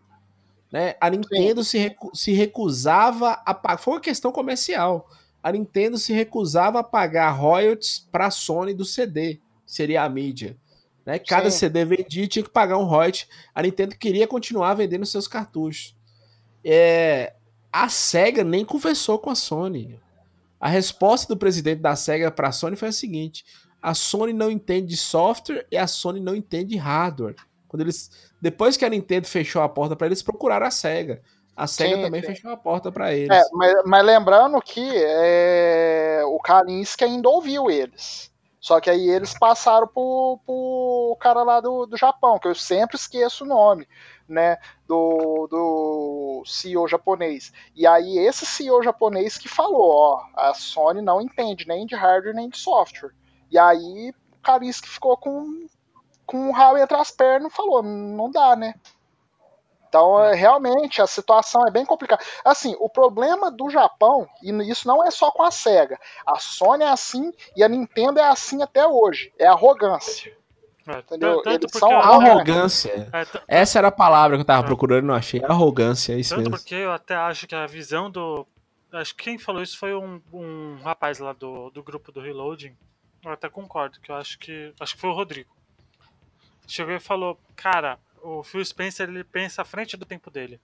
Né? 0.72 0.94
A 1.00 1.10
Nintendo 1.10 1.64
se, 1.64 1.78
recu 1.78 2.10
se 2.14 2.32
recusava 2.32 3.32
a 3.44 3.52
pagar. 3.52 3.78
Foi 3.78 3.94
uma 3.94 4.00
questão 4.00 4.30
comercial. 4.30 5.08
A 5.42 5.52
Nintendo 5.52 5.98
se 5.98 6.12
recusava 6.12 6.80
a 6.80 6.84
pagar 6.84 7.30
royalties 7.30 8.06
para 8.12 8.26
a 8.26 8.30
Sony 8.30 8.74
do 8.74 8.84
CD, 8.84 9.40
seria 9.66 10.02
a 10.02 10.08
mídia. 10.08 10.56
Né? 11.04 11.18
Cada 11.18 11.50
Sim. 11.50 11.58
CD 11.58 11.84
vendido 11.84 12.28
tinha 12.28 12.42
que 12.42 12.50
pagar 12.50 12.76
um 12.76 12.84
royalty. 12.84 13.26
A 13.54 13.62
Nintendo 13.62 13.96
queria 13.96 14.26
continuar 14.26 14.74
vendendo 14.74 15.06
seus 15.06 15.26
cartuchos. 15.26 15.96
É, 16.62 17.34
a 17.72 17.88
SEGA 17.88 18.44
nem 18.44 18.64
conversou 18.64 19.18
com 19.18 19.30
a 19.30 19.34
Sony. 19.34 19.98
A 20.60 20.68
resposta 20.68 21.26
do 21.32 21.38
presidente 21.38 21.80
da 21.80 21.96
SEGA 21.96 22.30
para 22.30 22.48
a 22.48 22.52
Sony 22.52 22.76
foi 22.76 22.88
a 22.88 22.92
seguinte: 22.92 23.44
a 23.80 23.94
Sony 23.94 24.32
não 24.32 24.50
entende 24.50 24.88
de 24.88 24.96
software 24.96 25.66
e 25.70 25.76
a 25.76 25.86
Sony 25.86 26.20
não 26.20 26.34
entende 26.34 26.70
de 26.70 26.76
hardware. 26.76 27.36
Quando 27.70 27.82
eles 27.82 28.10
depois 28.42 28.76
que 28.76 28.84
a 28.84 28.88
Nintendo 28.88 29.28
fechou 29.28 29.62
a 29.62 29.68
porta 29.68 29.94
para 29.94 30.08
eles, 30.08 30.22
procuraram 30.22 30.66
a 30.66 30.70
SEGA. 30.72 31.22
A 31.56 31.68
SEGA 31.68 31.96
sim, 31.96 32.02
também 32.02 32.20
sim. 32.20 32.26
fechou 32.26 32.50
a 32.50 32.56
porta 32.56 32.90
para 32.90 33.14
eles. 33.14 33.30
É, 33.30 33.42
mas, 33.52 33.72
mas, 33.86 34.04
lembrando 34.04 34.60
que 34.60 34.90
é, 34.92 36.20
o 36.24 36.38
Kalinske 36.40 37.04
ainda 37.04 37.28
ouviu 37.28 37.70
eles. 37.70 38.28
Só 38.58 38.80
que 38.80 38.90
aí 38.90 39.08
eles 39.08 39.38
passaram 39.38 39.86
pro, 39.86 40.40
pro 40.44 41.16
cara 41.20 41.44
lá 41.44 41.60
do, 41.60 41.86
do 41.86 41.96
Japão, 41.96 42.40
que 42.40 42.48
eu 42.48 42.54
sempre 42.56 42.96
esqueço 42.96 43.44
o 43.44 43.46
nome, 43.46 43.86
né? 44.28 44.58
Do, 44.86 45.46
do 45.48 46.42
CEO 46.44 46.88
japonês. 46.88 47.52
E 47.74 47.86
aí 47.86 48.18
esse 48.18 48.44
CEO 48.44 48.82
japonês 48.82 49.38
que 49.38 49.48
falou, 49.48 49.90
ó, 49.90 50.22
a 50.36 50.52
Sony 50.54 51.00
não 51.00 51.20
entende 51.20 51.68
nem 51.68 51.86
de 51.86 51.94
hardware 51.94 52.34
nem 52.34 52.50
de 52.50 52.58
software. 52.58 53.12
E 53.48 53.58
aí 53.58 54.12
o 54.32 54.42
Kalinske 54.42 54.88
ficou 54.88 55.16
com 55.16 55.66
com 56.30 56.48
o 56.48 56.52
rabo 56.52 56.78
entre 56.78 56.96
as 56.96 57.10
pernas 57.10 57.52
falou, 57.52 57.82
não 57.82 58.30
dá, 58.30 58.54
né? 58.54 58.74
Então, 59.88 60.22
é, 60.22 60.32
realmente, 60.32 61.02
a 61.02 61.06
situação 61.08 61.66
é 61.66 61.72
bem 61.72 61.84
complicada. 61.84 62.22
Assim, 62.44 62.76
o 62.78 62.88
problema 62.88 63.50
do 63.50 63.68
Japão, 63.68 64.28
e 64.40 64.52
isso 64.70 64.86
não 64.86 65.04
é 65.04 65.10
só 65.10 65.32
com 65.32 65.42
a 65.42 65.50
SEGA, 65.50 65.98
a 66.24 66.38
Sony 66.38 66.84
é 66.84 66.88
assim 66.88 67.32
e 67.56 67.64
a 67.64 67.68
Nintendo 67.68 68.20
é 68.20 68.28
assim 68.28 68.62
até 68.62 68.86
hoje, 68.86 69.32
é 69.36 69.48
arrogância. 69.48 70.32
É, 70.86 71.00
entendeu? 71.00 71.42
Eles 71.44 71.72
são 71.72 71.90
arrogância. 71.90 73.10
É, 73.12 73.60
Essa 73.60 73.78
era 73.78 73.88
a 73.88 73.92
palavra 73.92 74.36
que 74.36 74.42
eu 74.42 74.46
tava 74.46 74.64
é. 74.64 74.66
procurando 74.66 75.02
e 75.02 75.08
não 75.08 75.14
achei. 75.14 75.42
Arrogância, 75.44 76.12
é 76.12 76.20
isso 76.20 76.30
tanto 76.30 76.42
mesmo. 76.42 76.56
porque 76.56 76.76
eu 76.76 76.92
até 76.92 77.16
acho 77.16 77.48
que 77.48 77.56
a 77.56 77.66
visão 77.66 78.08
do. 78.08 78.46
Acho 78.92 79.16
que 79.16 79.24
quem 79.24 79.38
falou 79.38 79.62
isso 79.62 79.76
foi 79.76 79.92
um, 79.94 80.22
um 80.32 80.78
rapaz 80.84 81.18
lá 81.18 81.32
do, 81.32 81.70
do 81.70 81.82
grupo 81.82 82.12
do 82.12 82.20
Reloading. 82.20 82.76
Eu 83.24 83.32
até 83.32 83.48
concordo, 83.48 84.00
que 84.00 84.12
eu 84.12 84.14
acho 84.14 84.38
que. 84.38 84.72
Acho 84.78 84.94
que 84.94 85.00
foi 85.00 85.10
o 85.10 85.14
Rodrigo 85.14 85.59
chegou 86.72 86.94
e 86.94 87.00
falou: 87.00 87.38
Cara, 87.56 87.98
o 88.22 88.42
Phil 88.42 88.64
Spencer 88.64 89.08
ele 89.08 89.24
pensa 89.24 89.62
à 89.62 89.64
frente 89.64 89.96
do 89.96 90.04
tempo 90.04 90.30
dele. 90.30 90.60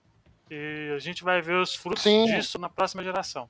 E 0.49 0.93
a 0.95 0.99
gente 0.99 1.23
vai 1.23 1.41
ver 1.41 1.55
os 1.55 1.75
frutos 1.75 2.03
sim. 2.03 2.25
disso 2.25 2.57
na 2.57 2.69
próxima 2.69 3.03
geração. 3.03 3.49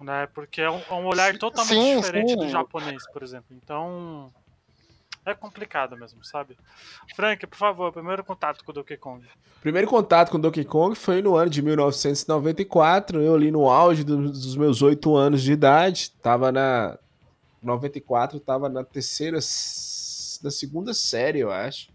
Né? 0.00 0.26
Porque 0.34 0.60
é 0.60 0.70
um, 0.70 0.80
é 0.88 0.94
um 0.94 1.06
olhar 1.06 1.36
totalmente 1.38 1.74
sim, 1.74 2.00
diferente 2.00 2.30
sim. 2.30 2.36
do 2.36 2.48
japonês, 2.48 3.02
por 3.12 3.22
exemplo. 3.22 3.56
Então. 3.56 4.32
É 5.24 5.34
complicado 5.34 5.96
mesmo, 5.96 6.24
sabe? 6.24 6.56
Frank, 7.16 7.44
por 7.48 7.56
favor, 7.56 7.92
primeiro 7.92 8.22
contato 8.22 8.64
com 8.64 8.70
o 8.70 8.74
Donkey 8.74 8.96
Kong. 8.96 9.26
Primeiro 9.60 9.88
contato 9.88 10.30
com 10.30 10.38
o 10.38 10.40
Donkey 10.40 10.64
Kong 10.64 10.94
foi 10.94 11.20
no 11.20 11.34
ano 11.34 11.50
de 11.50 11.60
1994. 11.62 13.20
Eu 13.20 13.34
ali 13.34 13.50
no 13.50 13.68
auge 13.68 14.04
dos 14.04 14.56
meus 14.56 14.82
oito 14.82 15.16
anos 15.16 15.42
de 15.42 15.52
idade. 15.52 16.12
Tava 16.22 16.52
na. 16.52 16.96
94, 17.60 18.38
tava 18.38 18.68
na 18.68 18.84
terceira 18.84 19.40
da 20.42 20.50
segunda 20.50 20.94
série, 20.94 21.40
eu 21.40 21.50
acho. 21.50 21.90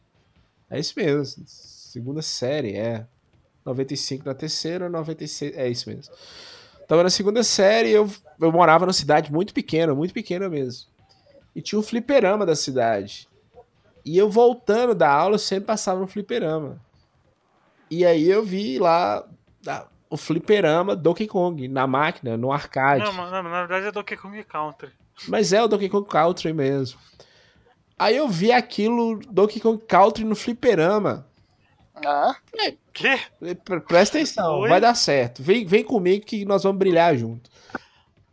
É 0.70 0.80
isso 0.80 0.94
mesmo. 0.96 1.44
Segunda 1.48 2.22
série, 2.22 2.76
é. 2.76 3.06
95 3.66 4.26
na 4.26 4.34
terceira, 4.34 4.89
96. 4.89 5.56
É 5.56 5.70
isso 5.70 5.89
mesmo. 5.89 6.14
Tava 6.88 7.04
na 7.04 7.10
segunda 7.10 7.44
série, 7.44 7.89
eu, 7.89 8.10
eu 8.39 8.52
morava 8.52 8.86
numa 8.86 8.94
cidade 8.94 9.32
muito 9.32 9.54
pequena, 9.54 9.94
muito 9.94 10.14
pequena 10.14 10.50
mesmo. 10.50 10.89
E 11.56 11.62
tinha 11.62 11.80
um 11.80 11.84
fliperama 11.84 12.46
da 12.46 12.56
cidade. 12.56 13.30
E 14.04 14.18
eu 14.18 14.30
voltando 14.30 14.96
da 14.96 15.10
aula, 15.10 15.36
eu 15.36 15.39
sempre 15.39 15.68
passava 15.68 16.00
no 16.00 16.08
fliperama. 16.08 16.82
E 17.89 18.06
aí 18.06 18.30
eu 18.30 18.44
vi 18.44 18.80
lá 18.80 19.28
o 20.10 20.18
fliperama 20.18 20.96
Donkey 20.96 21.28
Kong, 21.28 21.68
na 21.68 21.88
máquina, 21.88 22.36
no 22.36 22.52
arcade. 22.52 23.06
Não, 23.06 23.14
não, 23.14 23.30
na 23.30 23.42
verdade 23.42 23.88
é 23.88 23.92
Donkey 23.92 24.18
Kong 24.18 24.44
Country. 24.44 24.92
Mas 25.28 25.54
é 25.54 25.64
o 25.64 25.68
Donkey 25.68 25.88
Kong 25.88 26.08
Country 26.08 26.52
mesmo. 26.52 27.00
Aí 28.02 28.18
eu 28.18 28.28
vi 28.28 28.52
aquilo 28.52 29.20
Donkey 29.30 29.60
Kong 29.60 29.80
Country 29.86 30.24
no 30.24 30.36
fliperama. 30.36 31.28
Ah? 32.04 32.36
É, 32.58 32.74
Quê? 32.91 33.20
Presta 33.88 34.18
atenção, 34.18 34.62
Oi? 34.62 34.70
vai 34.70 34.82
dar 34.82 34.95
certo. 34.95 35.43
Vem, 35.43 35.68
vem 35.68 35.84
comigo 35.84 36.26
que 36.26 36.43
nós 36.43 36.64
vamos 36.64 36.80
brilhar 36.80 37.16
junto. 37.16 37.47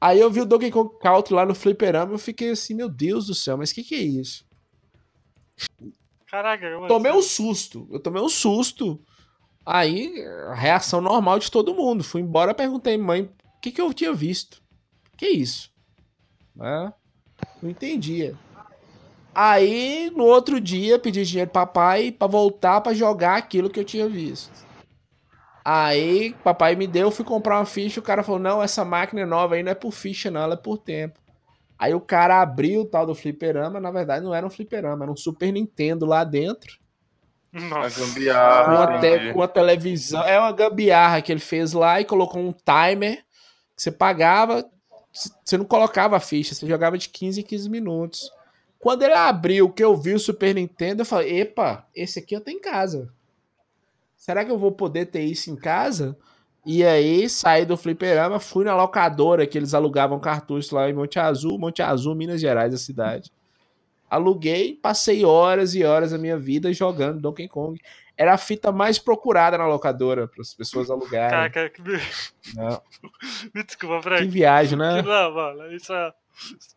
Aí 0.01 0.19
eu 0.19 0.31
vi 0.31 0.41
o 0.41 0.47
Donkey 0.47 0.71
Kong 0.71 0.99
Country 0.99 1.35
lá 1.35 1.45
no 1.45 1.55
fliperama, 1.55 2.15
eu 2.15 2.19
fiquei 2.19 2.53
assim, 2.53 2.73
meu 2.73 2.89
Deus 2.89 3.27
do 3.27 3.35
céu, 3.35 3.59
mas 3.59 3.71
o 3.71 3.75
que, 3.75 3.85
que 3.85 3.95
é 3.95 3.99
isso? 3.99 4.47
Caraca, 6.31 6.75
como 6.75 6.89
Tomei 6.89 7.13
um 7.13 7.21
susto. 7.21 7.87
Eu 7.93 8.01
tomei 8.01 8.23
um 8.23 8.29
susto. 8.31 8.99
Aí, 9.67 10.15
a 10.51 10.55
reação 10.55 11.03
normal 11.03 11.39
de 11.41 11.51
todo 11.51 11.75
mundo. 11.75 12.03
Fui 12.03 12.23
embora, 12.23 12.55
perguntei, 12.55 12.97
mãe, 12.97 13.25
o 13.25 13.61
que, 13.61 13.71
que 13.71 13.83
eu 13.83 13.93
tinha 13.93 14.15
visto? 14.15 14.63
Que 15.15 15.29
isso? 15.29 15.71
Né? 16.57 16.91
Não 17.61 17.69
entendia. 17.69 18.35
Aí, 19.41 20.11
no 20.17 20.25
outro 20.25 20.61
dia, 20.61 20.99
pedi 20.99 21.25
dinheiro 21.25 21.49
pro 21.49 21.61
papai 21.61 22.11
pra 22.11 22.27
voltar 22.27 22.81
pra 22.81 22.93
jogar 22.93 23.37
aquilo 23.37 23.71
que 23.71 23.79
eu 23.79 23.85
tinha 23.85 24.09
visto. 24.09 24.51
Aí, 25.65 26.35
papai 26.43 26.75
me 26.75 26.89
deu, 26.89 27.09
fui 27.09 27.25
comprar 27.25 27.59
uma 27.61 27.65
ficha, 27.65 28.01
o 28.01 28.03
cara 28.03 28.25
falou, 28.25 28.41
não, 28.41 28.61
essa 28.61 28.85
máquina 28.85 29.25
nova 29.25 29.55
aí 29.55 29.63
não 29.63 29.71
é 29.71 29.77
por 29.77 29.93
ficha 29.93 30.29
não, 30.29 30.41
ela 30.41 30.55
é 30.55 30.57
por 30.57 30.77
tempo. 30.79 31.21
Aí 31.79 31.95
o 31.95 32.01
cara 32.01 32.43
abriu 32.43 32.81
o 32.81 32.85
tal 32.85 33.07
do 33.07 33.15
fliperama, 33.15 33.79
na 33.79 33.93
verdade 33.93 34.25
não 34.25 34.35
era 34.35 34.45
um 34.45 34.51
fliperama, 34.51 35.05
era 35.05 35.13
um 35.13 35.17
Super 35.17 35.53
Nintendo 35.53 36.05
lá 36.05 36.25
dentro. 36.25 36.77
A 37.55 37.61
Nossa. 37.61 38.01
Com 38.01 38.07
gambiarra. 38.09 38.75
uma, 38.75 38.99
te- 38.99 39.33
com 39.33 39.39
uma 39.39 39.47
televisão. 39.47 40.23
É 40.25 40.37
uma 40.41 40.51
gambiarra 40.51 41.23
que 41.23 41.31
ele 41.31 41.39
fez 41.41 41.73
lá 41.75 42.01
e 42.01 42.05
colocou 42.05 42.43
um 42.43 42.53
timer 42.53 43.19
que 43.77 43.83
você 43.83 43.93
pagava. 43.93 44.69
Você 45.45 45.57
não 45.57 45.65
colocava 45.65 46.17
a 46.17 46.21
ficha, 46.21 46.57
você 46.57 46.67
jogava 46.67 46.99
de 46.99 47.09
15 47.09 47.41
em 47.41 47.45
15 47.45 47.71
minutos. 47.71 48.29
Quando 48.79 49.03
ele 49.03 49.15
abriu, 49.15 49.71
que 49.71 49.83
eu 49.83 49.97
vi 49.97 50.15
o 50.15 50.19
Super 50.19 50.55
Nintendo, 50.55 51.03
eu 51.03 51.07
falei: 51.07 51.41
Epa, 51.41 51.87
esse 51.95 52.19
aqui 52.19 52.35
eu 52.35 52.41
tenho 52.41 52.59
em 52.59 52.61
casa. 52.61 53.13
Será 54.17 54.45
que 54.45 54.51
eu 54.51 54.59
vou 54.59 54.73
poder 54.73 55.07
ter 55.07 55.23
isso 55.23 55.51
em 55.51 55.57
casa? 55.57 56.17
E 56.67 56.85
aí, 56.85 57.29
saí 57.29 57.65
do 57.65 57.77
fliperama, 57.77 58.39
fui 58.39 58.65
na 58.65 58.77
locadora 58.77 59.47
que 59.47 59.57
eles 59.57 59.75
alugavam 59.75 60.21
cartuchos 60.21 60.71
lá 60.71 60.89
em 60.89 60.93
Monte 60.93 61.19
Azul, 61.19 61.59
Monte 61.59 61.81
Azul, 61.83 62.15
Minas 62.15 62.41
Gerais, 62.41 62.75
a 62.75 62.79
cidade. 62.79 63.33
Aluguei, 64.11 64.75
passei 64.75 65.25
horas 65.25 65.75
e 65.75 65.85
horas 65.85 66.11
da 66.11 66.19
minha 66.19 66.37
vida 66.39 66.73
jogando 66.73 67.21
Donkey 67.21 67.49
Kong. 67.49 67.81
Era 68.17 68.35
a 68.35 68.39
fita 68.39 68.73
mais 68.73 68.99
procurada 68.99 69.57
na 69.57 69.67
locadora 69.67 70.27
para 70.27 70.43
as 70.43 70.53
pessoas 70.53 70.91
alugarem. 70.91 71.31
Caraca, 71.31 71.71
que... 71.71 71.83
Não. 72.55 72.83
me 73.55 73.63
desculpa, 73.63 73.97
Que 73.99 74.03
Frank. 74.03 74.27
viagem, 74.29 74.79
né? 74.79 75.03
Que 75.03 75.09
não, 75.09 75.35
mano, 75.35 75.73
isso 75.73 75.93
é. 75.93 76.13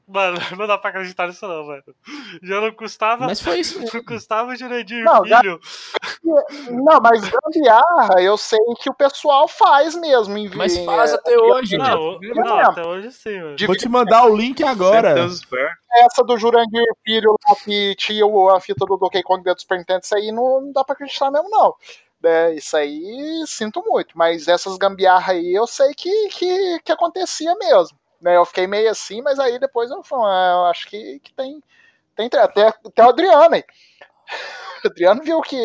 Mano, 0.07 0.38
não 0.57 0.68
dá 0.68 0.78
pra 0.78 0.89
acreditar 0.89 1.28
nisso, 1.28 1.47
não, 1.47 1.66
velho. 1.68 1.84
Já 2.43 2.59
não 2.62 2.72
custava. 2.72 3.26
Mas 3.26 3.41
foi 3.41 3.59
isso. 3.59 3.80
Não 3.80 4.03
custava 4.03 4.51
o 4.51 4.55
Jurandir 4.55 5.03
Não, 5.03 5.26
já- 5.26 5.39
Filho. 5.39 5.59
Não, 6.72 6.99
mas 7.01 7.22
gambiarra 7.28 8.22
eu 8.22 8.38
sei 8.38 8.59
que 8.80 8.89
o 8.89 8.93
pessoal 8.93 9.47
faz 9.47 9.95
mesmo. 9.95 10.38
Em, 10.38 10.49
Mas 10.55 10.78
faz 10.86 11.12
é, 11.12 11.16
até 11.16 11.38
hoje, 11.38 11.78
Não, 11.78 11.86
né? 11.86 11.95
o- 11.95 12.20
Eu 12.24 12.36
não, 12.36 12.55
lembro. 12.57 12.72
até 12.72 12.86
hoje 12.86 13.12
sim, 13.12 13.39
mano. 13.41 13.55
Vou 13.66 13.76
te 13.76 13.89
mandar 13.89 14.26
o 14.26 14.36
link 14.36 14.64
agora. 14.64 15.16
Essa 15.93 16.24
do 16.24 16.38
Jurandir 16.38 16.84
Filho 17.03 17.36
lá 17.47 17.55
que 17.64 17.95
tinha 17.95 18.24
a 18.26 18.59
fita 18.59 18.86
do 18.86 18.97
Donkey 18.97 19.24
Kong 19.24 19.43
dentro 19.43 19.55
do 19.57 19.62
Super 19.62 19.78
Nintendo, 19.80 20.01
isso 20.03 20.16
aí 20.16 20.32
não, 20.32 20.62
não 20.62 20.72
dá 20.72 20.84
pra 20.84 20.93
acreditar 20.93 21.32
mesmo, 21.32 21.49
não. 21.49 21.74
É, 22.24 22.53
isso 22.53 22.78
aí 22.78 23.43
sinto 23.47 23.84
muito, 23.86 24.16
mas 24.18 24.47
essas 24.47 24.78
gambiarra 24.78 25.34
aí 25.34 25.53
eu 25.53 25.66
sei 25.66 25.91
que, 25.95 26.30
que, 26.30 26.80
que 26.84 26.91
acontecia 26.91 27.53
mesmo. 27.55 27.97
Né? 28.22 28.38
Eu 28.38 28.46
fiquei 28.46 28.68
meio 28.68 28.90
assim, 28.90 29.22
mas 29.22 29.40
aí 29.40 29.60
depois 29.60 29.90
eu, 29.90 30.04
falei, 30.04 30.26
ah, 30.26 30.54
eu 30.58 30.66
acho 30.66 30.88
que, 30.88 31.20
que 31.20 31.34
tem, 31.34 31.62
tem. 32.16 32.30
Até, 32.40 32.68
até 32.68 33.04
o 33.06 33.10
Adriano 33.10 33.56
aí. 33.56 33.64
O 34.84 34.88
Adriano 34.88 35.22
viu 35.22 35.40
que, 35.42 35.64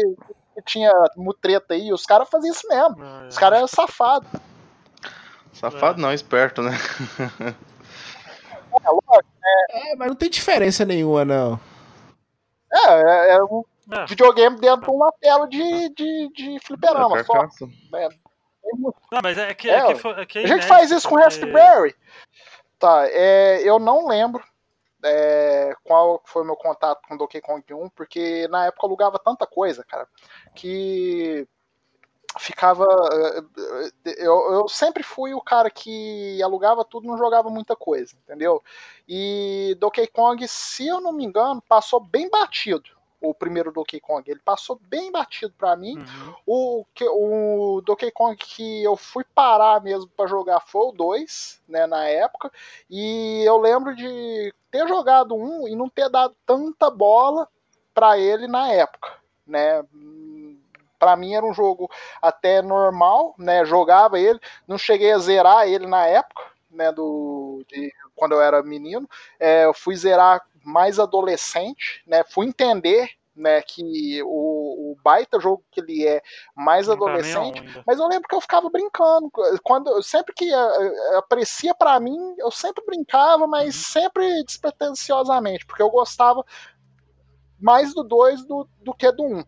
que 0.55 0.63
tinha 0.67 0.93
mutreta 1.17 1.73
aí, 1.73 1.91
os 1.91 2.05
caras 2.05 2.29
faziam 2.29 2.53
isso 2.53 2.69
mesmo. 2.69 2.97
Não, 2.99 3.29
Os 3.29 3.39
caras 3.39 3.57
eram 3.57 3.67
safados. 3.67 4.29
Safado 5.55 5.99
não, 5.99 6.13
esperto, 6.13 6.61
né? 6.61 6.73
É, 9.71 9.97
mas 9.97 10.09
não 10.09 10.15
tem 10.15 10.29
diferença 10.29 10.85
nenhuma, 10.85 11.25
não. 11.25 11.59
É, 12.71 12.89
é, 12.89 13.37
é 13.37 13.43
um 13.43 13.65
é. 13.93 14.05
videogame 14.07 14.59
dentro 14.59 14.83
de 14.83 14.91
uma 14.91 15.11
tela 15.21 15.49
de, 15.49 15.89
de, 15.95 16.31
de 16.35 16.59
fliperama 16.61 17.19
É 17.19 17.25
só. 17.25 17.33
carcaça. 17.33 17.67
Não, 18.75 19.21
mas 19.23 19.39
é 19.39 19.55
que, 19.55 19.71
É, 19.71 19.79
é, 19.79 19.87
que, 19.87 19.95
foi- 19.97 20.21
é 20.21 20.27
que 20.27 20.39
é 20.39 20.43
A 20.43 20.47
gente 20.47 20.57
inédito, 20.57 20.69
faz 20.69 20.91
isso 20.91 21.09
com 21.09 21.17
Raspberry. 21.17 21.95
Tá, 22.79 23.07
é, 23.09 23.63
eu 23.63 23.79
não 23.79 24.07
lembro 24.07 24.45
é, 25.03 25.75
qual 25.85 26.21
foi 26.25 26.43
o 26.43 26.45
meu 26.45 26.57
contato 26.57 27.01
com 27.09 27.17
Donkey 27.17 27.41
Kong 27.41 27.63
1, 27.73 27.89
porque 27.91 28.47
na 28.49 28.67
época 28.67 28.85
eu 28.85 28.89
alugava 28.89 29.19
tanta 29.19 29.47
coisa, 29.47 29.85
cara, 29.85 30.09
que 30.55 31.47
ficava. 32.39 32.85
Eu, 34.05 34.53
eu 34.53 34.69
sempre 34.69 35.03
fui 35.03 35.33
o 35.33 35.41
cara 35.41 35.71
que 35.71 36.43
alugava 36.43 36.85
tudo 36.85 37.07
não 37.07 37.17
jogava 37.17 37.49
muita 37.49 37.75
coisa, 37.75 38.15
entendeu? 38.17 38.63
E 39.09 39.77
Donkey 39.79 40.07
Kong, 40.09 40.47
se 40.47 40.87
eu 40.87 41.01
não 41.01 41.13
me 41.13 41.25
engano, 41.25 41.63
passou 41.63 42.01
bem 42.01 42.29
batido. 42.29 42.91
O 43.21 43.33
primeiro 43.35 43.73
Donkey 43.73 43.99
Kong, 43.99 44.31
ele 44.31 44.41
passou 44.45 44.79
bem 44.89 45.11
batido 45.11 45.53
pra 45.57 45.75
mim. 45.75 45.99
Uhum. 45.99 46.35
O, 46.47 46.85
que- 46.95 47.09
o 47.09 47.81
Donkey 47.85 48.11
Kong 48.11 48.37
que 48.37 48.85
eu 48.85 48.97
fui 48.97 49.25
parar 49.35 49.81
mesmo 49.83 50.09
pra 50.17 50.27
jogar 50.27 50.61
foi 50.61 50.89
o 50.89 50.93
2, 50.93 51.61
né, 51.67 51.87
na 51.87 52.07
época. 52.07 52.53
E 52.91 53.43
eu 53.47 53.57
lembro 53.59 53.97
de 53.97 54.55
ter 54.71 54.87
jogado 54.87 55.35
um 55.35 55.67
e 55.67 55.75
não 55.75 55.89
ter 55.89 56.11
dado 56.11 56.37
tanta 56.45 56.91
bola 56.91 57.49
pra 57.95 58.19
ele 58.19 58.47
na 58.47 58.71
época, 58.71 59.11
né? 59.47 59.83
Pra 60.99 61.15
mim 61.17 61.35
era 61.35 61.45
um 61.45 61.53
jogo 61.53 61.91
até 62.23 62.63
normal, 62.63 63.35
né? 63.39 63.65
Jogava 63.65 64.19
ele, 64.19 64.41
não 64.67 64.79
cheguei 64.79 65.13
a 65.13 65.19
zerar 65.19 65.69
ele 65.69 65.87
na 65.87 66.07
época, 66.07 66.43
né? 66.71 66.91
Do 66.91 67.63
de, 67.69 67.93
quando 68.15 68.33
eu 68.33 68.41
era 68.41 68.63
menino. 68.63 69.09
É, 69.39 69.65
eu 69.67 69.75
fui 69.75 69.95
zerar 69.95 70.43
mais 70.67 70.99
adolescente, 70.99 72.03
né? 72.07 72.25
Fui 72.25 72.47
entender, 72.47 73.09
né? 73.35 73.63
Que 73.63 74.21
o, 74.25 74.93
o 74.93 74.97
baita 75.03 75.39
jogo 75.39 75.65
que 75.71 75.81
ele 75.81 76.07
é 76.07 76.21
mais 76.55 76.89
Não 76.89 76.99
tá 76.99 77.05
adolescente. 77.05 77.61
ainda. 77.61 77.85
Mas 77.87 77.99
eu 77.99 78.09
lembro 78.09 78.29
que 78.29 78.35
eu 78.35 78.41
ficava 78.41 78.69
brincando. 78.69 79.31
Quando, 79.63 80.03
sempre 80.03 80.35
que 80.35 80.53
eh, 80.53 81.17
aparecia 81.17 81.75
pra 81.75 82.01
mim, 82.01 82.19
eu 82.39 82.51
sempre 82.51 82.85
brincava, 82.85 83.47
mas 83.47 83.77
sempre 83.77 84.43
despretensiosamente, 84.45 85.65
porque 85.65 85.83
eu 85.83 85.91
gostava 85.91 86.45
mais 87.61 87.95
do 87.95 88.03
2 88.03 88.45
do, 88.45 88.69
do 88.83 88.93
que 88.93 89.11
do 89.13 89.23
1. 89.23 89.39
Um. 89.39 89.45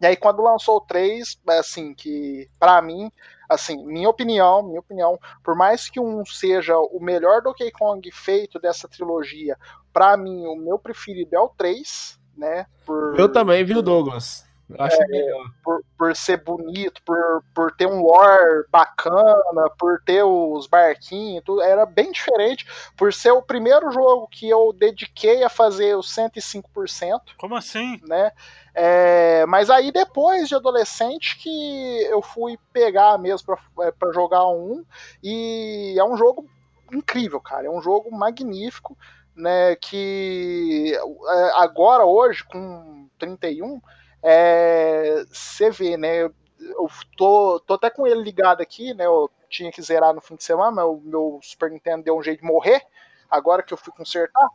E 0.00 0.06
aí 0.06 0.16
quando 0.16 0.42
lançou 0.42 0.78
o 0.78 0.80
3, 0.80 1.40
assim, 1.46 1.94
que 1.94 2.50
pra 2.58 2.82
mim, 2.82 3.10
assim, 3.52 3.84
minha 3.84 4.08
opinião, 4.08 4.62
minha 4.62 4.80
opinião, 4.80 5.18
por 5.42 5.54
mais 5.54 5.88
que 5.88 6.00
um 6.00 6.24
seja 6.24 6.76
o 6.76 6.98
melhor 7.00 7.42
Donkey 7.42 7.70
Kong 7.70 8.10
feito 8.12 8.58
dessa 8.58 8.88
trilogia, 8.88 9.56
pra 9.92 10.16
mim 10.16 10.46
o 10.46 10.56
meu 10.56 10.78
preferido 10.78 11.34
é 11.36 11.40
o 11.40 11.48
3, 11.48 12.18
né? 12.36 12.66
Por 12.84 13.18
Eu 13.18 13.30
também, 13.30 13.64
viu, 13.64 13.82
Douglas? 13.82 14.44
Acho 14.78 14.98
melhor. 15.08 15.46
por, 15.62 15.82
por 15.98 16.16
ser 16.16 16.38
bonito, 16.42 17.02
por, 17.04 17.44
por 17.54 17.72
ter 17.72 17.86
um 17.86 18.02
lore 18.02 18.64
bacana, 18.70 19.70
por 19.78 20.00
ter 20.02 20.22
os 20.22 20.66
barquinhos, 20.66 21.44
tudo, 21.44 21.60
era 21.60 21.84
bem 21.84 22.10
diferente. 22.10 22.66
Por 22.96 23.12
ser 23.12 23.32
o 23.32 23.42
primeiro 23.42 23.90
jogo 23.90 24.28
que 24.28 24.48
eu 24.48 24.72
dediquei 24.72 25.44
a 25.44 25.48
fazer 25.48 25.96
os 25.96 26.14
105%, 26.14 27.20
Como 27.38 27.54
assim? 27.54 28.00
né? 28.04 28.32
É, 28.74 29.44
mas 29.46 29.68
aí 29.68 29.92
depois 29.92 30.48
de 30.48 30.54
adolescente 30.54 31.36
que 31.38 32.02
eu 32.04 32.22
fui 32.22 32.58
pegar 32.72 33.18
mesmo 33.18 33.46
pra, 33.46 33.86
é, 33.86 33.90
pra 33.90 34.12
jogar 34.12 34.48
um, 34.48 34.82
e 35.22 35.94
é 35.98 36.04
um 36.04 36.16
jogo 36.16 36.48
incrível, 36.90 37.40
cara. 37.40 37.66
É 37.66 37.70
um 37.70 37.82
jogo 37.82 38.10
magnífico, 38.10 38.96
né? 39.36 39.76
Que 39.76 40.94
é, 40.94 41.50
agora, 41.56 42.04
hoje, 42.06 42.42
com 42.44 43.08
31, 43.18 43.80
é, 44.22 45.24
você 45.30 45.70
vê, 45.70 45.96
né? 45.96 46.24
Eu 46.24 46.88
tô, 47.16 47.60
tô 47.60 47.74
até 47.74 47.90
com 47.90 48.06
ele 48.06 48.22
ligado 48.22 48.60
aqui, 48.60 48.94
né? 48.94 49.06
Eu 49.06 49.30
tinha 49.48 49.70
que 49.72 49.82
zerar 49.82 50.14
no 50.14 50.20
fim 50.20 50.36
de 50.36 50.44
semana, 50.44 50.70
mas 50.70 50.84
o 50.84 51.00
meu 51.04 51.40
Super 51.42 51.70
Nintendo 51.70 52.04
deu 52.04 52.16
um 52.16 52.22
jeito 52.22 52.40
de 52.40 52.46
morrer. 52.46 52.82
Agora 53.30 53.62
que 53.62 53.72
eu 53.74 53.78
fui 53.78 53.92
consertar. 53.92 54.48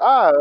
Ah, 0.00 0.32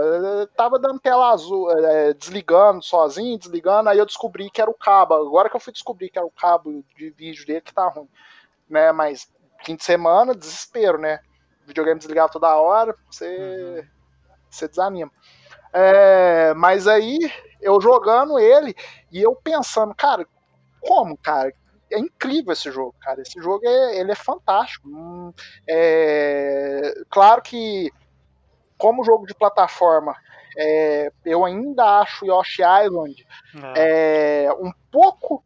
tava 0.56 0.80
dando 0.80 1.00
tela 1.00 1.32
azul, 1.32 1.70
eh, 1.72 2.14
desligando 2.14 2.82
sozinho, 2.84 3.38
desligando, 3.38 3.90
aí 3.90 4.00
eu 4.00 4.06
descobri 4.06 4.50
que 4.50 4.62
era 4.62 4.70
o 4.70 4.74
cabo. 4.74 5.14
Agora 5.14 5.50
que 5.50 5.56
eu 5.56 5.60
fui 5.60 5.72
descobrir 5.72 6.10
que 6.10 6.18
era 6.18 6.26
o 6.26 6.32
cabo 6.32 6.84
de 6.98 7.12
vídeo 7.12 7.46
dele 7.46 7.62
que 7.62 7.74
tá 7.74 7.88
ruim. 7.88 8.10
Né? 8.70 8.92
Mas 8.92 9.32
fim 9.64 9.76
de 9.76 9.84
semana, 9.84 10.36
desespero, 10.36 10.98
né? 10.98 11.20
Videogame 11.66 12.00
desligado 12.00 12.34
toda 12.34 12.56
hora, 12.58 12.96
você, 13.10 13.88
você 14.50 14.68
desanima. 14.68 15.12
É, 15.74 16.54
mas 16.54 16.88
aí 16.88 17.18
eu 17.62 17.82
jogando 17.82 18.38
ele 18.38 18.76
e 19.12 19.22
eu 19.22 19.36
pensando, 19.36 19.94
cara, 19.96 20.28
como, 20.82 21.18
cara? 21.18 21.54
É 21.92 22.00
incrível 22.00 22.54
esse 22.54 22.72
jogo, 22.72 22.96
cara. 23.00 23.22
Esse 23.22 23.42
jogo 23.42 23.66
é, 23.66 24.00
ele 24.00 24.12
é 24.12 24.16
fantástico. 24.16 24.88
Hum, 24.88 25.34
é, 25.68 26.94
claro 27.10 27.42
que, 27.42 27.92
como 28.78 29.04
jogo 29.04 29.26
de 29.26 29.34
plataforma, 29.34 30.16
é, 30.58 31.12
eu 31.26 31.46
ainda 31.46 32.00
acho 32.02 32.26
Yoshi 32.26 32.62
Island 32.62 33.26
É. 33.76 34.46
é, 34.46 34.54
um 34.54 34.72
pouco, 34.92 35.44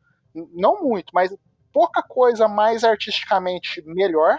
não 0.53 0.81
muito, 0.81 1.11
mas 1.13 1.33
pouca 1.71 2.01
coisa 2.01 2.47
mais 2.47 2.83
artisticamente 2.83 3.81
melhor, 3.85 4.37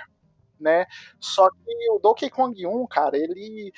né? 0.61 0.87
Só 1.21 1.49
que 1.51 1.91
o 1.93 1.99
Donkey 1.99 2.29
Kong 2.31 2.67
1, 2.67 2.87
cara, 2.87 3.17
ele 3.17 3.73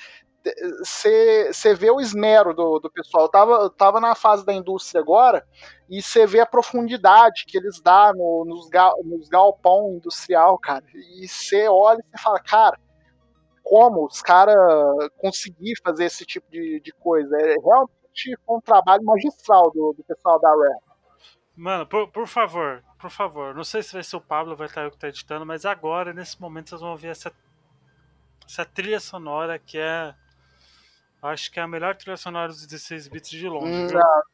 você 0.83 1.73
vê 1.75 1.91
o 1.91 2.01
esmero 2.01 2.53
do, 2.53 2.79
do 2.79 2.89
pessoal. 2.89 3.25
Eu 3.25 3.29
tava, 3.29 3.51
eu 3.53 3.69
tava 3.69 3.99
na 3.99 4.15
fase 4.15 4.45
da 4.45 4.53
indústria 4.53 5.01
agora 5.01 5.45
e 5.89 6.01
você 6.01 6.25
vê 6.25 6.39
a 6.39 6.45
profundidade 6.45 7.45
que 7.45 7.57
eles 7.57 7.79
dão 7.81 8.13
no, 8.13 8.45
nos, 8.45 8.69
gal, 8.69 8.95
nos 9.03 9.27
galpão 9.29 9.93
industrial, 9.95 10.57
cara. 10.57 10.83
E 10.93 11.27
você 11.27 11.67
olha 11.67 12.03
e 12.13 12.19
fala, 12.19 12.39
cara, 12.39 12.79
como 13.63 14.05
os 14.05 14.21
caras 14.21 14.55
conseguiram 15.17 15.81
fazer 15.83 16.05
esse 16.05 16.25
tipo 16.25 16.49
de, 16.51 16.79
de 16.79 16.91
coisa? 16.93 17.35
É 17.37 17.55
realmente 17.59 18.37
um 18.49 18.59
trabalho 18.59 19.03
magistral 19.03 19.71
do, 19.71 19.93
do 19.93 20.03
pessoal 20.03 20.39
da 20.39 20.49
Rare. 20.49 20.91
Mano, 21.55 21.85
por, 21.85 22.07
por 22.09 22.27
favor, 22.27 22.83
por 22.99 23.09
favor, 23.09 23.53
não 23.53 23.63
sei 23.63 23.83
se 23.83 23.93
vai 23.93 24.03
ser 24.03 24.15
o 24.15 24.21
Pablo 24.21 24.55
vai 24.55 24.67
estar 24.67 24.83
eu 24.83 24.91
que 24.91 24.97
tá 24.97 25.09
editando, 25.09 25.45
mas 25.45 25.65
agora, 25.65 26.13
nesse 26.13 26.39
momento, 26.41 26.69
vocês 26.69 26.81
vão 26.81 26.91
ouvir 26.91 27.09
essa, 27.09 27.31
essa 28.47 28.65
trilha 28.65 28.99
sonora 28.99 29.59
que 29.59 29.77
é. 29.77 30.15
Acho 31.21 31.51
que 31.51 31.59
é 31.59 31.63
a 31.63 31.67
melhor 31.67 31.95
trilha 31.95 32.17
sonora 32.17 32.47
dos 32.47 32.65
16 32.65 33.07
bits 33.07 33.29
de 33.29 33.47
longe. 33.47 33.93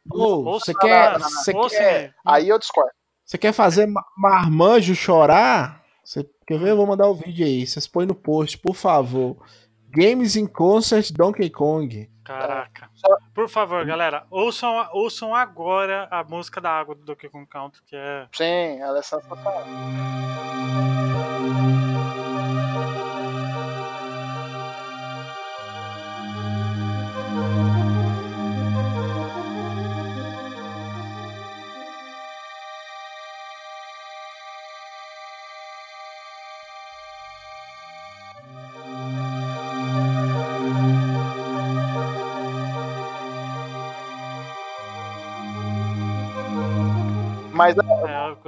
Oh, 0.09 0.43
você 0.43 0.73
quer, 0.73 1.19
você 1.19 1.53
quer. 1.53 2.15
Aí 2.25 2.47
eu 2.47 2.57
discordo. 2.57 2.91
Você 3.25 3.37
quer 3.37 3.51
fazer 3.51 3.87
marmanjo 4.15 4.95
chorar? 4.95 5.83
Você 6.01 6.25
quer 6.47 6.57
ver? 6.57 6.69
Eu 6.69 6.77
vou 6.77 6.87
mandar 6.87 7.07
o 7.07 7.11
um 7.11 7.15
vídeo 7.15 7.45
aí. 7.45 7.67
Vocês 7.67 7.85
põem 7.85 8.05
no 8.05 8.15
post, 8.15 8.57
por 8.57 8.73
favor. 8.73 9.35
Games 9.89 10.37
in 10.37 10.47
Concert 10.47 11.11
Donkey 11.11 11.49
Kong. 11.49 12.09
Caraca. 12.23 12.89
Por 13.33 13.49
favor, 13.49 13.85
galera, 13.85 14.25
ouçam, 14.29 14.87
ouçam 14.91 15.33
agora 15.33 16.07
a 16.11 16.23
música 16.23 16.59
da 16.61 16.71
água 16.71 16.95
do 16.95 17.03
Donkey 17.03 17.29
Kong 17.29 17.45
Country, 17.47 17.81
que 17.85 17.95
é. 17.95 18.27
Sim, 18.33 18.81
ela 18.81 18.99
é 18.99 19.01
sensacional. 19.01 20.46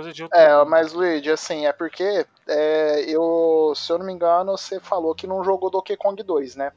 É, 0.09 0.13
coisa 0.13 0.13
de 0.13 0.27
é, 0.31 0.65
mas 0.65 0.93
Luigi, 0.93 1.31
assim, 1.31 1.65
é 1.65 1.73
porque 1.73 2.25
é, 2.47 3.01
eu, 3.07 3.73
se 3.75 3.91
eu 3.91 3.97
não 3.97 4.05
me 4.05 4.13
engano, 4.13 4.57
você 4.57 4.79
falou 4.79 5.15
que 5.15 5.27
não 5.27 5.43
jogou 5.43 5.69
Donkey 5.69 5.97
Kong 5.97 6.21
2, 6.21 6.55
né? 6.55 6.71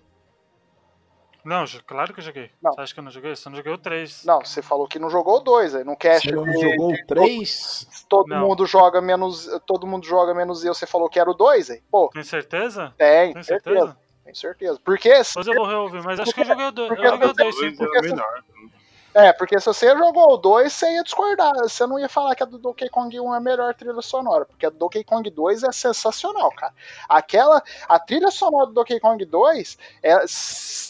Não, 1.44 1.64
claro 1.84 2.14
que 2.14 2.20
eu 2.20 2.24
joguei. 2.24 2.50
Não. 2.62 2.72
Você 2.72 2.80
acha 2.80 2.94
que 2.94 3.00
eu 3.00 3.04
não 3.04 3.10
joguei? 3.10 3.34
Você 3.34 3.48
não 3.48 3.56
joguei 3.56 3.72
o 3.72 3.78
3. 3.78 4.24
Não, 4.24 4.40
você 4.40 4.62
falou 4.62 4.86
que 4.86 4.98
não 4.98 5.10
jogou 5.10 5.38
o 5.38 5.40
2, 5.40 5.74
aí 5.74 5.84
não 5.84 5.96
quer 5.96 6.20
Você 6.20 6.30
não 6.30 6.46
jogou 6.52 6.92
o 6.92 7.06
3? 7.06 8.04
Todo 8.08 8.28
não. 8.28 8.46
mundo 8.46 8.64
joga 8.64 9.00
menos. 9.00 9.48
Todo 9.66 9.86
mundo 9.86 10.06
joga 10.06 10.32
menos 10.34 10.64
eu, 10.64 10.72
você 10.72 10.86
falou 10.86 11.08
que 11.08 11.18
era 11.18 11.28
o 11.28 11.34
2, 11.34 11.70
aí? 11.70 11.82
Pô. 11.90 12.08
Tem 12.10 12.22
certeza? 12.22 12.94
Tem, 12.96 13.32
Tem 13.32 13.42
certeza. 13.42 13.74
certeza. 13.76 13.96
Tem 14.24 14.34
certeza. 14.34 14.80
Porque. 14.84 15.08
Depois 15.08 15.46
eu 15.46 15.54
vou 15.54 15.66
reouvir, 15.66 16.04
mas 16.04 16.20
acho 16.20 16.32
que 16.32 16.42
eu 16.42 16.44
joguei 16.44 16.66
o 16.66 16.70
2. 16.70 16.90
Eu 16.90 16.96
joguei 16.96 17.28
o 17.28 17.32
2 17.32 17.54
sim. 17.56 17.76
Porque, 17.76 17.98
é 17.98 18.02
melhor. 18.02 18.44
É, 19.14 19.32
porque 19.32 19.58
se 19.60 19.66
você 19.66 19.94
jogou 19.96 20.34
o 20.34 20.36
2, 20.38 20.72
você 20.72 20.90
ia 20.94 21.02
discordar. 21.02 21.52
Você 21.56 21.86
não 21.86 21.98
ia 21.98 22.08
falar 22.08 22.34
que 22.34 22.42
a 22.42 22.46
do 22.46 22.58
Donkey 22.58 22.88
Kong 22.88 23.20
1 23.20 23.34
é 23.34 23.36
a 23.36 23.40
melhor 23.40 23.74
trilha 23.74 24.00
sonora, 24.00 24.46
porque 24.46 24.64
a 24.64 24.70
do 24.70 24.78
Donkey 24.78 25.04
Kong 25.04 25.28
2 25.28 25.64
é 25.64 25.72
sensacional, 25.72 26.50
cara. 26.52 26.72
Aquela, 27.08 27.62
a 27.88 27.98
trilha 27.98 28.30
sonora 28.30 28.66
do 28.66 28.72
Donkey 28.72 28.98
Kong 29.00 29.22
2, 29.22 29.78
é, 30.02 30.16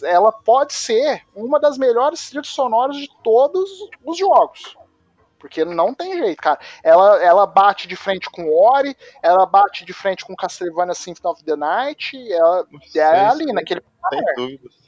ela 0.04 0.30
pode 0.30 0.72
ser 0.72 1.22
uma 1.34 1.58
das 1.58 1.76
melhores 1.76 2.28
trilhas 2.28 2.48
sonoras 2.48 2.96
de 2.96 3.10
todos 3.24 3.68
os 4.04 4.16
jogos. 4.16 4.76
Porque 5.40 5.64
não 5.64 5.92
tem 5.92 6.16
jeito, 6.16 6.40
cara. 6.40 6.60
Ela, 6.84 7.20
ela 7.20 7.46
bate 7.46 7.88
de 7.88 7.96
frente 7.96 8.30
com 8.30 8.48
Ori, 8.48 8.96
ela 9.20 9.44
bate 9.44 9.84
de 9.84 9.92
frente 9.92 10.24
com 10.24 10.36
Castlevania 10.36 10.94
Symphony 10.94 11.32
of 11.32 11.44
the 11.44 11.56
Night, 11.56 12.32
ela 12.32 12.64
é 12.94 13.26
ali, 13.26 13.52
naquele. 13.52 13.82
Sem 14.08 14.22
dúvidas. 14.36 14.81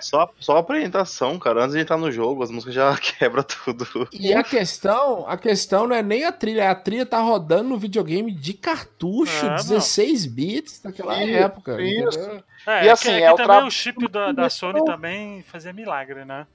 Só, 0.00 0.30
só 0.38 0.56
a 0.56 0.60
apresentação, 0.60 1.38
cara. 1.38 1.62
Antes 1.62 1.74
de 1.74 1.80
entrar 1.80 1.96
no 1.96 2.10
jogo, 2.10 2.42
as 2.42 2.50
músicas 2.50 2.74
já 2.74 2.96
quebra 2.98 3.42
tudo. 3.42 3.86
E 4.12 4.32
a 4.34 4.42
questão, 4.42 5.24
a 5.28 5.36
questão 5.36 5.86
não 5.86 5.96
é 5.96 6.02
nem 6.02 6.24
a 6.24 6.32
trilha, 6.32 6.70
a 6.70 6.74
trilha 6.74 7.06
tá 7.06 7.20
rodando 7.20 7.70
no 7.70 7.78
videogame 7.78 8.32
de 8.32 8.54
cartucho, 8.54 9.46
é, 9.46 9.56
16 9.56 10.26
não. 10.26 10.32
bits 10.32 10.82
naquela 10.82 11.16
época. 11.16 11.80
Isso. 11.80 12.42
É, 12.66 12.84
e 12.84 12.88
é 12.88 12.90
assim, 12.90 13.12
é, 13.12 13.22
é 13.22 13.32
o 13.32 13.36
também 13.36 13.66
o 13.66 13.70
chip 13.70 14.08
da, 14.08 14.32
da 14.32 14.50
Sony 14.50 14.84
também 14.84 15.42
fazia 15.42 15.72
milagre, 15.72 16.24
né? 16.24 16.46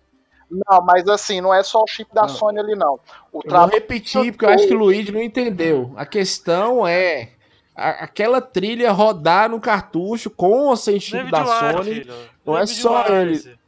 Não, 0.49 0.81
mas 0.81 1.07
assim, 1.07 1.41
não 1.41 1.53
é 1.53 1.63
só 1.63 1.81
o 1.81 1.87
chip 1.87 2.13
da 2.13 2.23
não. 2.23 2.29
Sony 2.29 2.59
ali, 2.59 2.75
não. 2.75 2.99
O 3.31 3.41
eu 3.43 3.51
vou 3.51 3.65
repetir, 3.67 4.31
porque 4.31 4.45
eu 4.45 4.49
acho 4.49 4.67
que 4.67 4.73
o 4.73 4.77
Luigi 4.77 5.11
não 5.11 5.21
entendeu. 5.21 5.93
A 5.97 6.05
questão 6.05 6.87
é 6.87 7.29
aquela 7.75 8.39
trilha 8.39 8.91
rodar 8.91 9.49
no 9.49 9.59
cartucho 9.59 10.29
com 10.29 10.69
o 10.69 10.75
sem 10.75 10.99
chip 10.99 11.29
da 11.29 11.45
Sony. 11.45 11.95
Filho. 11.95 12.34
Não 12.45 12.53
David 12.53 12.71
é 12.71 12.81
só 12.81 13.03
Wise. 13.03 13.49
ele. 13.49 13.59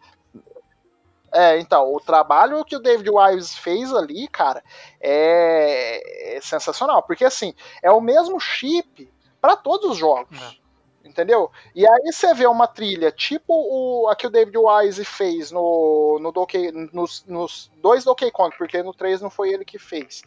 É, 1.34 1.59
então, 1.59 1.93
o 1.93 1.99
trabalho 1.99 2.63
que 2.63 2.75
o 2.75 2.80
David 2.80 3.09
Wise 3.09 3.55
fez 3.57 3.93
ali, 3.93 4.28
cara, 4.28 4.63
é, 4.99 6.38
é 6.38 6.41
sensacional. 6.41 7.03
Porque, 7.03 7.25
assim, 7.25 7.53
é 7.82 7.91
o 7.91 8.01
mesmo 8.01 8.39
chip 8.39 9.11
para 9.41 9.55
todos 9.55 9.91
os 9.91 9.97
jogos. 9.97 10.39
É. 10.41 10.67
Entendeu? 11.07 11.49
E 11.73 11.88
aí 11.88 12.11
você 12.11 12.34
vê 12.34 12.45
uma 12.45 12.67
trilha 12.67 13.11
tipo 13.11 13.45
o, 13.47 14.09
a 14.09 14.15
que 14.15 14.28
o 14.28 14.30
David 14.30 14.57
Wise 14.57 15.05
fez 15.05 15.51
no, 15.51 16.19
no 16.19 16.34
Donkey, 16.34 16.69
nos, 16.91 17.23
nos 17.25 17.71
dois 17.78 18.03
Donkey 18.03 18.30
Kong, 18.30 18.53
porque 18.57 18.84
no 18.84 18.93
3 18.93 19.21
não 19.21 19.30
foi 19.30 19.53
ele 19.53 19.63
que 19.63 19.80
fez. 19.80 20.21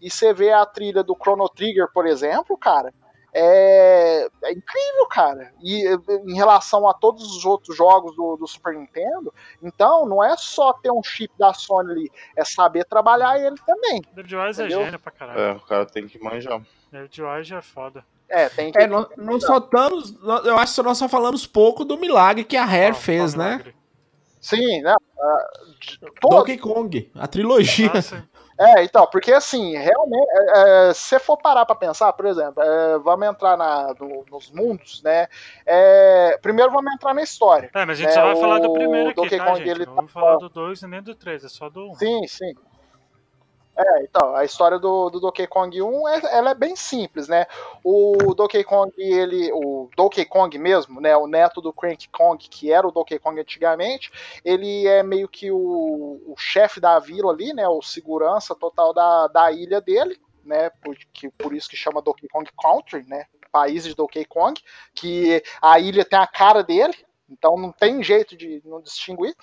E 0.00 0.10
você 0.10 0.34
vê 0.34 0.52
a 0.52 0.66
trilha 0.66 1.02
do 1.02 1.16
Chrono 1.16 1.48
Trigger, 1.48 1.88
por 1.90 2.06
exemplo, 2.06 2.56
cara, 2.58 2.92
é, 3.38 4.28
é, 4.44 4.50
incrível, 4.50 5.06
cara. 5.10 5.52
E 5.62 5.84
em 6.26 6.34
relação 6.34 6.88
a 6.88 6.94
todos 6.94 7.36
os 7.36 7.44
outros 7.44 7.76
jogos 7.76 8.16
do, 8.16 8.36
do, 8.36 8.46
Super 8.46 8.74
Nintendo, 8.74 9.32
então 9.62 10.06
não 10.06 10.24
é 10.24 10.34
só 10.38 10.72
ter 10.72 10.90
um 10.90 11.02
chip 11.02 11.30
da 11.38 11.52
Sony 11.52 11.92
ali, 11.92 12.12
é 12.34 12.44
saber 12.46 12.86
trabalhar 12.86 13.38
ele 13.38 13.56
também. 13.66 14.00
David 14.14 14.36
Wise 14.36 14.62
é 14.62 14.70
gênio 14.70 14.98
pra 14.98 15.12
caralho. 15.12 15.38
É, 15.38 15.52
o 15.52 15.60
cara 15.60 15.84
tem 15.84 16.08
que 16.08 16.18
manjar. 16.18 16.62
David 16.90 17.22
Wise 17.22 17.54
é 17.54 17.60
foda. 17.60 18.02
É, 18.26 18.48
tem 18.48 18.72
que. 18.72 18.78
É, 18.78 18.86
nós, 18.86 19.06
nós 19.18 19.44
só 19.44 19.58
estamos. 19.58 20.16
Eu 20.44 20.56
acho 20.56 20.74
que 20.74 20.82
nós 20.82 20.96
só 20.96 21.06
falamos 21.06 21.46
pouco 21.46 21.84
do 21.84 21.98
milagre 21.98 22.42
que 22.42 22.56
a 22.56 22.64
Rare 22.64 22.94
fez, 22.94 23.34
né? 23.34 23.62
Sim, 24.40 24.80
né? 24.80 24.94
Uh, 24.94 26.30
Donkey 26.30 26.56
Kong, 26.56 27.10
a 27.14 27.26
trilogia. 27.26 27.92
Ah, 27.94 28.22
é, 28.58 28.84
então, 28.84 29.06
porque 29.06 29.32
assim, 29.32 29.76
realmente, 29.76 30.28
é, 30.30 30.88
é 30.88 30.94
se 30.94 31.00
você 31.00 31.18
for 31.18 31.36
parar 31.36 31.66
para 31.66 31.76
pensar, 31.76 32.12
por 32.12 32.26
exemplo, 32.26 32.62
é, 32.62 32.98
vamos 32.98 33.26
entrar 33.26 33.56
na, 33.56 33.94
no, 33.98 34.24
nos 34.30 34.50
mundos, 34.50 35.02
né? 35.02 35.28
É, 35.64 36.38
primeiro 36.40 36.70
vamos 36.72 36.92
entrar 36.92 37.12
na 37.12 37.22
história. 37.22 37.70
É, 37.74 37.84
mas 37.84 37.98
a 37.98 38.02
gente 38.02 38.08
né? 38.08 38.14
só 38.14 38.22
vai 38.22 38.36
falar 38.36 38.58
do 38.58 38.72
primeiro 38.72 39.10
aqui, 39.10 39.20
Donkey 39.20 39.38
tá, 39.38 39.44
Kong, 39.44 39.58
gente? 39.58 39.68
Ele 39.70 39.86
não 39.86 39.86
tá... 39.86 39.92
vamos 39.96 40.12
falar 40.12 40.36
do 40.36 40.48
2 40.48 40.82
e 40.82 40.86
nem 40.86 41.02
do 41.02 41.14
3, 41.14 41.44
é 41.44 41.48
só 41.48 41.68
do 41.68 41.90
1. 41.90 41.94
Sim, 41.96 42.26
sim. 42.26 42.54
É, 43.78 44.04
então, 44.04 44.34
a 44.34 44.42
história 44.42 44.78
do, 44.78 45.10
do 45.10 45.20
Donkey 45.20 45.46
Kong 45.46 45.82
1 45.82 46.08
é, 46.08 46.20
ela 46.32 46.50
é 46.52 46.54
bem 46.54 46.74
simples, 46.74 47.28
né? 47.28 47.44
O 47.84 48.34
Donkey 48.34 48.64
Kong, 48.64 48.90
ele. 48.96 49.52
O 49.52 49.90
Donkey 49.94 50.24
Kong 50.24 50.58
mesmo, 50.58 50.98
né? 50.98 51.14
O 51.14 51.26
neto 51.26 51.60
do 51.60 51.74
Crank 51.74 52.08
Kong, 52.08 52.48
que 52.48 52.72
era 52.72 52.88
o 52.88 52.90
Donkey 52.90 53.18
Kong 53.18 53.38
antigamente, 53.38 54.10
ele 54.42 54.86
é 54.86 55.02
meio 55.02 55.28
que 55.28 55.50
o, 55.50 55.58
o 56.26 56.34
chefe 56.38 56.80
da 56.80 56.98
vila 56.98 57.30
ali, 57.30 57.52
né? 57.52 57.68
O 57.68 57.82
segurança 57.82 58.54
total 58.54 58.94
da, 58.94 59.28
da 59.28 59.52
ilha 59.52 59.78
dele, 59.78 60.18
né? 60.42 60.70
Por, 60.82 60.96
que, 61.12 61.28
por 61.28 61.54
isso 61.54 61.68
que 61.68 61.76
chama 61.76 62.00
Donkey 62.00 62.28
Kong 62.28 62.48
Country, 62.58 63.04
né? 63.06 63.26
País 63.52 63.84
de 63.84 63.94
Donkey 63.94 64.24
Kong, 64.24 64.58
que 64.94 65.42
a 65.60 65.78
ilha 65.78 66.04
tem 66.04 66.18
a 66.18 66.26
cara 66.26 66.62
dele, 66.62 66.94
então 67.28 67.56
não 67.58 67.72
tem 67.72 68.02
jeito 68.02 68.36
de 68.36 68.62
não 68.64 68.80
distinguir. 68.80 69.34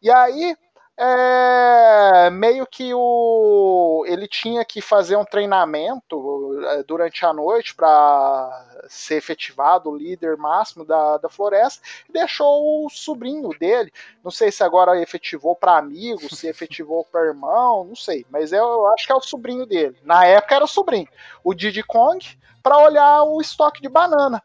E 0.00 0.10
aí 0.10 0.56
é, 0.96 2.30
meio 2.30 2.64
que 2.66 2.94
o 2.94 4.04
ele 4.06 4.28
tinha 4.28 4.64
que 4.64 4.80
fazer 4.80 5.16
um 5.16 5.24
treinamento 5.24 6.60
é, 6.68 6.82
durante 6.84 7.26
a 7.26 7.32
noite 7.32 7.74
para 7.74 8.84
ser 8.88 9.16
efetivado 9.16 9.90
o 9.90 9.96
líder 9.96 10.36
máximo 10.36 10.84
da, 10.84 11.18
da 11.18 11.28
floresta 11.28 11.82
e 12.08 12.12
deixou 12.12 12.86
o 12.86 12.90
sobrinho 12.90 13.48
dele. 13.58 13.92
Não 14.22 14.30
sei 14.30 14.52
se 14.52 14.62
agora 14.62 15.00
efetivou 15.00 15.56
para 15.56 15.78
amigo 15.78 16.32
se 16.32 16.46
efetivou 16.46 17.04
para 17.04 17.26
irmão 17.26 17.84
não 17.84 17.96
sei 17.96 18.24
mas 18.30 18.52
eu 18.52 18.86
acho 18.88 19.06
que 19.06 19.12
é 19.12 19.16
o 19.16 19.20
sobrinho 19.20 19.66
dele. 19.66 19.96
Na 20.04 20.24
época 20.24 20.54
era 20.54 20.64
o 20.64 20.68
sobrinho 20.68 21.08
o 21.42 21.54
Diddy 21.54 21.82
Kong 21.82 22.24
para 22.62 22.78
olhar 22.78 23.24
o 23.24 23.40
estoque 23.40 23.82
de 23.82 23.88
banana. 23.88 24.42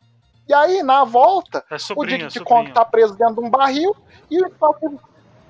E 0.48 0.54
aí 0.54 0.82
na 0.82 1.04
volta 1.04 1.64
é 1.70 1.78
sobrinho, 1.78 2.26
o 2.26 2.30
Diddy 2.30 2.44
Kong 2.44 2.72
tá 2.72 2.84
preso 2.84 3.16
dentro 3.16 3.36
de 3.36 3.42
um 3.42 3.52
barril 3.52 3.96
e 4.32 4.42
o 4.42 4.48
estoque 4.48 4.88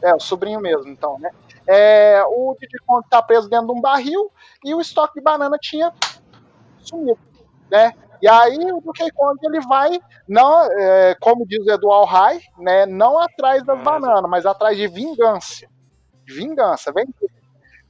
é, 0.02 0.14
o 0.14 0.20
sobrinho 0.20 0.60
mesmo, 0.60 0.90
então, 0.90 1.18
né? 1.20 1.30
É, 1.68 2.24
o 2.26 2.56
Diddy 2.60 2.78
tá 3.10 3.22
preso 3.22 3.50
dentro 3.50 3.68
de 3.68 3.74
um 3.74 3.82
barril 3.82 4.32
e 4.64 4.74
o 4.74 4.82
estoque 4.82 5.16
de 5.16 5.22
banana 5.22 5.58
tinha 5.60 5.94
sumido, 6.80 7.20
né? 7.70 7.94
E 8.22 8.28
aí 8.28 8.58
o 8.72 8.82
Donkey 8.82 9.10
Kong 9.12 9.38
ele 9.44 9.62
vai, 9.62 10.00
não, 10.28 10.64
é, 10.64 11.16
como 11.22 11.46
diz 11.46 11.66
o 11.66 11.72
Eduardo 11.72 12.12
High, 12.12 12.42
né, 12.58 12.86
não 12.86 13.18
atrás 13.18 13.64
das 13.64 13.82
bananas, 13.82 14.30
mas 14.30 14.46
atrás 14.46 14.76
de 14.76 14.88
vingança. 14.88 15.68
Vingança, 16.28 16.92
vem 16.92 17.08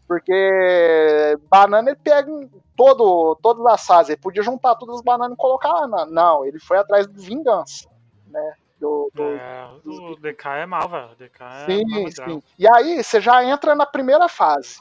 porque 0.09 1.37
banana 1.51 1.91
ele 1.91 1.99
pega 2.03 2.27
todo, 2.75 3.35
todas 3.43 3.89
as. 3.91 4.09
Ele 4.09 4.17
podia 4.17 4.41
juntar 4.41 4.73
todas 4.73 4.95
as 4.95 5.01
bananas 5.03 5.33
e 5.33 5.37
colocar 5.37 5.71
lá. 5.71 6.03
Não, 6.07 6.43
ele 6.43 6.57
foi 6.59 6.79
atrás 6.79 7.05
de 7.05 7.13
vingança. 7.23 7.87
Né? 8.25 8.53
Do, 8.79 9.11
do, 9.13 9.23
é, 9.23 9.69
o 9.85 10.15
DK 10.15 10.47
é 10.61 10.65
mal, 10.65 10.87
velho. 10.87 11.09
DK 11.17 11.43
é 11.43 11.65
sim, 11.65 12.11
sim. 12.11 12.43
E 12.57 12.67
aí 12.67 13.03
você 13.03 13.19
já 13.19 13.43
entra 13.43 13.75
na 13.75 13.85
primeira 13.85 14.29
fase. 14.29 14.79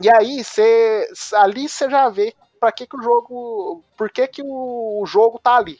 E 0.00 0.10
aí 0.10 0.42
você. 0.42 1.08
Ali 1.34 1.68
você 1.68 1.88
já 1.88 2.08
vê 2.08 2.34
para 2.58 2.72
que, 2.72 2.86
que 2.86 2.96
o 2.96 3.02
jogo. 3.02 3.84
Por 3.96 4.10
que, 4.10 4.26
que 4.26 4.42
o 4.44 5.04
jogo 5.06 5.38
tá 5.38 5.56
ali 5.56 5.78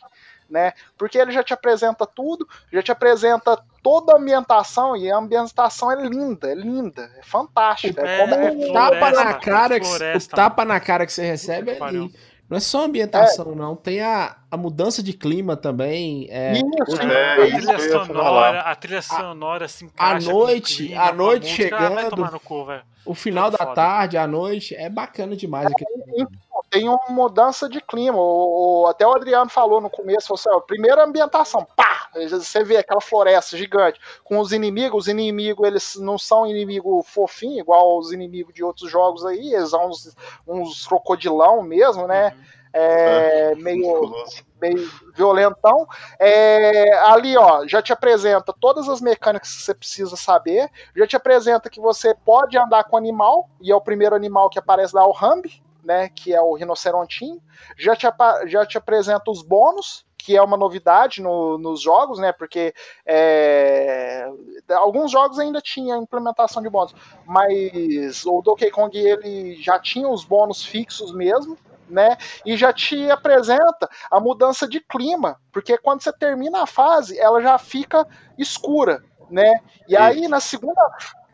né? 0.51 0.72
Porque 0.98 1.16
ele 1.16 1.30
já 1.30 1.42
te 1.42 1.55
apresenta 1.55 2.05
tudo, 2.05 2.46
já 2.72 2.82
te 2.82 2.90
apresenta 2.90 3.57
toda 3.82 4.12
a 4.12 4.16
ambientação 4.16 4.96
e 4.96 5.11
a 5.11 5.16
ambientação 5.16 5.90
é 5.92 6.03
linda, 6.07 6.51
é 6.51 6.55
linda, 6.55 7.11
é 7.16 7.22
fantástica. 7.22 8.03
É, 8.07 8.16
é 8.16 8.18
como 8.18 8.34
é, 8.34 8.51
o 8.51 8.72
tapa 8.72 9.11
na 9.12 9.34
cara, 9.34 9.80
que, 9.80 9.86
o 9.86 10.28
tapa 10.28 10.64
na 10.64 10.80
cara 10.80 11.07
que 11.07 11.12
você 11.12 11.24
recebe 11.24 11.70
é 11.70 11.82
ali. 11.82 12.12
Não 12.51 12.57
é 12.57 12.61
só 12.61 12.82
a 12.82 12.86
ambientação, 12.86 13.53
é. 13.53 13.55
não. 13.55 13.76
Tem 13.76 14.01
a, 14.01 14.36
a 14.51 14.57
mudança 14.57 15.01
de 15.05 15.12
clima 15.12 15.57
também. 15.57 16.26
É, 16.28 16.55
isso, 16.55 17.01
é, 17.01 17.32
a 17.32 17.46
trilha 17.46 17.78
sonora, 17.78 18.61
a 18.62 18.74
trilha 18.74 19.03
sonora 19.03 19.64
assim. 19.66 19.88
A 19.96 20.18
noite, 20.18 20.92
a 20.92 21.12
noite 21.12 21.46
chegando. 21.46 22.40
Cu, 22.40 22.66
o 23.07 23.14
final 23.14 23.53
da 23.53 23.59
foda. 23.59 23.74
tarde, 23.74 24.18
a 24.18 24.26
noite, 24.26 24.74
é 24.74 24.90
bacana 24.90 25.36
demais. 25.36 25.70
É, 25.70 26.26
tem 26.68 26.88
uma 26.88 26.98
mudança 27.11 27.68
de 27.68 27.80
clima. 27.80 28.18
O, 28.18 28.82
o, 28.82 28.86
até 28.88 29.07
o 29.07 29.14
Adriano 29.14 29.48
falou 29.48 29.80
no 29.80 29.88
começo, 29.88 30.34
assim, 30.34 30.51
ó, 30.51 30.59
primeira 30.59 31.05
ambientação, 31.05 31.64
pá! 31.76 31.89
Você 32.14 32.64
vê 32.64 32.76
aquela 32.76 33.00
floresta 33.00 33.56
gigante 33.56 34.00
com 34.24 34.38
os 34.38 34.52
inimigos, 34.52 35.04
os 35.04 35.08
inimigos 35.08 35.66
eles 35.66 35.96
não 35.96 36.18
são 36.18 36.46
inimigo 36.46 37.02
fofinho, 37.02 37.61
igual 37.61 37.98
os 37.98 38.12
inimigos 38.12 38.54
de 38.54 38.64
outros 38.64 38.90
jogos 38.90 39.24
aí, 39.24 39.54
eles 39.54 39.70
são 39.70 39.88
uns, 39.88 40.16
uns 40.46 40.86
crocodilão 40.86 41.62
mesmo, 41.62 42.06
né? 42.06 42.34
Uhum. 42.36 42.61
É, 42.72 43.50
é, 43.50 43.54
meio, 43.56 44.12
meio 44.61 44.90
violentão. 45.14 45.88
É, 46.18 46.92
ali, 47.00 47.36
ó, 47.36 47.66
já 47.66 47.82
te 47.82 47.92
apresenta 47.92 48.54
todas 48.58 48.88
as 48.88 49.00
mecânicas 49.00 49.56
que 49.56 49.62
você 49.62 49.74
precisa 49.74 50.16
saber. 50.16 50.70
Já 50.94 51.06
te 51.06 51.16
apresenta 51.16 51.68
que 51.68 51.80
você 51.80 52.14
pode 52.14 52.56
andar 52.56 52.84
com 52.84 52.96
animal, 52.96 53.48
e 53.61 53.72
é 53.72 53.74
o 53.74 53.80
primeiro 53.80 54.14
animal 54.14 54.48
que 54.48 54.58
aparece 54.58 54.94
lá, 54.94 55.06
o 55.06 55.12
Rambi, 55.12 55.62
né, 55.84 56.08
que 56.11 56.32
é 56.32 56.40
o 56.40 56.54
rinocerontinho. 56.54 57.42
Já 57.76 57.96
te, 57.96 58.06
já 58.46 58.64
te 58.64 58.78
apresenta 58.78 59.30
os 59.30 59.42
bônus, 59.42 60.06
que 60.20 60.36
é 60.36 60.42
uma 60.42 60.56
novidade 60.56 61.22
no, 61.22 61.58
nos 61.58 61.80
jogos, 61.80 62.18
né? 62.18 62.32
Porque 62.32 62.74
é, 63.06 64.28
alguns 64.70 65.10
jogos 65.10 65.38
ainda 65.38 65.60
tinha 65.60 65.96
implementação 65.96 66.62
de 66.62 66.68
bônus, 66.68 66.94
mas 67.26 68.24
o 68.26 68.42
Donkey 68.42 68.70
Kong 68.70 68.96
ele 68.96 69.54
já 69.60 69.78
tinha 69.78 70.08
os 70.08 70.24
bônus 70.24 70.64
fixos 70.64 71.12
mesmo. 71.12 71.56
Né? 71.88 72.16
E 72.46 72.56
já 72.56 72.72
te 72.72 73.10
apresenta 73.10 73.90
a 74.08 74.20
mudança 74.20 74.68
de 74.68 74.78
clima, 74.78 75.40
porque 75.50 75.76
quando 75.76 76.00
você 76.00 76.12
termina 76.12 76.62
a 76.62 76.66
fase, 76.66 77.18
ela 77.18 77.42
já 77.42 77.58
fica 77.58 78.06
escura, 78.38 79.02
né? 79.28 79.58
E 79.88 79.96
aí 79.96 80.28
na 80.28 80.38
segunda 80.38 80.80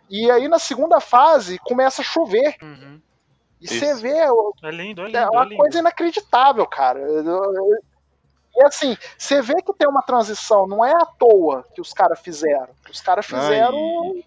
e 0.08 0.30
aí 0.30 0.48
na 0.48 0.58
segunda 0.58 0.98
fase 0.98 1.58
começa 1.58 2.00
a 2.00 2.04
chover. 2.04 2.56
Uhum. 2.62 3.02
E 3.60 3.68
você 3.68 3.94
vê. 3.94 4.16
É 4.16 4.70
lindo, 4.70 5.02
é 5.02 5.06
lindo. 5.06 5.18
É 5.18 5.28
uma 5.28 5.42
é 5.42 5.44
lindo. 5.44 5.56
coisa 5.56 5.78
inacreditável, 5.78 6.66
cara. 6.66 7.00
E 8.56 8.64
assim, 8.64 8.96
você 9.18 9.42
vê 9.42 9.54
que 9.54 9.72
tem 9.74 9.88
uma 9.88 10.02
transição, 10.02 10.66
não 10.66 10.84
é 10.84 10.92
à 10.92 11.04
toa 11.04 11.64
que 11.74 11.80
os 11.80 11.92
caras 11.92 12.18
fizeram. 12.20 12.70
Os 12.90 13.00
caras 13.00 13.26
fizeram. 13.26 13.76
Ah, 13.76 14.16
e, 14.16 14.24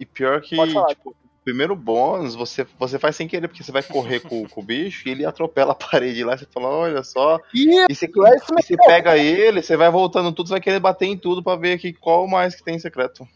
e, 0.00 0.06
pior 0.06 0.40
que, 0.40 0.56
falar, 0.56 0.88
tipo, 0.88 1.14
primeiro 1.44 1.74
bônus, 1.74 2.34
você, 2.34 2.66
você 2.78 2.98
faz 2.98 3.16
sem 3.16 3.26
querer, 3.26 3.48
porque 3.48 3.62
você 3.62 3.72
vai 3.72 3.82
correr 3.82 4.20
com, 4.20 4.46
com, 4.48 4.60
o 4.60 4.64
bicho 4.64 5.08
e 5.08 5.12
ele 5.12 5.24
atropela 5.24 5.72
a 5.72 5.74
parede 5.74 6.24
lá, 6.24 6.36
você 6.36 6.46
fala, 6.46 6.68
olha 6.68 7.02
só. 7.02 7.38
Isso, 7.54 7.86
e 7.88 7.94
você, 7.94 8.06
é 8.06 8.36
isso 8.36 8.46
você 8.54 8.76
pega 8.76 9.16
ele, 9.16 9.62
você 9.62 9.76
vai 9.76 9.90
voltando 9.90 10.32
tudo, 10.32 10.48
você 10.48 10.54
vai 10.54 10.60
querer 10.60 10.80
bater 10.80 11.06
em 11.06 11.16
tudo 11.16 11.42
para 11.42 11.58
ver 11.58 11.74
aqui 11.74 11.92
qual 11.92 12.26
mais 12.26 12.54
que 12.54 12.62
tem 12.62 12.78
secreto. 12.78 13.26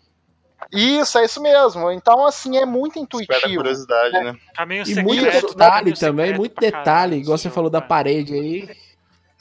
Isso, 0.72 1.18
é 1.18 1.24
isso 1.24 1.43
mesmo. 1.43 1.91
Então, 1.91 2.26
assim, 2.26 2.57
é 2.57 2.64
muito 2.64 2.99
intuitivo. 2.99 3.57
Curiosidade, 3.57 4.12
né? 4.12 4.32
né? 4.32 4.39
Caminho 4.55 4.82
e 4.82 4.87
secreto, 4.87 5.07
muito 5.07 5.24
detalhe 5.24 5.93
também, 5.95 6.35
muito 6.35 6.61
detalhe, 6.61 7.16
igual 7.16 7.37
você 7.37 7.51
falou 7.51 7.70
da 7.70 7.80
parede 7.80 8.35
aí. 8.35 8.84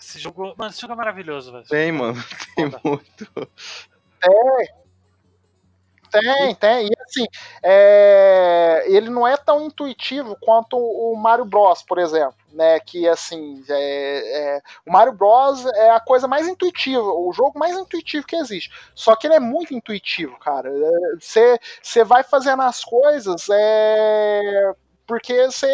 Esse 0.03 0.19
jogo, 0.19 0.53
mano, 0.57 0.69
esse 0.69 0.81
jogo 0.81 0.93
é 0.93 0.97
maravilhoso, 0.97 1.51
velho. 1.53 1.65
Tem, 1.65 1.91
mano, 1.91 2.21
tem 2.55 2.69
Foda. 2.69 2.81
muito. 2.83 3.49
É, 4.21 4.83
tem, 6.11 6.55
tem. 6.55 6.87
E 6.87 6.91
assim, 7.01 7.25
é... 7.63 8.83
ele 8.87 9.09
não 9.09 9.25
é 9.25 9.37
tão 9.37 9.65
intuitivo 9.65 10.37
quanto 10.41 10.77
o 10.77 11.15
Mario 11.15 11.45
Bros, 11.45 11.81
por 11.81 11.97
exemplo. 11.97 12.35
Né, 12.51 12.79
que 12.81 13.07
assim, 13.07 13.63
é, 13.67 14.57
é... 14.57 14.61
o 14.85 14.91
Mario 14.91 15.13
Bros 15.13 15.65
é 15.65 15.89
a 15.89 15.99
coisa 15.99 16.27
mais 16.27 16.47
intuitiva, 16.47 17.01
o 17.01 17.33
jogo 17.33 17.57
mais 17.57 17.75
intuitivo 17.75 18.27
que 18.27 18.35
existe. 18.35 18.71
Só 18.93 19.15
que 19.15 19.25
ele 19.25 19.33
é 19.33 19.39
muito 19.39 19.73
intuitivo, 19.73 20.37
cara. 20.37 20.69
Você 21.19 22.03
vai 22.03 22.23
fazendo 22.23 22.61
as 22.61 22.83
coisas 22.83 23.47
é... 23.49 24.73
porque 25.07 25.47
você 25.47 25.67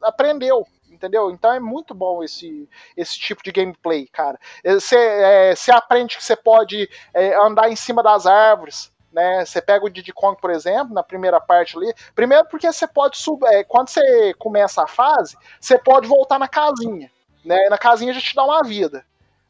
aprendeu, 0.00 0.64
entendeu? 0.98 1.30
Então 1.30 1.52
é 1.52 1.60
muito 1.60 1.94
bom 1.94 2.22
esse, 2.22 2.68
esse 2.96 3.18
tipo 3.18 3.42
de 3.42 3.52
gameplay, 3.52 4.06
cara. 4.08 4.38
Você 4.64 4.96
é, 4.96 5.54
aprende 5.72 6.16
que 6.16 6.24
você 6.24 6.36
pode 6.36 6.88
é, 7.14 7.34
andar 7.36 7.70
em 7.70 7.76
cima 7.76 8.02
das 8.02 8.26
árvores, 8.26 8.92
né? 9.12 9.44
Você 9.44 9.62
pega 9.62 9.84
o 9.86 9.88
Diddy 9.88 10.12
Kong, 10.12 10.38
por 10.40 10.50
exemplo, 10.50 10.92
na 10.92 11.02
primeira 11.02 11.40
parte 11.40 11.76
ali. 11.76 11.92
Primeiro 12.14 12.46
porque 12.48 12.70
você 12.70 12.86
pode 12.86 13.16
subir. 13.16 13.46
É, 13.46 13.64
quando 13.64 13.88
você 13.88 14.34
começa 14.34 14.82
a 14.82 14.86
fase, 14.86 15.36
você 15.60 15.78
pode 15.78 16.06
voltar 16.06 16.38
na 16.38 16.48
casinha. 16.48 17.10
Né? 17.44 17.56
Na 17.70 17.78
casinha 17.78 18.12
já 18.12 18.20
te 18.20 18.34
dá 18.34 18.44
uma 18.44 18.62
vida. 18.62 19.04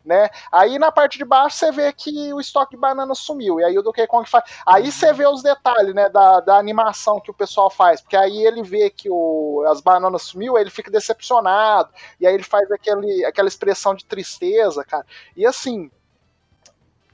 Né? 0.09 0.31
Aí 0.51 0.79
na 0.79 0.91
parte 0.91 1.19
de 1.19 1.25
baixo 1.27 1.59
você 1.59 1.71
vê 1.71 1.93
que 1.93 2.33
o 2.33 2.41
estoque 2.41 2.71
de 2.71 2.81
banana 2.81 3.15
sumiu. 3.15 3.61
E 3.61 3.65
aí 3.65 3.79
o 3.79 3.83
Donkey 3.83 4.07
Kong 4.07 4.27
faz. 4.27 4.43
Aí 4.67 4.91
você 4.91 5.13
vê 5.13 5.27
os 5.27 5.43
detalhes 5.43 5.95
né, 5.95 6.09
da, 6.09 6.41
da 6.41 6.57
animação 6.57 7.21
que 7.21 7.31
o 7.31 7.35
pessoal 7.35 7.69
faz. 7.69 8.01
Porque 8.01 8.17
aí 8.17 8.47
ele 8.47 8.63
vê 8.63 8.89
que 8.89 9.11
o, 9.11 9.63
as 9.69 9.83
bananas 9.83 10.23
sumiu, 10.23 10.57
aí 10.57 10.63
ele 10.63 10.71
fica 10.71 10.91
decepcionado. 10.91 11.91
E 12.19 12.27
aí 12.27 12.33
ele 12.33 12.43
faz 12.43 12.73
aquele, 12.73 13.23
aquela 13.27 13.49
expressão 13.49 13.95
de 13.95 14.07
tristeza, 14.07 14.83
cara. 14.83 15.05
E 15.37 15.45
assim, 15.45 15.91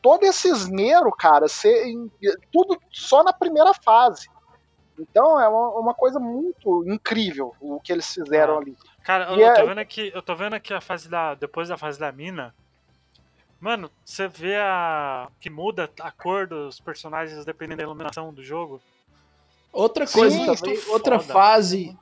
todo 0.00 0.22
esse 0.22 0.46
esmero, 0.48 1.10
cara, 1.10 1.48
ser, 1.48 1.84
tudo 2.52 2.80
só 2.92 3.24
na 3.24 3.32
primeira 3.32 3.74
fase. 3.74 4.30
Então 4.96 5.40
é 5.40 5.48
uma, 5.48 5.80
uma 5.80 5.94
coisa 5.94 6.20
muito 6.20 6.84
incrível 6.86 7.56
o 7.60 7.80
que 7.80 7.92
eles 7.92 8.06
fizeram 8.14 8.54
ah. 8.54 8.58
ali. 8.58 8.76
Cara, 9.02 9.32
eu, 9.32 9.44
é... 9.44 9.52
tô 9.52 9.66
vendo 9.66 9.78
aqui, 9.78 10.12
eu 10.14 10.22
tô 10.22 10.36
vendo 10.36 10.54
aqui 10.54 10.72
a 10.72 10.80
fase 10.80 11.10
da. 11.10 11.34
Depois 11.34 11.68
da 11.68 11.76
fase 11.76 11.98
da 11.98 12.12
mina. 12.12 12.54
Mano, 13.64 13.90
você 14.04 14.28
vê 14.28 14.56
a. 14.56 15.26
que 15.40 15.48
muda 15.48 15.90
a 15.98 16.10
cor 16.10 16.46
dos 16.46 16.78
personagens 16.80 17.46
dependendo 17.46 17.78
da 17.78 17.84
iluminação 17.84 18.30
do 18.30 18.42
jogo. 18.42 18.78
Outra 19.72 20.06
coisa 20.06 20.36
Sim, 20.36 20.44
também, 20.44 20.78
outra 20.88 21.18
foda, 21.18 21.32
fase. 21.32 21.98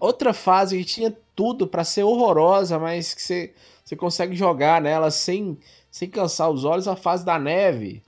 Outra 0.00 0.32
fase 0.32 0.78
que 0.78 0.84
tinha 0.84 1.18
tudo 1.34 1.66
para 1.66 1.82
ser 1.82 2.04
horrorosa, 2.04 2.78
mas 2.78 3.12
que 3.12 3.20
você, 3.20 3.52
você 3.84 3.96
consegue 3.96 4.36
jogar 4.36 4.80
nela 4.80 5.10
sem 5.10 5.58
sem 5.90 6.08
cansar 6.08 6.48
os 6.48 6.64
olhos, 6.64 6.86
a 6.86 6.94
fase 6.94 7.24
da 7.24 7.40
neve. 7.40 8.04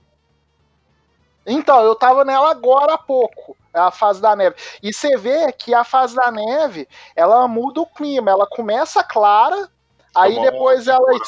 Então, 1.45 1.83
eu 1.83 1.95
tava 1.95 2.23
nela 2.23 2.51
agora 2.51 2.93
há 2.93 2.97
pouco, 2.97 3.57
a 3.73 3.91
fase 3.91 4.21
da 4.21 4.33
neve. 4.33 4.55
E 4.81 4.93
você 4.93 5.17
vê 5.17 5.51
que 5.51 5.73
a 5.73 5.83
fase 5.83 6.15
da 6.15 6.31
neve, 6.31 6.87
ela 7.17 7.45
muda 7.49 7.81
o 7.81 7.85
clima, 7.85 8.31
ela 8.31 8.47
começa 8.47 9.03
clara, 9.03 9.69
aí 10.15 10.39
depois 10.41 10.87
ela. 10.87 11.11
Né? 11.11 11.19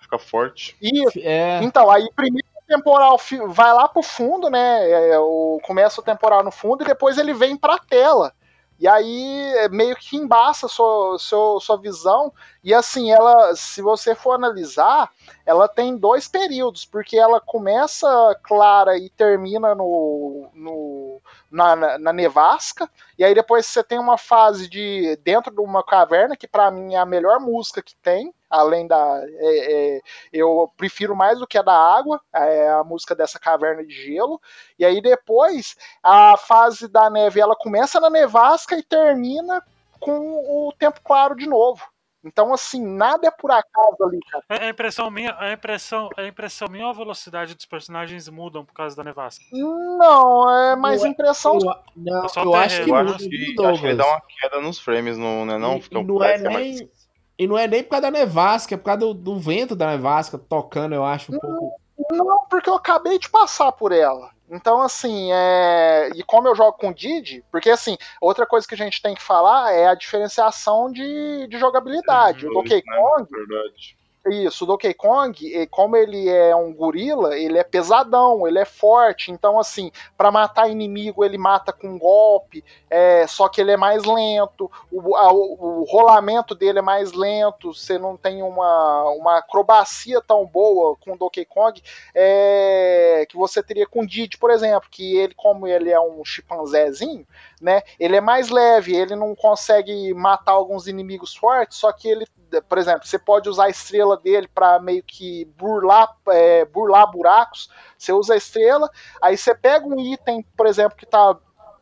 Fica 0.00 0.18
forte. 0.18 0.76
Isso. 0.80 1.18
É. 1.18 1.60
Então, 1.62 1.90
aí 1.90 2.06
primeiro 2.14 2.46
o 2.56 2.66
temporal 2.66 3.20
vai 3.48 3.72
lá 3.72 3.86
pro 3.88 4.02
fundo, 4.02 4.48
né? 4.48 4.90
É, 4.90 5.18
o, 5.18 5.60
começa 5.64 6.00
o 6.00 6.04
temporal 6.04 6.42
no 6.42 6.50
fundo 6.50 6.82
e 6.82 6.86
depois 6.86 7.18
ele 7.18 7.34
vem 7.34 7.56
pra 7.56 7.78
tela. 7.78 8.32
E 8.78 8.88
aí 8.88 9.52
é, 9.56 9.68
meio 9.68 9.94
que 9.96 10.16
embaça 10.16 10.66
sua, 10.66 11.18
sua, 11.18 11.60
sua 11.60 11.76
visão. 11.76 12.32
E 12.62 12.74
assim, 12.74 13.10
ela, 13.12 13.54
se 13.54 13.80
você 13.80 14.14
for 14.14 14.32
analisar, 14.32 15.10
ela 15.46 15.68
tem 15.68 15.96
dois 15.96 16.26
períodos, 16.26 16.84
porque 16.84 17.16
ela 17.16 17.40
começa 17.40 18.06
clara 18.42 18.96
e 18.98 19.08
termina 19.10 19.74
no, 19.74 20.50
no 20.54 21.20
na, 21.50 21.98
na, 21.98 22.12
nevasca. 22.12 22.90
E 23.18 23.24
aí 23.24 23.34
depois 23.34 23.66
você 23.66 23.82
tem 23.82 23.98
uma 23.98 24.18
fase 24.18 24.68
de 24.68 25.16
dentro 25.22 25.54
de 25.54 25.60
uma 25.60 25.84
caverna, 25.84 26.36
que 26.36 26.48
para 26.48 26.70
mim 26.70 26.94
é 26.94 26.98
a 26.98 27.06
melhor 27.06 27.38
música 27.40 27.82
que 27.82 27.94
tem 27.96 28.34
além 28.54 28.86
da. 28.86 29.20
É, 29.26 29.96
é, 29.96 30.00
eu 30.32 30.70
prefiro 30.76 31.14
mais 31.16 31.38
do 31.38 31.46
que 31.46 31.58
a 31.58 31.62
da 31.62 31.74
água, 31.76 32.20
é 32.34 32.70
a 32.70 32.84
música 32.84 33.14
dessa 33.14 33.38
caverna 33.38 33.84
de 33.84 33.94
gelo. 33.94 34.40
E 34.78 34.84
aí 34.84 35.00
depois 35.00 35.76
a 36.02 36.36
fase 36.36 36.88
da 36.88 37.10
neve 37.10 37.40
ela 37.40 37.56
começa 37.56 38.00
na 38.00 38.10
nevasca 38.10 38.76
e 38.76 38.82
termina 38.82 39.62
com 40.00 40.68
o 40.68 40.72
tempo 40.78 41.00
claro 41.02 41.34
de 41.34 41.46
novo. 41.46 41.82
Então, 42.26 42.54
assim, 42.54 42.82
nada 42.82 43.26
é 43.28 43.30
por 43.30 43.50
acaso 43.50 43.96
ali, 44.02 44.18
cara. 44.30 44.44
É, 44.48 44.66
a 44.66 44.70
impressão 44.70 45.10
minha, 45.10 45.36
a 45.38 45.52
impressão, 45.52 46.08
a 46.16 46.24
impressão 46.24 46.68
minha, 46.68 46.88
a 46.88 46.92
velocidade 46.92 47.54
dos 47.54 47.66
personagens 47.66 48.26
mudam 48.30 48.64
por 48.64 48.72
causa 48.72 48.96
da 48.96 49.04
nevasca. 49.04 49.44
Não, 49.52 50.48
é 50.70 50.74
mais 50.74 51.02
Não 51.02 51.08
é- 51.08 51.10
impressão. 51.10 51.58
Eu, 51.58 51.74
não, 51.94 52.28
Só 52.30 52.42
eu 52.42 52.54
acho 52.54 52.82
que 52.82 52.90
Eu 52.90 52.96
acho 52.96 53.18
que, 53.18 53.54
Douglas. 53.54 53.72
acho 53.74 53.82
que 53.82 53.86
ele 53.88 53.96
dá 53.96 54.06
uma 54.06 54.22
queda 54.22 54.60
nos 54.62 54.78
frames, 54.78 55.18
não, 55.18 55.44
né? 55.44 55.58
Não, 55.58 55.76
E- 55.76 55.82
fica 55.82 55.98
e 55.98 56.02
não 56.02 56.24
é 56.24 56.38
nem 56.38 56.90
e 57.38 57.46
não 57.46 57.58
é 57.58 57.66
nem 57.66 57.82
por 57.82 57.90
causa 57.90 58.02
da 58.02 58.10
nevasca, 58.10 58.74
é 58.74 58.78
por 58.78 58.84
causa 58.84 59.00
do, 59.00 59.14
do 59.14 59.38
vento 59.38 59.74
da 59.74 59.88
nevasca 59.88 60.38
tocando, 60.38 60.94
eu 60.94 61.04
acho 61.04 61.34
um 61.34 61.38
pouco. 61.38 61.80
Não, 62.10 62.46
porque 62.48 62.68
eu 62.68 62.74
acabei 62.74 63.18
de 63.18 63.28
passar 63.28 63.72
por 63.72 63.92
ela. 63.92 64.30
Então, 64.50 64.82
assim, 64.82 65.32
é... 65.32 66.10
e 66.14 66.22
como 66.22 66.48
eu 66.48 66.54
jogo 66.54 66.74
com 66.74 66.88
o 66.88 66.94
Didi, 66.94 67.42
porque, 67.50 67.70
assim, 67.70 67.96
outra 68.20 68.46
coisa 68.46 68.66
que 68.66 68.74
a 68.74 68.78
gente 68.78 69.00
tem 69.00 69.14
que 69.14 69.22
falar 69.22 69.72
é 69.72 69.86
a 69.86 69.94
diferenciação 69.94 70.92
de, 70.92 71.46
de 71.48 71.58
jogabilidade. 71.58 72.46
O 72.46 72.52
Dois, 72.52 72.68
Donkey 72.68 72.82
né? 72.86 72.96
Kong, 72.96 73.28
Verdade. 73.30 73.96
Isso, 74.26 74.64
Donkey 74.64 74.94
Kong, 74.94 75.66
como 75.66 75.96
ele 75.98 76.30
é 76.30 76.56
um 76.56 76.72
gorila, 76.72 77.36
ele 77.38 77.58
é 77.58 77.62
pesadão, 77.62 78.48
ele 78.48 78.58
é 78.58 78.64
forte. 78.64 79.30
Então, 79.30 79.58
assim, 79.58 79.92
para 80.16 80.30
matar 80.32 80.66
inimigo, 80.70 81.22
ele 81.22 81.36
mata 81.36 81.74
com 81.74 81.88
um 81.88 81.98
golpe, 81.98 82.64
é, 82.88 83.26
só 83.26 83.50
que 83.50 83.60
ele 83.60 83.72
é 83.72 83.76
mais 83.76 84.02
lento. 84.04 84.70
O, 84.90 85.14
a- 85.14 85.30
o 85.30 85.84
rolamento 85.86 86.54
dele 86.54 86.78
é 86.78 86.82
mais 86.82 87.12
lento. 87.12 87.74
Você 87.74 87.98
não 87.98 88.16
tem 88.16 88.42
uma, 88.42 89.10
uma 89.10 89.38
acrobacia 89.40 90.22
tão 90.22 90.46
boa 90.46 90.96
com 90.96 91.12
o 91.12 91.18
Donkey 91.18 91.44
Kong 91.44 91.82
é, 92.14 93.26
que 93.28 93.36
você 93.36 93.62
teria 93.62 93.86
com 93.86 94.00
o 94.00 94.06
Didi, 94.06 94.38
por 94.38 94.50
exemplo. 94.50 94.88
Que 94.90 95.16
ele, 95.18 95.34
como 95.34 95.66
ele 95.66 95.90
é 95.90 96.00
um 96.00 96.24
chimpanzézinho, 96.24 97.26
né? 97.64 97.80
Ele 97.98 98.14
é 98.14 98.20
mais 98.20 98.50
leve, 98.50 98.94
ele 98.94 99.16
não 99.16 99.34
consegue 99.34 100.12
matar 100.12 100.52
alguns 100.52 100.86
inimigos 100.86 101.34
fortes, 101.34 101.78
só 101.78 101.90
que 101.90 102.06
ele 102.06 102.26
por 102.68 102.78
exemplo, 102.78 103.04
você 103.04 103.18
pode 103.18 103.48
usar 103.48 103.64
a 103.64 103.68
estrela 103.68 104.16
dele 104.16 104.46
para 104.46 104.78
meio 104.78 105.02
que 105.02 105.44
burlar, 105.56 106.16
é, 106.28 106.64
burlar 106.64 107.10
buracos. 107.10 107.68
Você 107.98 108.12
usa 108.12 108.34
a 108.34 108.36
estrela, 108.36 108.88
aí 109.20 109.36
você 109.36 109.52
pega 109.56 109.84
um 109.84 109.98
item, 109.98 110.44
por 110.56 110.64
exemplo, 110.68 110.96
que 110.96 111.04
tá 111.04 111.36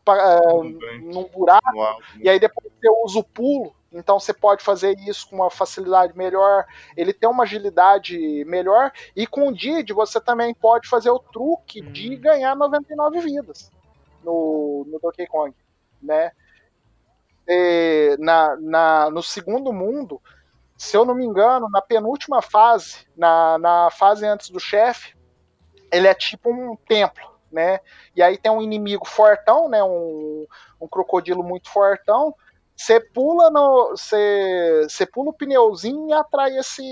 é, 0.07 0.97
num 0.99 1.25
buraco, 1.25 1.79
alto, 1.79 2.01
né? 2.15 2.21
e 2.23 2.29
aí 2.29 2.39
depois 2.39 2.73
você 2.73 2.89
usa 3.05 3.19
o 3.19 3.23
pulo. 3.23 3.71
Então 3.91 4.19
você 4.19 4.33
pode 4.33 4.63
fazer 4.63 4.97
isso 4.97 5.29
com 5.29 5.35
uma 5.35 5.51
facilidade 5.51 6.17
melhor. 6.17 6.65
Ele 6.97 7.13
tem 7.13 7.29
uma 7.29 7.43
agilidade 7.43 8.43
melhor. 8.45 8.91
E 9.15 9.27
com 9.27 9.49
o 9.49 9.53
Didi 9.53 9.93
você 9.93 10.19
também 10.19 10.55
pode 10.55 10.89
fazer 10.89 11.11
o 11.11 11.19
truque 11.19 11.81
de 11.81 12.15
Hum. 12.15 12.19
ganhar 12.19 12.55
99 12.55 13.19
vidas 13.19 13.71
no, 14.23 14.85
no 14.89 14.99
Donkey 14.99 15.27
Kong, 15.27 15.53
né? 16.03 16.31
E 17.47 18.15
na, 18.19 18.55
na, 18.57 19.09
no 19.09 19.21
segundo 19.21 19.73
mundo, 19.73 20.21
se 20.77 20.95
eu 20.95 21.05
não 21.05 21.15
me 21.15 21.25
engano, 21.25 21.69
na 21.69 21.81
penúltima 21.81 22.41
fase, 22.41 23.05
na, 23.15 23.57
na 23.57 23.89
fase 23.91 24.25
antes 24.25 24.49
do 24.49 24.59
chefe, 24.59 25.15
ele 25.91 26.07
é 26.07 26.13
tipo 26.13 26.51
um 26.51 26.75
templo, 26.75 27.23
né? 27.51 27.79
E 28.15 28.21
aí 28.21 28.37
tem 28.37 28.51
um 28.51 28.61
inimigo 28.61 29.07
fortão, 29.07 29.69
né? 29.69 29.83
Um, 29.83 30.47
um 30.81 30.87
crocodilo 30.87 31.43
muito 31.43 31.69
fortão. 31.69 32.35
Você 32.75 32.99
pula 32.99 33.49
no, 33.51 33.91
você, 33.91 35.05
pula 35.11 35.29
o 35.29 35.33
pneuzinho 35.33 36.09
e 36.09 36.13
atrai 36.13 36.57
esse 36.57 36.83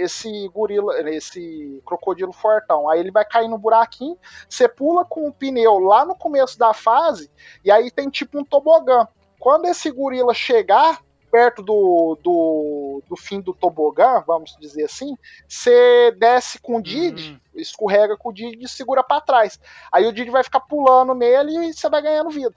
esse 0.00 0.48
gorila, 0.48 0.92
esse 1.10 1.80
crocodilo 1.86 2.32
fortão. 2.32 2.88
Aí 2.90 3.00
ele 3.00 3.10
vai 3.10 3.24
cair 3.24 3.48
no 3.48 3.56
buraquinho. 3.56 4.18
Você 4.48 4.68
pula 4.68 5.04
com 5.04 5.28
o 5.28 5.32
pneu 5.32 5.78
lá 5.78 6.04
no 6.04 6.16
começo 6.16 6.58
da 6.58 6.74
fase 6.74 7.30
e 7.64 7.70
aí 7.70 7.90
tem 7.90 8.10
tipo 8.10 8.38
um 8.38 8.44
tobogã. 8.44 9.06
Quando 9.38 9.66
esse 9.66 9.90
gorila 9.90 10.34
chegar 10.34 11.00
perto 11.30 11.62
do, 11.62 12.18
do, 12.22 13.02
do 13.08 13.16
fim 13.16 13.40
do 13.40 13.54
tobogã, 13.54 14.22
vamos 14.26 14.56
dizer 14.60 14.84
assim, 14.84 15.16
você 15.48 16.10
desce 16.18 16.58
com 16.60 16.78
o 16.78 16.82
Didi, 16.82 17.32
Hum. 17.32 17.40
escorrega 17.54 18.16
com 18.16 18.30
o 18.30 18.32
Didi 18.32 18.64
e 18.64 18.68
segura 18.68 19.02
pra 19.02 19.20
trás. 19.20 19.58
Aí 19.92 20.06
o 20.06 20.12
Didi 20.12 20.28
vai 20.28 20.42
ficar 20.42 20.60
pulando 20.60 21.14
nele 21.14 21.68
e 21.68 21.72
você 21.72 21.88
vai 21.88 22.02
ganhando 22.02 22.30
vida. 22.30 22.54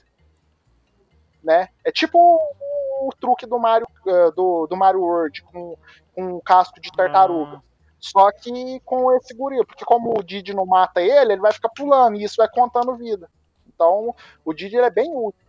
Né? 1.44 1.68
É 1.84 1.92
tipo 1.92 2.18
o, 2.18 3.10
o 3.10 3.12
truque 3.20 3.46
do 3.46 3.60
Mario, 3.60 3.86
eh, 4.08 4.32
do, 4.32 4.66
do 4.66 4.78
Mario 4.78 5.02
World 5.02 5.42
com, 5.44 5.76
com 6.16 6.24
um 6.38 6.40
casco 6.40 6.80
de 6.80 6.90
tartaruga. 6.92 7.58
Ah, 7.58 7.62
Só 8.00 8.32
que 8.32 8.80
com 8.86 9.12
esse 9.18 9.34
gorila, 9.36 9.66
porque 9.66 9.84
como 9.84 10.14
o 10.18 10.24
Didi 10.24 10.54
não 10.54 10.66
mata 10.66 11.02
ele, 11.02 11.34
ele 11.34 11.42
vai 11.42 11.52
ficar 11.52 11.70
pulando 11.70 12.16
e 12.18 12.24
isso 12.24 12.36
vai 12.38 12.48
contando 12.50 12.96
vida. 12.96 13.30
Então, 13.68 14.16
o 14.46 14.54
Didi 14.54 14.78
ele 14.78 14.86
é 14.86 14.90
bem 14.92 15.12
útil 15.14 15.42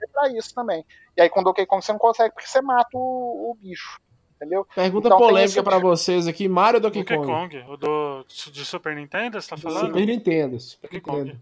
é 0.00 0.06
pra 0.06 0.28
isso 0.28 0.54
também. 0.54 0.84
E 1.16 1.22
aí 1.22 1.28
com 1.30 1.40
o 1.40 1.44
Donkey 1.44 1.66
Kong 1.66 1.84
você 1.84 1.92
não 1.92 1.98
consegue 1.98 2.32
porque 2.34 2.46
você 2.48 2.60
mata 2.60 2.90
o, 2.92 3.50
o 3.50 3.54
bicho. 3.60 3.98
Entendeu? 4.36 4.64
Pergunta 4.72 5.08
Então 5.08 5.18
polêmica 5.18 5.44
esse- 5.58 5.62
pra 5.62 5.78
vocês 5.80 6.28
aqui, 6.28 6.46
Mario 6.46 6.76
ou 6.76 6.82
Donkey, 6.82 7.02
Donkey 7.02 7.16
Kong? 7.16 7.58
Kong, 7.58 7.72
o 7.72 7.76
do, 7.76 8.24
de 8.52 8.64
Super 8.64 8.94
Nintendo, 8.94 9.40
você 9.40 9.48
tá 9.50 9.56
falando? 9.56 9.86
Super 9.86 10.06
Nintendo, 10.06 10.60
Super 10.60 10.88
Donkey 10.88 11.00
Kong. 11.00 11.18
Nintendo. 11.24 11.40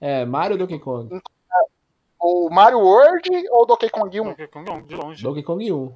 É, 0.00 0.24
Mario 0.24 0.52
ou 0.52 0.58
Donkey 0.58 0.78
Kong? 0.78 1.20
O 2.28 2.50
Mario 2.50 2.80
World 2.80 3.30
ou 3.50 3.62
o 3.62 3.66
Donkey 3.66 3.88
Kong 3.88 4.20
1? 4.20 4.24
Donkey 4.24 4.46
Kong 4.48 4.68
não, 4.68 4.82
de 4.82 4.96
longe. 4.96 5.22
Donkey 5.22 5.42
Kong 5.44 5.72
1. 5.72 5.94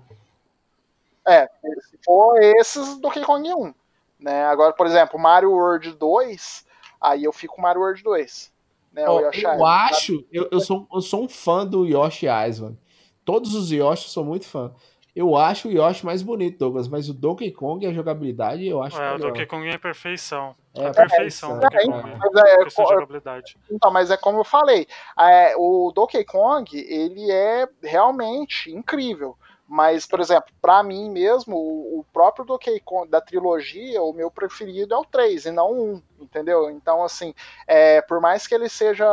É, 1.26 1.48
se 1.80 1.98
for 2.04 2.40
esses, 2.40 3.00
Donkey 3.00 3.24
Kong 3.24 3.52
1. 3.52 3.74
Né? 4.20 4.44
Agora, 4.44 4.72
por 4.72 4.86
exemplo, 4.86 5.18
Mario 5.18 5.50
World 5.50 5.92
2, 5.92 6.66
aí 7.00 7.24
eu 7.24 7.32
fico 7.32 7.56
com 7.56 7.62
Mario 7.62 7.80
World 7.80 8.00
2. 8.02 8.52
Né? 8.92 9.08
Ó, 9.08 9.16
o 9.16 9.20
Yoshi 9.22 9.42
eu 9.44 9.54
Island. 9.54 9.72
acho, 9.90 10.26
eu, 10.30 10.48
eu, 10.52 10.60
sou, 10.60 10.86
eu 10.92 11.00
sou 11.00 11.24
um 11.24 11.28
fã 11.28 11.66
do 11.66 11.84
Yoshi 11.84 12.26
Island. 12.26 12.78
Todos 13.24 13.54
os 13.54 13.72
Yoshi 13.72 14.04
eu 14.04 14.10
sou 14.10 14.24
muito 14.24 14.46
fã. 14.46 14.72
Eu 15.14 15.36
acho 15.36 15.68
o 15.68 15.72
Yoshi 15.72 16.06
mais 16.06 16.22
bonito, 16.22 16.58
Douglas, 16.58 16.86
mas 16.86 17.08
o 17.08 17.14
Donkey 17.14 17.50
Kong, 17.50 17.84
a 17.84 17.92
jogabilidade, 17.92 18.66
eu 18.68 18.80
acho 18.80 19.00
É, 19.00 19.14
o. 19.14 19.18
Donkey 19.18 19.46
Kong 19.46 19.68
é 19.68 19.78
perfeição. 19.78 20.54
É, 20.74 20.86
a 20.86 20.92
perfeição 20.92 21.58
do 21.58 21.66
é, 21.66 21.68
Donkey 21.68 21.78
é, 21.78 21.86
Kong. 21.86 22.18
Mas 22.18 22.34
é, 22.36 22.56
Questão 22.64 22.84
de 22.84 22.88
co- 22.88 22.94
jogabilidade. 22.94 23.58
Então, 23.70 23.90
mas 23.90 24.10
é 24.10 24.16
como 24.16 24.38
eu 24.38 24.44
falei, 24.44 24.86
é, 25.18 25.54
o 25.56 25.92
Donkey 25.94 26.24
Kong, 26.24 26.78
ele 26.78 27.30
é 27.30 27.68
realmente 27.82 28.70
incrível. 28.70 29.36
Mas, 29.66 30.04
por 30.04 30.18
exemplo, 30.18 30.52
pra 30.60 30.82
mim 30.82 31.10
mesmo, 31.10 31.56
o, 31.56 32.00
o 32.00 32.04
próprio 32.12 32.44
Donkey 32.44 32.80
Kong 32.80 33.08
da 33.08 33.20
trilogia, 33.20 34.02
o 34.02 34.12
meu 34.12 34.28
preferido 34.28 34.94
é 34.94 34.98
o 34.98 35.04
3 35.04 35.46
e 35.46 35.52
não 35.52 35.70
o 35.70 35.94
1, 35.94 36.02
entendeu? 36.20 36.70
Então, 36.70 37.04
assim, 37.04 37.32
é, 37.68 38.02
por 38.02 38.20
mais 38.20 38.46
que 38.48 38.54
ele 38.54 38.68
seja 38.68 39.06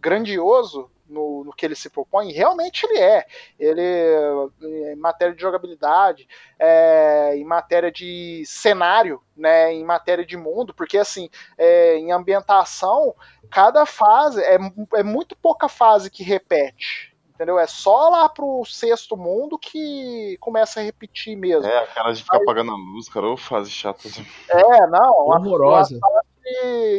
grandioso 0.00 0.90
no, 1.08 1.44
no 1.44 1.52
que 1.52 1.64
ele 1.66 1.74
se 1.74 1.90
propõe, 1.90 2.32
realmente 2.32 2.84
ele 2.84 2.98
é. 2.98 3.26
Ele, 3.58 3.82
em 4.92 4.96
matéria 4.96 5.34
de 5.34 5.40
jogabilidade, 5.40 6.28
é, 6.58 7.36
em 7.36 7.44
matéria 7.44 7.90
de 7.90 8.42
cenário, 8.46 9.20
né, 9.36 9.72
em 9.72 9.84
matéria 9.84 10.24
de 10.24 10.36
mundo, 10.36 10.72
porque, 10.72 10.98
assim, 10.98 11.28
é, 11.58 11.96
em 11.96 12.12
ambientação, 12.12 13.14
cada 13.50 13.84
fase 13.86 14.40
é, 14.42 14.58
é 14.94 15.02
muito 15.02 15.36
pouca 15.36 15.68
fase 15.68 16.10
que 16.10 16.22
repete. 16.22 17.14
Entendeu? 17.34 17.58
É 17.58 17.66
só 17.66 18.10
lá 18.10 18.28
pro 18.28 18.64
sexto 18.64 19.16
mundo 19.16 19.58
que 19.58 20.36
começa 20.38 20.78
a 20.78 20.82
repetir 20.84 21.36
mesmo. 21.36 21.68
É, 21.68 21.78
aquelas 21.78 22.18
de 22.18 22.22
ficar 22.22 22.36
apagando 22.36 22.70
a 22.70 22.76
luz, 22.76 23.08
cara, 23.08 23.26
ou 23.26 23.36
fase 23.36 23.70
chata. 23.72 24.06
assim. 24.06 24.24
É, 24.48 24.86
não, 24.86 25.26
uma, 25.26 25.40
Horrorosa. 25.40 25.96
uma 25.96 26.23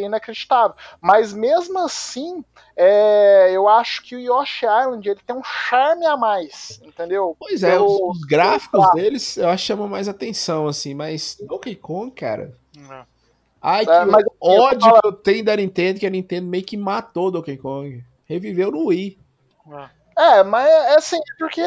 inacreditável. 0.02 0.76
Mas 1.02 1.34
mesmo 1.34 1.80
assim, 1.80 2.44
é, 2.76 3.52
eu 3.52 3.68
acho 3.68 4.04
que 4.04 4.16
o 4.16 4.20
Yoshi 4.20 4.66
Island 4.66 5.08
ele 5.10 5.20
tem 5.26 5.36
um 5.36 5.44
charme 5.44 6.06
a 6.06 6.18
mais, 6.18 6.80
entendeu? 6.84 7.36
Pois 7.40 7.64
é, 7.64 7.80
os, 7.80 7.98
Pelo- 7.98 8.12
os 8.12 8.22
gráficos 8.22 8.92
deles 8.94 9.38
eu 9.38 9.50
acho 9.50 9.64
que 9.64 9.68
chamam 9.68 9.88
mais 9.88 10.08
atenção, 10.08 10.68
assim, 10.68 10.94
mas 10.94 11.38
Donkey 11.42 11.76
Kong, 11.76 12.12
cara. 12.12 12.54
É. 12.90 13.04
Ai, 13.62 13.86
que 13.86 13.92
É, 13.92 14.06
mas, 14.06 14.24
assim, 14.26 14.36
eu 14.56 14.62
ódio 14.62 14.80
falando- 14.82 15.02
que 15.02 15.08
eu 15.08 15.12
tenho 15.14 15.44
da 15.46 15.56
Nintendo, 15.56 16.00
que 16.00 16.06
a 16.06 16.10
Nintendo 16.10 16.48
meio 16.48 16.64
que 16.64 16.78
matou 16.78 17.32
Donkey 17.32 17.58
Kong. 17.58 18.04
Reviveu 18.26 18.72
no 18.72 18.86
Wii. 18.88 19.18
É. 19.72 19.90
É, 20.18 20.44
mas 20.44 20.66
é 20.66 20.96
assim, 20.96 21.20
porque. 21.38 21.62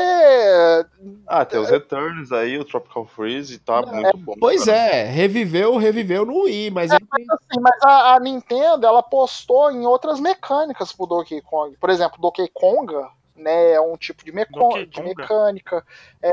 Ah, 1.27 1.45
tem 1.45 1.61
os 1.61 1.69
Returns 1.69 2.33
aí, 2.33 2.59
o 2.59 2.65
Tropical 2.65 3.05
Freeze, 3.05 3.59
tá 3.59 3.83
muito 3.83 4.17
bom. 4.17 4.35
Pois 4.41 4.65
cara. 4.65 4.79
é, 4.79 5.05
reviveu, 5.05 5.77
reviveu 5.77 6.25
no 6.25 6.45
Wii, 6.45 6.71
mas 6.71 6.91
ele 6.91 7.05
tem- 7.15 7.27
Assim, 7.31 7.61
mas 7.61 7.83
a, 7.83 8.15
a 8.15 8.21
Nintendo 8.21 8.87
ela 8.87 9.03
postou 9.03 9.71
em 9.71 9.87
outras 9.87 10.19
mecânicas 10.19 10.93
pro 10.93 11.07
Donkey 11.07 11.43
Kong. 11.43 11.77
Por 11.77 11.91
exemplo, 11.91 12.19
Donkey 12.19 12.49
Konga, 12.55 13.11
né, 13.37 13.73
é 13.73 13.81
um 13.83 13.99
tipo 13.99 14.25
de, 14.25 14.33
meco- 14.33 14.85
de 14.87 15.03
mecânica. 15.03 15.85
É, 16.23 16.33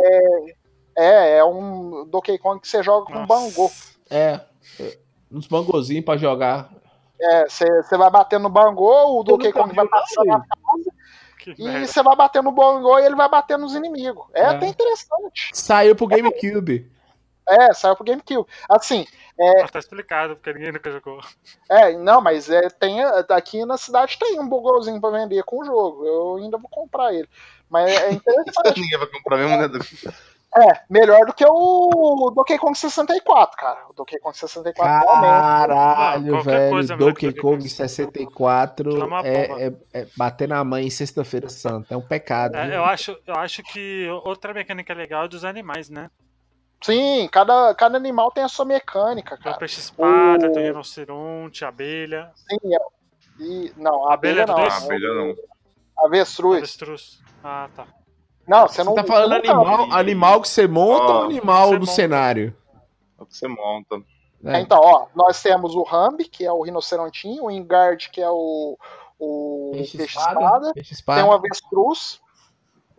é, 0.97 1.37
é 1.39 1.43
um 1.43 2.07
Donkey 2.07 2.37
Kong 2.37 2.61
que 2.61 2.67
você 2.69 2.81
joga 2.81 3.07
com 3.07 3.13
Nossa. 3.13 3.27
bangô. 3.27 3.69
é, 4.09 4.39
é, 4.79 4.97
uns 5.29 5.47
bangozinhos 5.47 6.05
pra 6.05 6.15
jogar. 6.15 6.69
É, 7.19 7.47
você 7.47 7.65
você 7.81 7.97
vai 7.97 8.09
bater 8.09 8.39
no 8.39 8.49
bangô, 8.49 9.19
o 9.19 9.23
Donkey 9.23 9.51
Kong 9.51 9.73
vai 9.73 9.87
passar 9.87 10.23
na 10.25 10.39
Que 11.53 11.61
e 11.61 11.65
merda. 11.65 11.85
você 11.87 12.01
vai 12.01 12.15
bater 12.15 12.41
no 12.41 12.51
bangô 12.51 12.97
e 12.99 13.05
ele 13.05 13.15
vai 13.15 13.29
bater 13.29 13.57
nos 13.57 13.75
inimigos. 13.75 14.25
É, 14.33 14.41
É. 14.41 14.45
até 14.47 14.67
interessante. 14.67 15.49
Saiu 15.53 15.95
pro 15.95 16.07
GameCube. 16.07 16.89
É, 17.47 17.73
saiu 17.73 17.95
pro 17.95 18.03
GameCube. 18.05 18.49
Assim, 18.67 19.05
Ah, 19.61 19.67
tá 19.67 19.77
explicado, 19.79 20.35
porque 20.35 20.51
ninguém 20.53 20.71
nunca 20.71 20.89
jogou. 20.89 21.19
é, 21.69 21.91
não, 21.97 22.21
mas 22.21 22.49
é, 22.49 22.69
tem, 22.69 23.03
aqui 23.29 23.63
na 23.65 23.77
cidade 23.77 24.17
tem 24.17 24.39
um 24.39 24.47
bugolzinho 24.47 24.99
pra 24.99 25.11
vender 25.11 25.43
com 25.43 25.61
o 25.61 25.65
jogo. 25.65 26.05
Eu 26.05 26.35
ainda 26.37 26.57
vou 26.57 26.69
comprar 26.69 27.13
ele. 27.13 27.29
Mas 27.69 27.91
é 27.91 28.11
interessante. 28.13 28.79
Ninguém 28.81 28.97
vai 28.97 29.07
comprar 29.07 29.37
mesmo, 29.37 29.57
né? 29.57 29.69
É, 30.57 30.81
melhor 30.89 31.25
do 31.25 31.33
que 31.33 31.45
o 31.45 32.31
Donkey 32.33 32.57
Kong 32.57 32.77
64, 32.77 33.57
cara. 33.57 33.79
O 33.89 33.93
Donkey 33.93 34.17
Kong 34.19 34.37
64 34.37 35.05
realmente. 35.05 35.21
Caralho, 35.67 36.31
qualquer 36.31 36.43
velho. 36.51 36.69
coisa 36.71 36.95
melhor 36.95 37.13
que 37.13 37.25
Donkey 37.27 37.41
Kong 37.41 37.57
Kong 37.57 37.69
64 37.69 38.89
Aquilo 38.89 39.03
é 39.03 39.05
uma 39.05 39.27
é, 39.27 39.67
é- 39.67 39.73
é 40.01 40.07
bater 40.15 40.47
na 40.47 40.63
mãe 40.63 40.85
em 40.85 40.89
sexta-feira 40.89 41.49
santa. 41.49 41.93
É 41.93 41.97
um 41.97 42.01
pecado. 42.01 42.55
É, 42.55 42.75
eu, 42.75 42.85
acho, 42.85 43.17
eu 43.27 43.35
acho 43.35 43.61
que 43.63 44.07
outra 44.23 44.53
mecânica 44.53 44.93
legal 44.93 45.25
é 45.25 45.27
dos 45.27 45.43
animais, 45.43 45.89
né? 45.89 46.09
Sim, 46.81 47.27
cada, 47.31 47.73
cada 47.75 47.97
animal 47.97 48.31
tem 48.31 48.43
a 48.43 48.47
sua 48.47 48.63
mecânica, 48.65 49.31
Tem 49.35 49.41
o 49.41 49.43
cara. 49.43 49.57
peixe 49.57 49.79
espada, 49.79 50.47
O- 50.47 50.51
tem 50.53 50.63
o 50.63 50.67
rinoceronte, 50.67 51.65
a 51.65 51.69
abelha, 51.69 52.31
Sim, 52.35 52.73
é- 52.75 53.43
e, 53.43 53.73
não, 53.75 54.07
a 54.09 54.13
Abelha 54.13 54.43
abelha, 54.43 54.53
é 54.53 54.55
não. 54.55 54.71
Ah, 54.71 54.77
abelha 54.77 55.13
não. 55.13 55.35
Avestruz. 56.05 56.57
avestruz. 56.59 57.19
Ah, 57.43 57.67
tá. 57.75 57.85
Não, 58.47 58.67
você 58.67 58.75
Você 58.75 58.83
não 58.83 58.95
tá 58.95 59.03
falando 59.03 59.41
você 59.41 59.47
não 59.53 59.61
animal, 59.61 59.91
animal 59.97 60.41
que 60.41 60.47
você 60.47 60.67
monta 60.67 61.13
ou 61.13 61.23
animal 61.23 61.71
do 61.71 61.79
monta. 61.79 61.91
cenário? 61.91 62.55
É 63.19 63.23
o 63.23 63.25
que 63.25 63.35
você 63.35 63.47
monta. 63.47 64.01
É. 64.43 64.59
Então, 64.59 64.79
ó, 64.79 65.07
nós 65.15 65.41
temos 65.41 65.73
o 65.75 65.81
Rambi, 65.81 66.25
que 66.25 66.45
é 66.45 66.51
o 66.51 66.61
rinocerontinho, 66.61 67.45
o 67.45 67.51
Ingard, 67.51 68.09
que 68.11 68.21
é 68.21 68.29
o, 68.29 68.77
o 69.17 69.71
Peixe 69.73 69.97
peixe 69.97 70.19
tem 71.05 71.23
um 71.23 71.31
avestruz, 71.31 72.21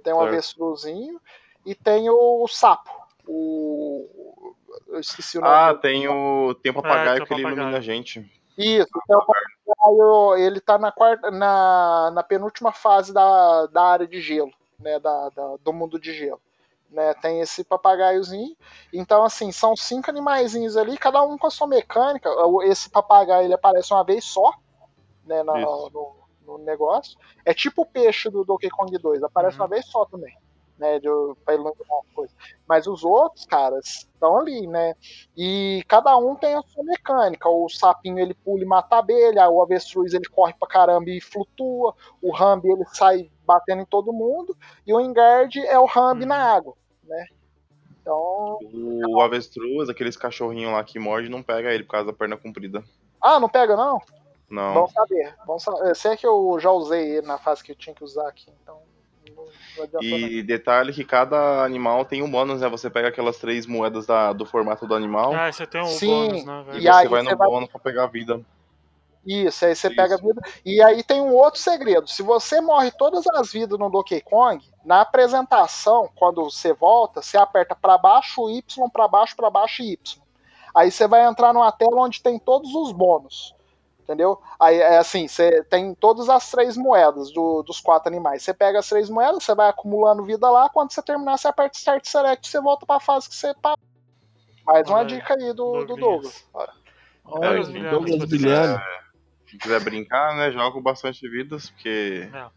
tem 0.02 0.12
um 0.12 0.18
Certo. 0.18 0.28
avestruzinho, 0.28 1.20
e 1.64 1.74
tem 1.74 2.10
o 2.10 2.46
sapo, 2.48 2.90
o... 3.26 4.54
Eu 4.88 5.00
esqueci 5.00 5.38
o 5.38 5.40
nome. 5.40 5.52
Ah, 5.54 5.74
tem 5.74 6.08
o, 6.08 6.54
tem 6.62 6.70
o 6.70 6.74
papagaio 6.74 7.22
o 7.22 7.26
que 7.26 7.32
ele 7.34 7.42
papagaio. 7.42 7.60
ilumina 7.62 7.78
a 7.78 7.80
gente. 7.80 8.20
Isso, 8.58 8.88
então, 9.04 9.20
o 9.20 9.26
papagaio, 9.26 10.36
ele 10.36 10.60
tá 10.60 10.78
na, 10.78 10.90
quarta, 10.90 11.30
na, 11.30 12.10
na 12.12 12.22
penúltima 12.22 12.72
fase 12.72 13.12
da, 13.12 13.66
da 13.66 13.82
área 13.82 14.06
de 14.06 14.20
gelo, 14.20 14.52
né, 14.78 14.98
da, 14.98 15.28
da- 15.30 15.56
do 15.62 15.72
mundo 15.72 15.98
de 15.98 16.12
gelo. 16.14 16.40
Né, 16.90 17.14
tem 17.14 17.40
esse 17.40 17.64
papagaiozinho. 17.64 18.56
Então, 18.92 19.24
assim, 19.24 19.50
são 19.50 19.76
cinco 19.76 20.08
animaizinhos 20.10 20.76
ali, 20.76 20.96
cada 20.96 21.22
um 21.22 21.36
com 21.36 21.46
a 21.48 21.50
sua 21.50 21.66
mecânica. 21.66 22.30
Esse 22.64 22.88
papagaio 22.90 23.44
ele 23.46 23.54
aparece 23.54 23.92
uma 23.92 24.04
vez 24.04 24.24
só 24.24 24.52
né, 25.24 25.42
na- 25.42 25.54
no, 25.90 26.14
no 26.46 26.58
negócio. 26.58 27.18
É 27.44 27.52
tipo 27.54 27.82
o 27.82 27.86
peixe 27.86 28.28
do 28.30 28.44
Donkey 28.44 28.70
Kong 28.70 28.96
2, 28.98 29.22
aparece 29.22 29.56
Uhum. 29.56 29.64
uma 29.64 29.68
vez 29.68 29.86
só 29.86 30.04
também. 30.06 30.34
Né, 30.78 30.98
de, 31.00 31.08
pra 31.42 31.54
as 31.54 32.14
coisas. 32.14 32.36
Mas 32.68 32.86
os 32.86 33.02
outros, 33.02 33.46
caras, 33.46 33.86
estão 34.12 34.38
ali, 34.38 34.66
né? 34.66 34.94
E 35.34 35.82
cada 35.88 36.14
um 36.18 36.34
tem 36.36 36.54
a 36.54 36.60
sua 36.62 36.84
mecânica. 36.84 37.48
O 37.48 37.66
sapinho 37.70 38.18
ele 38.18 38.34
pula 38.34 38.62
e 38.62 38.66
mata 38.66 38.96
a 38.96 38.98
abelha, 38.98 39.48
o 39.48 39.62
avestruz 39.62 40.12
ele 40.12 40.26
corre 40.28 40.52
pra 40.52 40.68
caramba 40.68 41.08
e 41.08 41.18
flutua, 41.18 41.94
o 42.20 42.30
Rambi 42.30 42.68
ele 42.70 42.84
sai 42.92 43.30
batendo 43.46 43.82
em 43.82 43.86
todo 43.86 44.12
mundo, 44.12 44.56
e 44.86 44.92
o 44.92 45.00
Engard 45.00 45.58
é 45.66 45.78
o 45.78 45.84
Rambi 45.86 46.22
Uhum. 46.22 46.28
na 46.28 46.36
água, 46.54 46.74
né? 47.04 47.26
Então. 48.00 48.58
O 48.62 49.20
avestruz, 49.20 49.88
aqueles 49.88 50.16
cachorrinhos 50.16 50.72
lá 50.72 50.82
que 50.84 50.98
morde, 50.98 51.28
não 51.28 51.42
pega 51.42 51.72
ele 51.72 51.84
por 51.84 51.90
causa 51.92 52.06
da 52.06 52.12
perna 52.16 52.36
comprida. 52.36 52.82
Ah, 53.22 53.40
não 53.40 53.48
pega 53.48 53.76
não? 53.76 54.00
Não. 54.48 54.74
Bom 54.74 54.86
saber. 54.88 55.34
Bom 55.44 55.58
saber. 55.58 55.88
Eu 55.88 55.94
sei 55.94 56.16
que 56.16 56.26
eu 56.26 56.56
já 56.60 56.70
usei 56.70 57.16
ele 57.16 57.26
na 57.26 57.38
fase 57.38 57.64
que 57.64 57.72
eu 57.72 57.76
tinha 57.76 57.94
que 57.94 58.04
usar 58.04 58.28
aqui, 58.28 58.52
então. 58.62 58.78
E 60.00 60.42
detalhe 60.42 60.92
que 60.92 61.04
cada 61.04 61.62
animal 61.64 62.04
tem 62.04 62.22
um 62.22 62.30
bônus, 62.30 62.60
né? 62.60 62.68
Você 62.68 62.88
pega 62.88 63.08
aquelas 63.08 63.38
três 63.38 63.66
moedas 63.66 64.06
da- 64.06 64.32
do 64.32 64.46
formato 64.46 64.86
do 64.86 64.94
animal 64.94 65.34
Ah, 65.34 65.52
você 65.52 65.66
tem 65.66 65.82
um 65.82 65.86
Sim, 65.86 66.06
bônus, 66.08 66.44
né, 66.44 66.60
e 66.60 66.64
velho? 66.64 66.78
e 66.78 66.82
você 66.82 66.88
aí 66.88 67.08
vai 67.08 67.22
você 67.24 67.30
no 67.30 67.36
vai- 67.36 67.48
bônus 67.48 67.68
pra 67.68 67.80
pegar 67.80 68.04
a 68.04 68.06
vida. 68.06 68.40
Isso, 69.26 69.64
aí 69.64 69.74
você 69.74 69.88
Isso. 69.88 69.96
pega 69.96 70.14
a 70.14 70.18
vida. 70.18 70.40
E 70.64 70.80
aí 70.80 71.02
tem 71.02 71.20
um 71.20 71.34
outro 71.34 71.60
segredo. 71.60 72.08
Se 72.08 72.22
você 72.22 72.60
morre 72.60 72.92
todas 72.92 73.26
as 73.26 73.52
vidas 73.52 73.76
no 73.78 73.90
Donkey 73.90 74.20
Kong, 74.20 74.64
na 74.84 75.00
apresentação, 75.00 76.08
quando 76.14 76.44
você 76.44 76.72
volta, 76.72 77.20
você 77.20 77.36
aperta 77.36 77.74
pra 77.74 77.98
baixo, 77.98 78.48
Y, 78.48 78.62
pra 78.92 79.08
baixo, 79.08 79.34
pra 79.34 79.50
baixo 79.50 79.82
e 79.82 79.92
Y. 79.94 80.22
Aí 80.74 80.90
você 80.90 81.08
vai 81.08 81.26
entrar 81.26 81.52
numa 81.52 81.72
tela 81.72 82.02
onde 82.02 82.22
tem 82.22 82.38
todos 82.38 82.72
os 82.74 82.92
bônus. 82.92 83.54
Entendeu? 84.02 84.40
Aí 84.60 84.78
é 84.78 84.98
assim, 84.98 85.26
você 85.26 85.64
tem 85.64 85.92
todas 85.92 86.28
as 86.28 86.48
três 86.48 86.76
moedas 86.76 87.32
do- 87.32 87.64
dos 87.64 87.80
quatro 87.80 88.08
animais. 88.08 88.44
Você 88.44 88.54
pega 88.54 88.78
as 88.78 88.88
três 88.88 89.10
moedas, 89.10 89.42
você 89.42 89.52
vai 89.52 89.68
acumulando 89.68 90.22
vida 90.24 90.48
lá. 90.48 90.68
Quando 90.68 90.92
você 90.92 91.02
terminar, 91.02 91.36
você 91.36 91.48
aperta 91.48 91.76
Start 91.76 92.04
Select 92.06 92.46
e 92.46 92.50
você 92.52 92.60
volta 92.60 92.86
pra 92.86 93.00
fase 93.00 93.28
que 93.28 93.34
você 93.34 93.52
parou. 93.54 93.76
Mais 94.64 94.88
uma 94.88 94.98
Olha 94.98 95.08
dica 95.08 95.34
aí 95.34 95.52
do, 95.52 95.84
do 95.84 95.96
Douglas. 95.96 95.98
Douglas. 95.98 96.44
Olha, 96.54 97.90
Douglas 97.90 98.22
o 98.22 99.05
Se 99.48 99.58
quiser 99.58 99.80
brincar, 99.80 100.36
né? 100.36 100.50
Joga 100.50 100.72
com 100.72 100.82
bastante 100.82 101.28
vidas, 101.28 101.70
porque 101.70 102.28
É. 102.34 102.50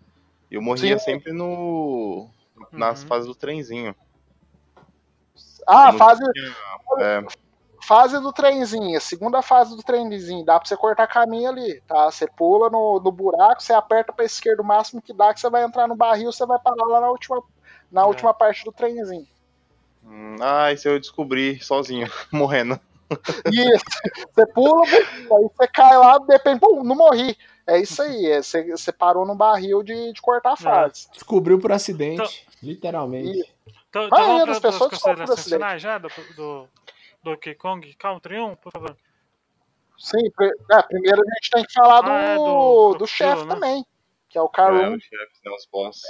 eu 0.51 0.61
morria 0.61 0.97
Sim. 0.97 1.05
sempre 1.05 1.33
no. 1.33 2.29
nas 2.71 3.01
Uhum. 3.01 3.07
fases 3.07 3.27
do 3.27 3.35
trenzinho. 3.35 3.95
Ah, 5.67 5.93
fase, 5.93 6.23
É, 7.01 7.21
Fase 7.87 8.19
do 8.19 8.33
trenzinho, 8.33 8.97
a 8.97 9.01
segunda 9.01 9.41
fase 9.41 9.75
do 9.75 9.81
trenzinho, 9.81 10.43
dá 10.43 10.59
pra 10.59 10.67
você 10.67 10.75
cortar 10.75 11.07
caminho 11.07 11.49
ali, 11.49 11.81
tá? 11.87 12.11
Você 12.11 12.27
pula 12.37 12.69
no, 12.69 12.99
no 12.99 13.11
buraco, 13.11 13.63
você 13.63 13.73
aperta 13.73 14.11
pra 14.11 14.25
esquerda 14.25 14.61
o 14.61 14.65
máximo 14.65 15.01
que 15.01 15.13
dá, 15.13 15.33
que 15.33 15.39
você 15.39 15.49
vai 15.49 15.63
entrar 15.63 15.87
no 15.87 15.95
barril, 15.95 16.31
você 16.31 16.45
vai 16.45 16.59
parar 16.59 16.85
lá 16.85 16.99
na 16.99 17.09
última, 17.09 17.41
na 17.91 18.01
É. 18.01 18.05
última 18.05 18.33
parte 18.33 18.63
do 18.65 18.71
trenzinho. 18.73 19.25
Hum, 20.03 20.35
Ah, 20.41 20.71
isso 20.73 20.87
eu 20.87 20.99
descobri 20.99 21.59
sozinho, 21.61 22.05
morrendo. 22.33 22.79
Isso, 23.51 23.85
você 24.33 24.45
pula, 24.53 24.85
aí 24.85 25.49
você 25.57 25.67
cai 25.67 25.97
lá, 25.97 26.17
depende, 26.19 26.59
pum, 26.59 26.83
não 26.83 26.95
morri. 26.95 27.37
É 27.65 27.79
isso 27.79 28.01
aí, 28.01 28.25
é, 28.27 28.41
você, 28.41 28.71
você 28.71 28.91
parou 28.91 29.25
no 29.25 29.35
barril 29.35 29.83
de, 29.83 30.11
de 30.13 30.21
cortar 30.21 30.53
a 30.53 30.57
fase. 30.57 31.09
Descobriu 31.11 31.59
por 31.59 31.71
acidente, 31.71 32.47
literalmente. 32.63 33.53
Então, 33.89 34.03
Ah, 34.03 34.07
então 34.07 34.19
é, 34.19 34.27
vamos 34.27 34.45
das 34.47 34.59
para 34.59 34.69
as 34.69 34.75
pessoas 34.75 34.91
considerações 34.91 35.43
finais 35.43 35.81
já 35.81 35.97
do, 35.97 36.09
do 36.35 36.67
Donkey 37.23 37.55
Kong 37.55 37.93
Country 37.95 38.39
1, 38.39 38.55
por 38.55 38.71
favor. 38.71 38.97
Sim, 39.97 40.31
é, 40.71 40.81
primeiro 40.83 41.21
a 41.21 41.33
gente 41.35 41.49
tem 41.51 41.63
que 41.65 41.73
falar 41.73 42.01
do, 42.01 42.09
Ah, 42.09 42.21
é, 42.23 42.35
do 42.35 42.43
do, 42.43 42.89
crocodilo, 42.89 43.07
chefe 43.07 43.43
né? 43.45 43.53
também, 43.53 43.85
que 44.29 44.37
é 44.37 44.41
o 44.41 44.45
É, 44.45 44.49
Karun. 44.49 44.95
os 44.95 45.03
chefes, 45.03 45.39
né, 45.43 45.51
os 45.51 45.67
boss. 45.71 46.01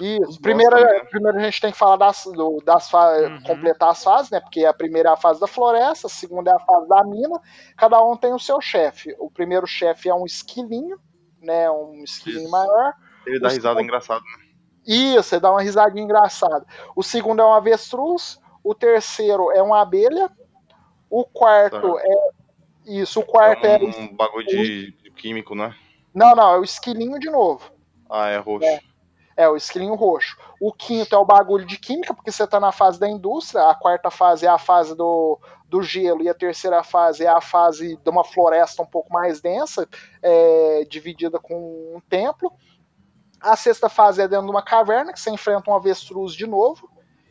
Isso. 0.00 0.40
Primeiro, 0.40 0.76
primeiro 1.10 1.38
a 1.38 1.42
gente 1.42 1.60
tem 1.60 1.72
que 1.72 1.78
falar 1.78 1.96
das, 1.96 2.24
do- 2.24 2.62
das 2.64 2.88
fa- 2.90 3.12
Uhum. 3.18 3.42
completar 3.42 3.90
as 3.90 4.02
fases, 4.02 4.30
né? 4.30 4.40
Porque 4.40 4.64
a 4.64 4.72
primeira 4.72 5.10
é 5.10 5.12
a 5.12 5.16
fase 5.16 5.40
da 5.40 5.46
floresta, 5.46 6.06
a 6.06 6.10
segunda 6.10 6.50
é 6.50 6.54
a 6.54 6.58
fase 6.60 6.88
da 6.88 7.04
mina. 7.04 7.40
Cada 7.76 8.02
um 8.04 8.16
tem 8.16 8.32
o 8.32 8.38
seu 8.38 8.60
chefe. 8.60 9.14
O 9.18 9.30
primeiro 9.30 9.66
chefe 9.66 10.08
é 10.08 10.14
um 10.14 10.24
esquilinho, 10.24 10.98
né? 11.40 11.70
Um 11.70 12.02
esquilinho 12.02 12.42
Isso. 12.44 12.50
maior. 12.50 12.94
Ele 13.26 13.38
dá 13.40 13.48
Os 13.48 13.54
risada 13.54 13.74
boss- 13.74 13.84
engraçada, 13.84 14.20
né? 14.20 14.44
Isso, 14.86 15.22
você 15.24 15.38
dá 15.40 15.50
uma 15.50 15.62
risadinha 15.62 16.02
engraçada. 16.02 16.64
O 16.96 17.02
segundo 17.02 17.42
é 17.42 17.44
um 17.44 17.52
avestruz. 17.52 18.40
O 18.64 18.74
terceiro 18.74 19.50
é 19.52 19.62
uma 19.62 19.80
abelha. 19.82 20.30
O 21.08 21.24
quarto 21.24 21.80
Certo. 21.94 21.98
é. 21.98 22.30
Isso, 22.86 23.20
o 23.20 23.24
quarto 23.24 23.64
é. 23.66 23.74
É 23.76 23.84
um 23.84 24.14
bagulho 24.16 24.46
de, 24.46 24.92
de 24.92 25.10
químico, 25.10 25.54
né? 25.54 25.74
Não, 26.14 26.34
não, 26.34 26.54
é 26.54 26.58
o 26.58 26.64
esquilinho 26.64 27.18
de 27.20 27.30
novo. 27.30 27.70
Ah, 28.08 28.28
é 28.30 28.38
roxo. 28.38 28.66
É. 28.66 28.80
É, 29.40 29.48
o 29.48 29.56
esquilinho 29.56 29.94
roxo. 29.94 30.36
O 30.60 30.70
quinto 30.70 31.14
é 31.14 31.18
o 31.18 31.24
bagulho 31.24 31.64
de 31.64 31.78
química, 31.78 32.12
porque 32.12 32.30
você 32.30 32.46
tá 32.46 32.60
na 32.60 32.70
fase 32.70 33.00
da 33.00 33.08
indústria. 33.08 33.70
A 33.70 33.74
quarta 33.74 34.10
fase 34.10 34.44
é 34.44 34.48
a 34.50 34.58
fase 34.58 34.94
do, 34.94 35.40
do 35.66 35.82
gelo 35.82 36.22
e 36.22 36.28
a 36.28 36.34
terceira 36.34 36.82
fase 36.82 37.24
é 37.24 37.28
a 37.28 37.40
fase 37.40 37.96
de 37.96 38.10
uma 38.10 38.22
floresta 38.22 38.82
um 38.82 38.86
pouco 38.86 39.10
mais 39.10 39.40
densa, 39.40 39.88
é, 40.22 40.84
dividida 40.90 41.38
com 41.38 41.54
um 41.96 42.00
templo. 42.06 42.52
A 43.40 43.56
sexta 43.56 43.88
fase 43.88 44.20
é 44.20 44.28
dentro 44.28 44.44
de 44.44 44.50
uma 44.50 44.62
caverna, 44.62 45.10
que 45.10 45.18
você 45.18 45.30
enfrenta 45.30 45.70
um 45.70 45.74
avestruz 45.74 46.34
de 46.34 46.46
novo. 46.46 46.90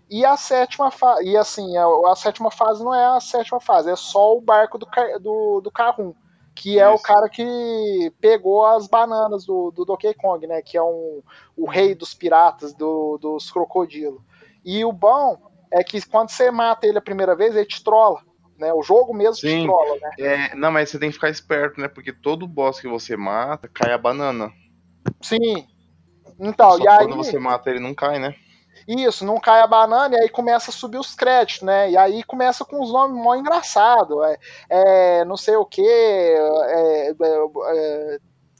E 0.09 0.25
a 0.25 0.35
sétima 0.35 0.89
fase. 0.89 1.25
E 1.25 1.37
assim, 1.37 1.77
a, 1.77 1.85
a 2.11 2.15
sétima 2.15 2.49
fase 2.49 2.83
não 2.83 2.95
é 2.95 3.05
a 3.05 3.19
sétima 3.19 3.59
fase, 3.59 3.91
é 3.91 3.95
só 3.95 4.35
o 4.35 4.41
barco 4.41 4.79
do, 4.79 4.87
do, 5.19 5.61
do 5.61 5.69
Carrum. 5.69 6.15
Que 6.55 6.79
é 6.79 6.89
o 6.89 6.95
Isso. 6.95 7.03
cara 7.03 7.29
que 7.29 8.11
pegou 8.19 8.65
as 8.65 8.87
bananas 8.87 9.45
do, 9.45 9.71
do 9.71 9.85
Donkey 9.85 10.13
Kong, 10.13 10.45
né? 10.45 10.61
Que 10.61 10.77
é 10.77 10.83
um, 10.83 11.21
o 11.55 11.65
rei 11.67 11.95
dos 11.95 12.13
piratas, 12.13 12.73
do, 12.73 13.17
dos 13.17 13.49
crocodilos. 13.49 14.21
E 14.63 14.83
o 14.83 14.91
bom 14.91 15.37
é 15.71 15.83
que 15.83 16.05
quando 16.07 16.29
você 16.29 16.51
mata 16.51 16.85
ele 16.85 16.97
a 16.97 17.01
primeira 17.01 17.35
vez, 17.35 17.55
ele 17.55 17.65
te 17.65 17.83
trola. 17.83 18.21
Né? 18.57 18.73
O 18.73 18.81
jogo 18.81 19.13
mesmo 19.13 19.35
te 19.35 19.49
Sim. 19.49 19.65
trola, 19.65 19.95
né? 20.01 20.11
É, 20.19 20.55
não, 20.55 20.69
mas 20.69 20.89
você 20.89 20.99
tem 20.99 21.09
que 21.09 21.15
ficar 21.15 21.29
esperto, 21.29 21.79
né? 21.79 21.87
Porque 21.87 22.11
todo 22.11 22.45
boss 22.47 22.79
que 22.81 22.87
você 22.89 23.15
mata, 23.15 23.69
cai 23.69 23.93
a 23.93 23.97
banana. 23.97 24.51
Sim. 25.21 25.65
Então, 26.37 26.71
Só 26.71 26.83
e 26.83 26.87
aí. 26.87 26.97
quando 26.97 27.15
você 27.15 27.39
mata 27.39 27.69
ele, 27.69 27.79
não 27.79 27.93
cai, 27.93 28.19
né? 28.19 28.35
Isso, 28.87 29.25
não 29.25 29.39
cai 29.39 29.61
a 29.61 29.67
banana 29.67 30.15
e 30.15 30.21
aí 30.21 30.29
começa 30.29 30.71
a 30.71 30.73
subir 30.73 30.97
os 30.97 31.13
créditos, 31.15 31.61
né? 31.61 31.91
E 31.91 31.97
aí 31.97 32.23
começa 32.23 32.65
com 32.65 32.81
os 32.81 32.91
nomes 32.91 33.21
mó 33.21 33.35
engraçados. 33.35 34.17
É, 34.23 34.39
é, 34.69 35.25
não 35.25 35.37
sei 35.37 35.55
o 35.55 35.65
que, 35.65 35.81
é, 35.81 37.09
é, 37.09 37.11
é, 37.11 38.19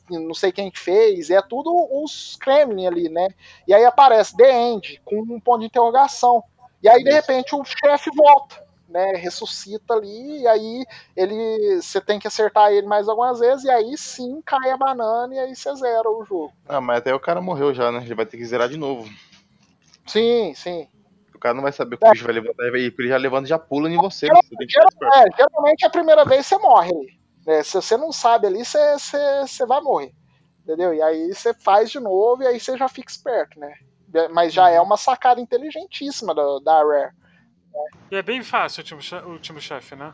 não 0.10 0.34
sei 0.34 0.52
quem 0.52 0.72
que 0.72 0.80
fez, 0.80 1.30
é 1.30 1.42
tudo 1.42 1.72
os 2.04 2.36
Kremlin 2.38 2.88
ali, 2.88 3.10
né? 3.10 3.28
E 3.68 3.74
aí 3.74 3.86
aparece 3.86 4.36
The 4.36 4.52
End 4.52 5.02
com 5.06 5.22
um 5.22 5.40
ponto 5.40 5.60
de 5.60 5.68
interrogação. 5.68 6.44
E 6.82 6.88
aí, 6.88 7.04
de 7.04 7.12
repente, 7.12 7.54
o 7.54 7.64
chefe 7.64 8.10
volta, 8.16 8.64
né? 8.88 9.14
Ressuscita 9.16 9.94
ali, 9.94 10.42
e 10.42 10.48
aí 10.48 10.86
ele. 11.16 11.82
Você 11.82 12.00
tem 12.00 12.20
que 12.20 12.28
acertar 12.28 12.72
ele 12.72 12.88
mais 12.88 13.08
algumas 13.08 13.40
vezes, 13.40 13.66
e 13.66 13.70
aí 13.70 13.98
sim 13.98 14.42
cai 14.46 14.72
a 14.72 14.78
banana 14.78 15.34
e 15.36 15.40
aí 15.40 15.56
você 15.56 15.74
zera 15.76 16.10
o 16.10 16.26
jogo. 16.26 16.54
Ah, 16.68 16.82
mas 16.82 16.98
até 16.98 17.14
o 17.14 17.20
cara 17.20 17.42
morreu 17.42 17.74
já, 17.74 17.92
né? 17.92 18.02
Ele 18.04 18.16
vai 18.16 18.26
ter 18.26 18.38
que 18.38 18.46
zerar 18.46 18.70
de 18.70 18.78
novo. 18.78 19.08
Sim, 20.10 20.54
sim. 20.56 20.88
O 21.34 21.40
cara 21.40 21.54
não 21.54 21.62
vai 21.62 21.72
saber 21.72 21.98
que 21.98 22.06
o 22.06 22.12
bicho 22.12 22.26
vai 22.26 22.34
levantar, 22.34 22.66
ele 22.66 23.08
já 23.08 23.18
levanta 23.18 23.46
e 23.46 23.50
já 23.50 23.58
pula 23.60 23.90
em 23.90 23.96
você. 23.96 24.28
você 24.28 24.56
tem 24.58 24.68
que 24.68 24.74
Geral, 24.74 24.90
é, 25.14 25.26
geralmente 25.38 25.86
a 25.86 25.90
primeira 25.90 26.26
vez 26.26 26.46
você 26.46 26.58
morre 26.58 26.92
ali. 26.92 27.08
Né? 27.46 27.64
Se 27.64 27.74
você 27.76 27.96
não 27.96 28.12
sabe 28.12 28.48
ali, 28.48 28.66
você, 28.66 28.94
você, 28.94 29.42
você 29.48 29.66
vai 29.66 29.80
morrer. 29.80 30.12
Entendeu? 30.64 30.94
E 30.94 31.02
aí 31.02 31.34
você 31.34 31.54
faz 31.54 31.90
de 31.90 32.00
novo 32.00 32.44
e 32.44 32.48
aí 32.48 32.60
você 32.60 32.78
já 32.78 32.90
fica 32.90 33.10
esperto, 33.10 33.60
né? 33.60 33.74
Mas 34.32 34.52
já 34.54 34.70
é 34.70 34.82
uma 34.82 34.98
sacada 34.98 35.40
inteligentíssima 35.40 36.34
da, 36.36 36.44
da 36.60 36.84
Rare. 36.84 37.12
E 38.12 38.16
é 38.16 38.22
bem 38.22 38.44
fácil 38.44 38.82
o 38.82 38.84
último, 38.84 39.02
che- 39.02 39.24
o 39.24 39.30
último 39.30 39.62
chefe, 39.62 39.96
né? 39.96 40.14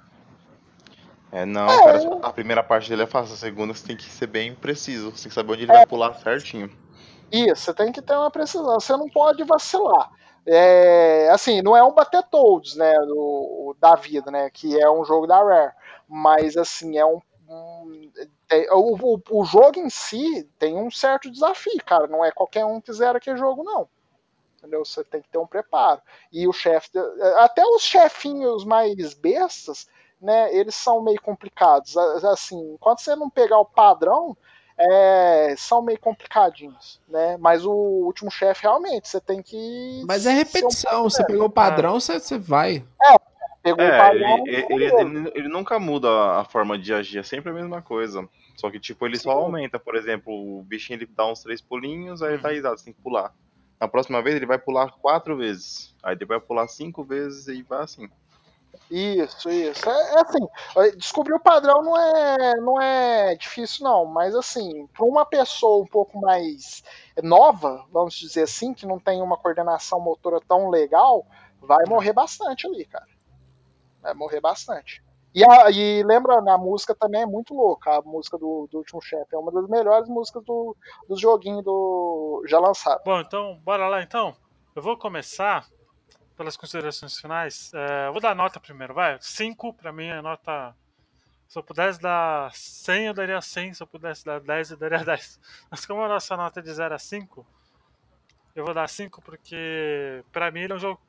É, 1.32 1.46
não, 1.46 1.68
É. 1.70 1.84
cara, 1.84 2.00
a 2.22 2.32
primeira 2.32 2.62
parte 2.64 2.90
dele 2.90 3.04
é 3.04 3.08
fácil, 3.08 3.34
a 3.34 3.38
segunda 3.38 3.74
você 3.74 3.88
tem 3.88 3.98
que 3.98 4.04
ser 4.04 4.28
bem 4.28 4.54
preciso, 4.54 5.12
você 5.12 5.24
tem 5.24 5.30
que 5.30 5.36
saber 5.36 5.54
onde 5.54 5.64
ele 5.64 5.72
vai 5.72 5.86
pular 5.86 6.14
certinho. 6.14 6.70
Isso, 7.32 7.64
você 7.66 7.74
tem 7.74 7.92
que 7.92 8.02
ter 8.02 8.16
uma 8.16 8.32
precisão, 8.32 8.80
você 8.80 8.96
não 8.96 9.10
pode 9.10 9.44
vacilar. 9.44 10.12
É, 10.48 11.28
assim, 11.32 11.62
não 11.62 11.76
é 11.76 11.84
um 11.84 11.94
Battletoads, 11.94 12.76
né, 12.76 12.94
do, 13.00 13.76
da 13.80 13.96
vida, 13.96 14.30
né, 14.32 14.50
que 14.52 14.80
é 14.80 14.90
um 14.90 15.04
jogo 15.04 15.26
da 15.26 15.44
Rare, 15.44 15.74
mas 16.08 16.56
assim, 16.56 16.98
é 16.98 17.06
um, 17.06 17.20
um- 17.50 18.12
o, 18.74 19.16
o, 19.16 19.42
o 19.42 19.46
jogo 19.46 19.80
em 19.80 19.90
si 19.90 20.44
tem 20.60 20.76
um 20.78 20.92
certo 20.92 21.32
desafio, 21.32 21.84
cara, 21.84 22.06
não 22.08 22.24
é 22.24 22.32
qualquer 22.32 22.64
um 22.66 22.80
que 22.80 22.94
zera 22.94 23.18
aquele 23.18 23.38
jogo, 23.38 23.64
não. 23.64 23.90
Entendeu? 24.58 24.84
Você 24.84 25.04
tem 25.04 25.22
que 25.22 25.30
ter 25.30 25.38
um 25.38 25.48
preparo. 25.48 26.02
E 26.32 26.48
o 26.48 26.54
chefe, 26.54 26.90
até 27.38 27.64
os 27.66 27.84
chefinhos 27.84 28.66
mais 28.66 29.14
bestas, 29.14 29.88
né, 30.20 30.54
eles 30.56 30.76
são 30.76 31.02
meio 31.02 31.22
complicados. 31.22 31.96
Assim, 31.98 32.74
enquanto 32.74 33.00
você 33.02 33.16
não 33.16 33.30
pegar 33.30 33.60
o 33.60 33.66
padrão, 33.66 34.36
é, 34.78 35.56
são 35.58 35.82
meio 35.82 36.00
complicadinhos, 36.00 37.00
né? 37.08 37.38
Mas 37.38 37.66
o 37.66 37.72
último 37.72 38.30
chefe 38.30 38.64
realmente 38.64 39.08
você 39.08 39.22
tem 39.22 39.42
que. 39.42 40.04
Mas 40.08 40.26
é 40.26 40.32
um 40.32 40.36
repetição. 40.36 40.92
pouco 40.92 41.10
Você 41.10 41.24
pegou 41.26 41.46
o 41.46 41.50
padrão, 41.50 42.00
você, 42.00 42.20
você 42.20 42.38
vai. 42.38 42.84
Pegou 43.64 43.84
o 43.84 43.88
É, 43.88 43.98
padrão. 43.98 44.38
ele, 44.48 44.66
ele, 44.70 44.86
ele- 44.86 45.32
ele 45.34 45.48
nunca 45.48 45.80
muda 45.80 46.10
a 46.40 46.46
forma 46.46 46.78
de 46.78 46.94
agir, 46.94 47.20
é 47.20 47.24
sempre 47.24 47.50
a 47.50 47.54
mesma 47.54 47.82
coisa. 47.82 48.28
Só 48.56 48.70
que, 48.70 48.80
tipo, 48.80 49.06
ele 49.06 49.18
só 49.18 49.32
Sim. 49.32 49.38
aumenta. 49.44 49.80
Por 49.80 49.96
exemplo, 49.96 50.32
o 50.32 50.62
bichinho 50.64 50.98
ele 50.98 51.06
dá 51.08 51.26
uns 51.26 51.42
três 51.42 51.62
pulinhos, 51.62 52.22
aí 52.22 52.34
ele 52.34 52.42
tá 52.42 52.50
risado, 52.50 52.78
você 52.78 52.86
tem 52.86 52.94
que 52.94 53.02
pular. 53.02 53.34
Na 53.80 53.88
próxima 53.88 54.22
vez 54.22 54.36
ele 54.36 54.46
vai 54.46 54.58
pular 54.58 54.92
quatro 54.92 55.36
vezes. 55.36 55.94
Aí 56.04 56.16
ele 56.16 56.26
vai 56.26 56.40
pular 56.40 56.68
cinco 56.68 57.04
vezes 57.04 57.48
e 57.48 57.64
vai 57.64 57.84
assim. 57.84 58.10
Isso, 58.90 59.50
isso. 59.50 59.90
É, 59.90 60.14
é 60.16 60.22
assim, 60.22 60.96
descobrir 60.98 61.34
o 61.34 61.40
padrão 61.40 61.82
não 61.84 61.98
é, 61.98 62.56
não 62.62 62.82
é 62.82 63.36
difícil, 63.36 63.84
não. 63.84 64.06
Mas 64.06 64.36
assim, 64.36 64.88
para 64.88 65.06
uma 65.06 65.26
pessoa 65.26 65.84
um 65.84 65.88
pouco 65.88 66.20
mais 66.20 66.84
nova, 67.24 67.86
vamos 67.92 68.14
dizer 68.16 68.44
assim, 68.44 68.74
que 68.74 68.86
não 68.86 69.00
tem 69.00 69.22
uma 69.22 69.38
coordenação 69.38 70.00
motora 70.00 70.40
tão 70.48 70.70
legal, 70.70 71.26
vai 71.62 71.86
morrer 71.88 72.14
bastante 72.14 72.68
ali, 72.68 72.86
cara. 72.86 73.08
Vai 74.02 74.14
morrer 74.14 74.40
bastante. 74.42 75.04
E, 75.34 75.44
a- 75.44 75.70
e 75.70 76.02
lembra, 76.04 76.36
a 76.38 76.58
música 76.58 76.96
também 76.96 77.22
é 77.22 77.26
muito 77.26 77.54
louca, 77.54 77.98
a 77.98 78.02
música 78.02 78.38
do, 78.38 78.68
do 78.72 78.78
último 78.78 79.02
chefe. 79.02 79.36
É 79.36 79.38
uma 79.38 79.52
das 79.52 79.68
melhores 79.68 80.08
músicas 80.08 80.44
do, 80.46 80.76
do 81.10 81.18
joguinho 81.18 81.62
do 81.62 82.44
já 82.48 82.60
lançado. 82.60 83.02
Bom, 83.04 83.20
então, 83.20 83.60
bora 83.64 83.88
lá 83.90 84.02
então. 84.02 84.34
Eu 84.76 84.82
vou 84.82 84.98
começar 84.98 85.68
pelas 86.36 86.58
considerações 86.58 87.18
finais. 87.18 87.72
É, 87.74 88.08
eu 88.08 88.12
vou 88.14 88.22
dar 88.22 88.36
nota 88.36 88.60
primeiro, 88.60 88.94
vai. 88.94 89.18
5 89.22 89.74
pra 89.74 89.92
mim 89.92 90.08
é 90.08 90.22
nota. 90.22 90.76
Se 91.48 91.58
eu 91.60 91.64
pudesse 91.64 92.00
dar 92.02 92.52
100, 92.54 93.06
eu 93.08 93.14
daria 93.14 93.40
100. 93.42 93.74
Se 93.76 93.84
eu 93.84 93.88
pudesse 93.88 94.26
dar 94.26 94.40
10, 94.40 94.72
eu 94.72 94.78
daria 94.78 95.00
10. 95.06 95.40
Mas 95.70 95.86
como 95.86 96.02
a 96.04 96.08
nossa 96.08 96.36
nota 96.36 96.60
é 96.60 96.64
de 96.64 96.74
0 96.74 96.94
a 96.96 97.00
5, 97.00 97.46
eu 98.56 98.66
vou 98.66 98.74
dar 98.74 98.88
5 98.90 99.22
porque 99.22 100.24
pra 100.32 100.52
mim 100.52 100.62
ele 100.62 100.74
é 100.74 100.76
um 100.76 100.80
jogo. 100.80 101.00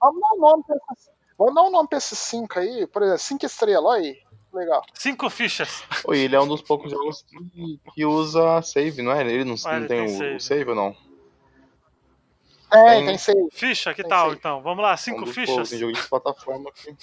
Vamos 0.00 0.20
dar 0.20 0.34
um 0.34 0.40
nome 0.40 0.64
pra 0.64 0.76
esses, 0.92 1.10
vamos 1.36 1.54
dar 1.54 1.62
um 1.62 1.70
nome 1.70 1.88
pra 1.88 1.98
esses 1.98 2.18
cinco 2.18 2.58
aí, 2.58 2.86
por 2.86 3.02
exemplo, 3.02 3.18
cinco 3.20 3.46
estrelas, 3.46 3.84
olha 3.84 4.00
aí. 4.02 4.22
Legal. 4.52 4.82
5 4.94 5.28
fichas. 5.28 5.84
E 6.10 6.16
ele 6.16 6.34
é 6.34 6.40
um 6.40 6.48
dos 6.48 6.62
poucos 6.62 6.90
jogos 6.90 7.22
que, 7.22 7.80
que 7.94 8.04
usa 8.06 8.62
save, 8.62 9.02
não 9.02 9.12
é? 9.12 9.20
Ele 9.20 9.44
não, 9.44 9.54
Ah, 9.66 9.72
não 9.72 9.76
ele 9.80 9.88
tem, 9.88 10.06
tem 10.06 10.14
o 10.14 10.18
save. 10.18 10.40
save 10.40 10.70
ou 10.70 10.74
não? 10.76 10.96
Tem, 12.70 12.84
Tem- 12.84 13.06
tem 13.06 13.18
seis. 13.18 13.36
Ficha, 13.52 13.94
que 13.94 14.02
Tem 14.02 14.08
tal 14.10 14.26
seis. 14.26 14.38
então? 14.38 14.62
Vamos 14.62 14.82
lá, 14.82 14.90
É 14.90 14.94
um 14.94 14.96
5 14.96 15.24
dos 15.24 15.34
fichas. 15.34 15.70
jogo 15.70 15.92
de 15.92 16.08
plataforma 16.08 16.70
que... 16.72 16.94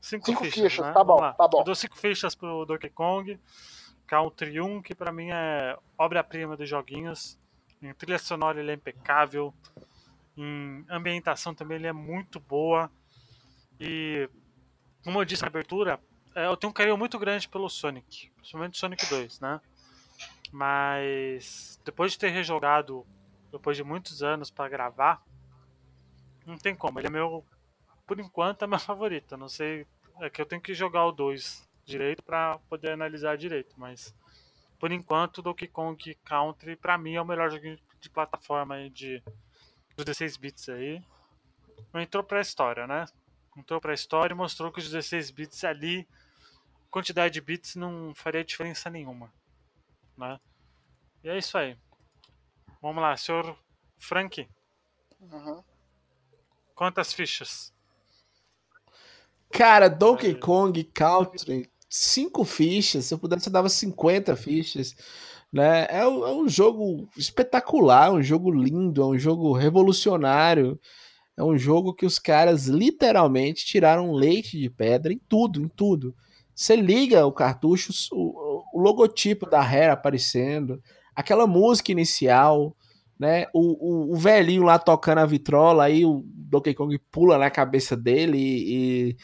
Cinco, 0.00 0.24
Cinco 0.26 0.44
fichas, 0.44 0.62
fichas, 0.72 0.86
né? 0.86 0.92
tá 0.92 1.04
bom, 1.04 1.18
tá 1.18 1.46
bom. 1.46 1.58
Eu 1.60 1.64
dou 1.64 1.74
cinco 1.74 1.96
fichas 1.98 2.34
pro 2.34 2.64
Donkey 2.64 2.88
Kong, 2.88 3.38
Country 4.06 4.58
1, 4.60 4.80
que 4.80 4.94
pra 4.94 5.12
mim 5.12 5.28
é 5.30 5.76
obra-prima 5.98 6.56
dos 6.56 6.66
joguinhos. 6.68 7.38
Em 7.82 7.92
trilha 7.92 8.18
sonora 8.18 8.58
ele 8.60 8.70
é 8.70 8.74
impecável. 8.74 9.52
Em 10.36 10.84
ambientação 10.88 11.54
também 11.54 11.76
ele 11.76 11.86
é 11.86 11.92
muito 11.92 12.40
boa. 12.40 12.90
E, 13.78 14.28
como 15.04 15.20
eu 15.20 15.24
disse 15.24 15.42
na 15.42 15.48
abertura, 15.48 16.00
é, 16.34 16.46
eu 16.46 16.56
tenho 16.56 16.70
um 16.70 16.74
carinho 16.74 16.96
muito 16.96 17.18
grande 17.18 17.46
pelo 17.46 17.68
Sonic. 17.68 18.30
Principalmente 18.36 18.78
Sonic 18.78 19.04
2, 19.06 19.38
né? 19.40 19.60
Mas, 20.50 21.78
depois 21.84 22.12
de 22.12 22.18
ter 22.18 22.30
rejogado, 22.30 23.06
depois 23.50 23.76
de 23.76 23.84
muitos 23.84 24.22
anos 24.22 24.50
pra 24.50 24.68
gravar, 24.68 25.22
não 26.46 26.56
tem 26.56 26.74
como. 26.74 26.98
Ele 26.98 27.08
é 27.08 27.10
meu 27.10 27.44
por 28.06 28.18
enquanto 28.18 28.62
é 28.62 28.66
meu 28.66 28.78
favorito. 28.80 29.36
Não 29.36 29.48
sei. 29.48 29.86
É 30.20 30.28
que 30.28 30.40
eu 30.40 30.46
tenho 30.46 30.60
que 30.60 30.74
jogar 30.74 31.06
o 31.06 31.12
2 31.12 31.68
direito 31.84 32.22
pra 32.22 32.58
poder 32.68 32.92
analisar 32.92 33.36
direito, 33.36 33.74
mas 33.78 34.14
por 34.78 34.92
enquanto 34.92 35.42
Donkey 35.42 35.66
Kong 35.66 36.14
Country 36.24 36.76
pra 36.76 36.98
mim 36.98 37.14
é 37.14 37.22
o 37.22 37.24
melhor 37.24 37.50
jogo 37.50 37.76
de 38.00 38.10
plataforma 38.10 38.74
aí 38.76 38.90
de 38.90 39.22
dos 39.96 40.04
16 40.04 40.36
bits 40.36 40.68
aí. 40.68 41.02
Entrou 41.94 42.22
pra 42.22 42.40
história, 42.40 42.86
né? 42.86 43.06
Entrou 43.56 43.80
pra 43.80 43.94
história 43.94 44.32
e 44.32 44.36
mostrou 44.36 44.70
que 44.70 44.78
os 44.78 44.88
16 44.88 45.30
bits 45.30 45.64
ali, 45.64 46.06
quantidade 46.90 47.34
de 47.34 47.40
bits 47.40 47.76
não 47.76 48.14
faria 48.14 48.44
diferença 48.44 48.88
nenhuma, 48.88 49.32
né? 50.16 50.38
E 51.22 51.28
é 51.28 51.36
isso 51.36 51.58
aí. 51.58 51.76
Vamos 52.80 53.02
lá, 53.02 53.16
senhor 53.16 53.56
Frank, 53.98 54.48
Uhum. 55.20 55.62
quantas 56.74 57.12
fichas? 57.12 57.72
Cara, 59.50 59.88
Donkey. 59.88 60.34
Kong 60.34 60.82
Country, 60.84 61.68
cinco 61.88 62.44
fichas. 62.44 63.06
Se 63.06 63.14
eu 63.14 63.18
pudesse, 63.18 63.48
eu 63.48 63.52
dava 63.52 63.68
50 63.68 64.34
fichas. 64.36 64.94
Né? 65.52 65.86
É, 65.90 66.06
um, 66.06 66.26
é 66.26 66.32
um 66.32 66.48
jogo 66.48 67.08
espetacular, 67.16 68.12
um 68.12 68.22
jogo 68.22 68.50
lindo, 68.50 69.02
é 69.02 69.06
um 69.06 69.18
jogo 69.18 69.52
revolucionário. 69.52 70.80
É 71.36 71.42
um 71.42 71.58
jogo 71.58 71.92
que 71.94 72.06
os 72.06 72.18
caras 72.18 72.66
literalmente 72.66 73.64
tiraram 73.66 74.12
leite 74.12 74.58
de 74.58 74.70
pedra 74.70 75.12
em 75.12 75.18
tudo, 75.18 75.60
em 75.60 75.68
tudo. 75.68 76.14
Você 76.54 76.76
liga 76.76 77.26
o 77.26 77.32
cartucho, 77.32 77.92
o, 78.12 78.62
o 78.74 78.80
logotipo 78.80 79.48
da 79.48 79.60
Rare 79.62 79.90
aparecendo, 79.90 80.82
aquela 81.20 81.46
música 81.46 81.92
inicial, 81.92 82.76
né? 83.18 83.46
O, 83.52 84.10
o, 84.10 84.12
o 84.14 84.16
velhinho 84.16 84.62
lá 84.62 84.78
tocando 84.78 85.18
a 85.18 85.26
vitrola, 85.26 85.84
aí 85.84 86.04
o 86.04 86.24
Donkey 86.26 86.74
Kong 86.74 86.98
pula 87.10 87.38
na 87.38 87.50
cabeça 87.50 87.96
dele 87.96 88.38
e, 88.38 89.16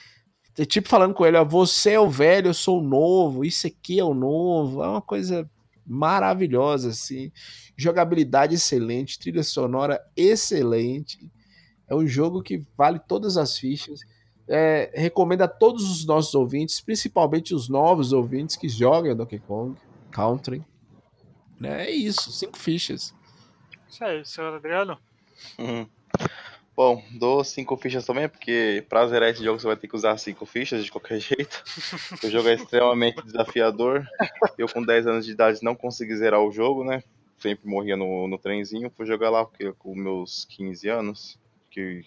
e 0.59 0.66
tipo 0.66 0.88
falando 0.88 1.14
com 1.14 1.24
ele, 1.24 1.36
ó, 1.36 1.44
você 1.44 1.92
é 1.92 2.01
o 2.01 2.09
velho, 2.09 2.49
eu 2.49 2.55
sou 2.55 2.78
o 2.78 2.86
novo, 2.86 3.44
isso 3.44 3.66
aqui 3.66 3.99
é 3.99 4.05
o 4.05 4.14
novo, 4.14 4.82
é 4.82 4.88
uma 4.88 5.03
coisa 5.03 5.51
maravilhosa, 5.86 6.90
assim, 6.90 7.30
jogabilidade 7.76 8.55
excelente, 8.55 9.18
trilha 9.18 9.42
sonora 9.42 10.01
excelente, 10.16 11.30
é 11.88 11.94
um 11.94 12.07
jogo 12.07 12.42
que 12.42 12.64
vale 12.76 12.99
todas 12.99 13.36
as 13.36 13.57
fichas, 13.57 14.01
é, 14.49 14.92
recomendo 14.94 15.42
a 15.42 15.49
todos 15.49 15.90
os 15.90 16.05
nossos 16.07 16.34
ouvintes, 16.34 16.80
principalmente 16.80 17.55
os 17.55 17.68
novos 17.68 18.12
ouvintes 18.12 18.57
que 18.57 18.68
jogam 18.68 19.16
Donkey 19.16 19.38
Kong 19.38 19.76
Country, 20.11 20.62
né, 21.61 21.87
é 21.87 21.91
isso, 21.91 22.31
cinco 22.33 22.59
fichas. 22.59 23.15
Isso 23.89 24.05
aí, 24.05 24.25
senhor 24.25 24.55
Adriano. 24.55 24.99
Uhum. 25.59 25.87
Bom, 26.77 27.03
dou 27.13 27.43
cinco 27.43 27.75
fichas 27.79 28.05
também, 28.05 28.29
porque 28.29 28.85
pra 28.89 29.07
zerar 29.07 29.31
esse 29.31 29.43
jogo 29.43 29.59
você 29.59 29.67
vai 29.67 29.77
ter 29.77 29.89
que 29.89 29.97
usar 29.97 30.19
cinco 30.19 30.45
fichas 30.45 30.85
de 30.85 30.91
qualquer 30.91 31.19
jeito. 31.21 31.65
O 32.23 32.29
jogo 32.29 32.49
é 32.49 32.55
extremamente 32.55 33.23
desafiador. 33.23 34.07
Eu 34.59 34.69
com 34.69 34.83
10 34.83 35.07
anos 35.07 35.25
de 35.25 35.33
idade 35.33 35.61
não 35.63 35.75
consegui 35.75 36.15
zerar 36.17 36.41
o 36.43 36.53
jogo, 36.53 36.85
né? 36.85 37.03
Sempre 37.39 37.67
morria 37.69 37.97
no, 37.97 38.29
no 38.29 38.37
trenzinho. 38.37 38.93
Fui 38.95 39.07
jogar 39.07 39.31
lá 39.31 39.45
porque 39.45 39.73
com 39.73 39.95
meus 39.95 40.45
15 40.51 40.89
anos, 40.89 41.39
que 41.71 42.05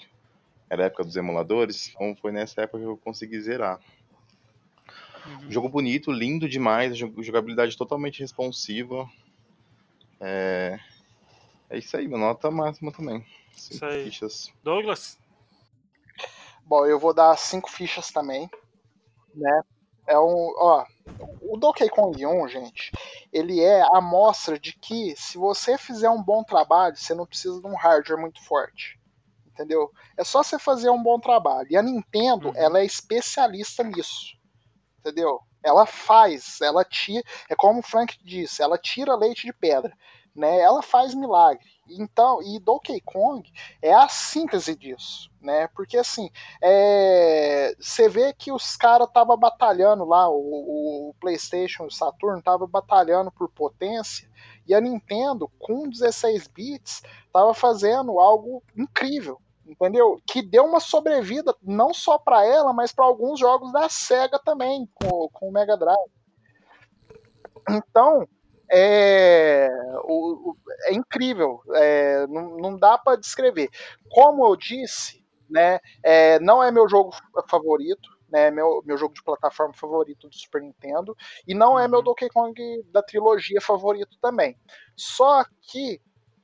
era 0.70 0.84
a 0.84 0.86
época 0.86 1.04
dos 1.04 1.16
emuladores, 1.16 1.90
então 1.90 2.16
foi 2.22 2.32
nessa 2.32 2.62
época 2.62 2.78
que 2.80 2.86
eu 2.86 2.98
consegui 2.98 3.42
zerar. 3.42 3.80
Uhum. 5.26 5.50
Jogo 5.52 5.68
bonito, 5.68 6.12
lindo 6.12 6.48
demais, 6.48 6.96
jog- 6.96 7.24
jogabilidade 7.24 7.76
totalmente 7.76 8.20
responsiva. 8.20 9.10
É, 10.20 10.80
é 11.70 11.78
isso 11.78 11.96
aí, 11.96 12.08
minha 12.08 12.20
nota 12.20 12.52
máxima 12.52 12.92
também. 12.92 13.26
Cinco 13.56 13.76
Isso 13.76 13.86
aí. 13.86 14.04
fichas. 14.06 14.52
Douglas? 14.64 15.18
Bom, 16.66 16.86
eu 16.86 17.00
vou 17.00 17.14
dar 17.14 17.36
cinco 17.38 17.70
fichas 17.72 18.12
também, 18.12 18.50
né? 19.34 19.62
É 20.08 20.18
um, 20.20 20.54
ó, 20.58 20.86
o 21.42 21.58
Donkey 21.58 21.90
Kong 21.90 22.26
1, 22.26 22.48
gente, 22.48 22.92
ele 23.32 23.60
é 23.60 23.82
a 23.82 23.98
amostra 23.98 24.60
de 24.60 24.74
que 24.74 25.16
se 25.16 25.38
você 25.38 25.78
fizer 25.78 26.10
um 26.10 26.22
bom 26.22 26.44
trabalho, 26.44 26.96
você 26.96 27.14
não 27.14 27.26
precisa 27.26 27.60
de 27.60 27.68
um 27.68 27.76
hardware 27.76 28.20
muito 28.20 28.44
forte, 28.46 29.00
entendeu? 29.48 29.92
É 30.18 30.24
só 30.24 30.44
você 30.44 30.60
fazer 30.60 30.90
um 30.90 31.02
bom 31.02 31.20
trabalho. 31.20 31.68
E 31.72 31.78
a 31.78 31.82
Nintendo, 31.82 32.50
Uhum. 32.50 32.56
ela 32.56 32.80
é 32.80 32.86
especialista 32.86 33.84
nisso, 33.84 34.38
entendeu? 35.00 35.40
Ela 35.64 35.86
faz, 35.86 36.62
ela 36.62 36.84
tira, 36.86 37.24
é 37.50 37.56
como 37.56 37.80
o 37.80 37.84
Frank 37.84 38.18
disse, 38.24 38.62
ela 38.62 38.78
tira 38.78 39.16
leite 39.16 39.46
de 39.46 39.54
pedra, 39.54 39.94
né? 40.36 40.60
Ela 40.60 40.82
faz 40.82 41.14
milagre. 41.14 41.68
Então, 41.90 42.42
e 42.42 42.60
Donkey 42.60 43.02
Kong 43.02 43.52
é 43.82 43.94
a 43.94 44.08
síntese 44.08 44.76
disso, 44.76 45.30
né? 45.42 45.68
Porque 45.70 45.98
assim, 45.98 46.30
é, 46.62 47.76
você 47.80 48.08
vê 48.08 48.32
que 48.32 48.52
os 48.52 48.76
caras 48.76 49.08
estavam 49.08 49.38
batalhando 49.38 50.06
lá, 50.06 50.30
o, 50.30 51.10
o 51.10 51.16
PlayStation, 51.20 51.86
o 51.86 51.92
Saturn 51.92 52.42
tava 52.42 52.68
batalhando 52.68 53.32
por 53.32 53.50
potência, 53.50 54.30
e 54.68 54.74
a 54.74 54.80
Nintendo, 54.80 55.52
com 55.58 55.90
16 55.90 56.48
bits, 56.48 57.02
tava 57.34 57.54
fazendo 57.54 58.20
algo 58.20 58.64
incrível, 58.78 59.42
entendeu? 59.70 60.20
Que 60.28 60.42
deu 60.42 60.66
uma 60.66 60.80
sobrevida 60.80 61.56
não 61.64 61.94
só 61.94 62.18
para 62.18 62.46
ela, 62.46 62.74
mas 62.74 62.92
para 62.92 63.06
alguns 63.06 63.40
jogos 63.40 63.72
da 63.72 63.88
Sega 63.90 64.40
também, 64.44 64.90
com, 64.96 65.30
com 65.32 65.50
o 65.50 65.52
Mega 65.54 65.78
Drive. 65.78 66.12
Então, 67.70 68.28
é, 68.72 69.70
o, 70.04 70.52
o- 70.52 70.58
é 70.86 70.94
incrível, 70.94 71.62
é, 71.76 72.26
não, 72.28 72.58
não 72.58 72.78
dá 72.78 72.98
para 72.98 73.18
descrever. 73.20 73.70
Como 74.10 74.46
eu 74.46 74.56
disse, 74.56 75.24
né, 75.50 75.80
é, 76.04 76.40
não 76.40 76.64
é 76.64 76.72
meu 76.72 76.88
jogo 76.88 77.12
favorito, 77.50 78.10
né, 78.30 78.52
meu, 78.52 78.82
meu 78.86 78.98
jogo 78.98 79.14
de 79.14 79.24
plataforma 79.24 79.74
favorito 79.74 80.28
do 80.30 80.36
Super 80.36 80.62
Nintendo, 80.62 81.16
e 81.48 81.54
não 81.54 81.80
é 81.80 81.88
meu 81.88 82.00
Uhum. 82.00 82.06
Donkey 82.06 82.30
Kong 82.30 82.84
da 82.92 83.02
trilogia 83.02 83.60
favorito 83.62 84.18
também. 84.22 84.56
Só 84.96 85.44
que 85.62 86.00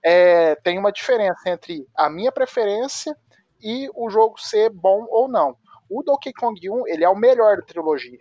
é, 0.05 0.53
tem 0.57 0.77
uma 0.77 0.91
diferença 0.91 1.49
entre 1.49 1.87
a 1.95 2.07
minha 2.11 2.31
preferência 2.31 3.17
e 3.59 3.89
o 3.95 4.07
jogo 4.07 4.39
ser 4.39 4.69
bom 4.69 5.07
ou 5.09 5.27
não. 5.27 5.57
O 5.89 6.03
Donkey 6.03 6.31
Kong 6.31 6.59
1, 6.69 6.87
ele 6.87 7.03
é 7.03 7.09
o 7.09 7.15
melhor 7.15 7.57
da 7.57 7.63
trilogia, 7.63 8.19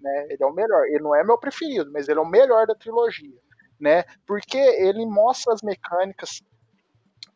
né? 0.00 0.28
Ele 0.30 0.42
é 0.42 0.46
o 0.46 0.54
melhor. 0.54 0.86
Ele 0.86 1.00
não 1.00 1.14
é 1.14 1.22
meu 1.22 1.38
preferido, 1.38 1.92
mas 1.92 2.08
ele 2.08 2.18
é 2.18 2.22
o 2.22 2.26
melhor 2.26 2.66
da 2.66 2.74
trilogia, 2.74 3.36
né? 3.78 4.04
Porque 4.26 4.56
ele 4.56 5.04
mostra 5.04 5.52
as 5.52 5.60
mecânicas 5.60 6.40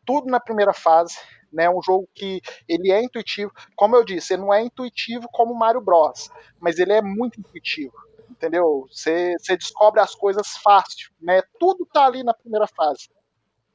tudo 0.03 0.25
na 0.27 0.39
primeira 0.39 0.73
fase, 0.73 1.15
né? 1.53 1.69
Um 1.69 1.81
jogo 1.83 2.09
que 2.15 2.41
ele 2.67 2.91
é 2.91 3.03
intuitivo, 3.03 3.51
como 3.75 3.95
eu 3.95 4.03
disse, 4.03 4.33
ele 4.33 4.41
não 4.41 4.53
é 4.53 4.63
intuitivo 4.63 5.27
como 5.31 5.53
Mario 5.53 5.81
Bros, 5.81 6.31
mas 6.59 6.79
ele 6.79 6.93
é 6.93 7.03
muito 7.03 7.39
intuitivo, 7.39 7.93
entendeu? 8.31 8.87
Você 8.91 9.35
descobre 9.49 10.01
as 10.01 10.15
coisas 10.15 10.57
fácil, 10.57 11.11
né? 11.21 11.43
Tudo 11.59 11.85
tá 11.85 12.07
ali 12.07 12.23
na 12.23 12.33
primeira 12.33 12.65
fase. 12.65 13.09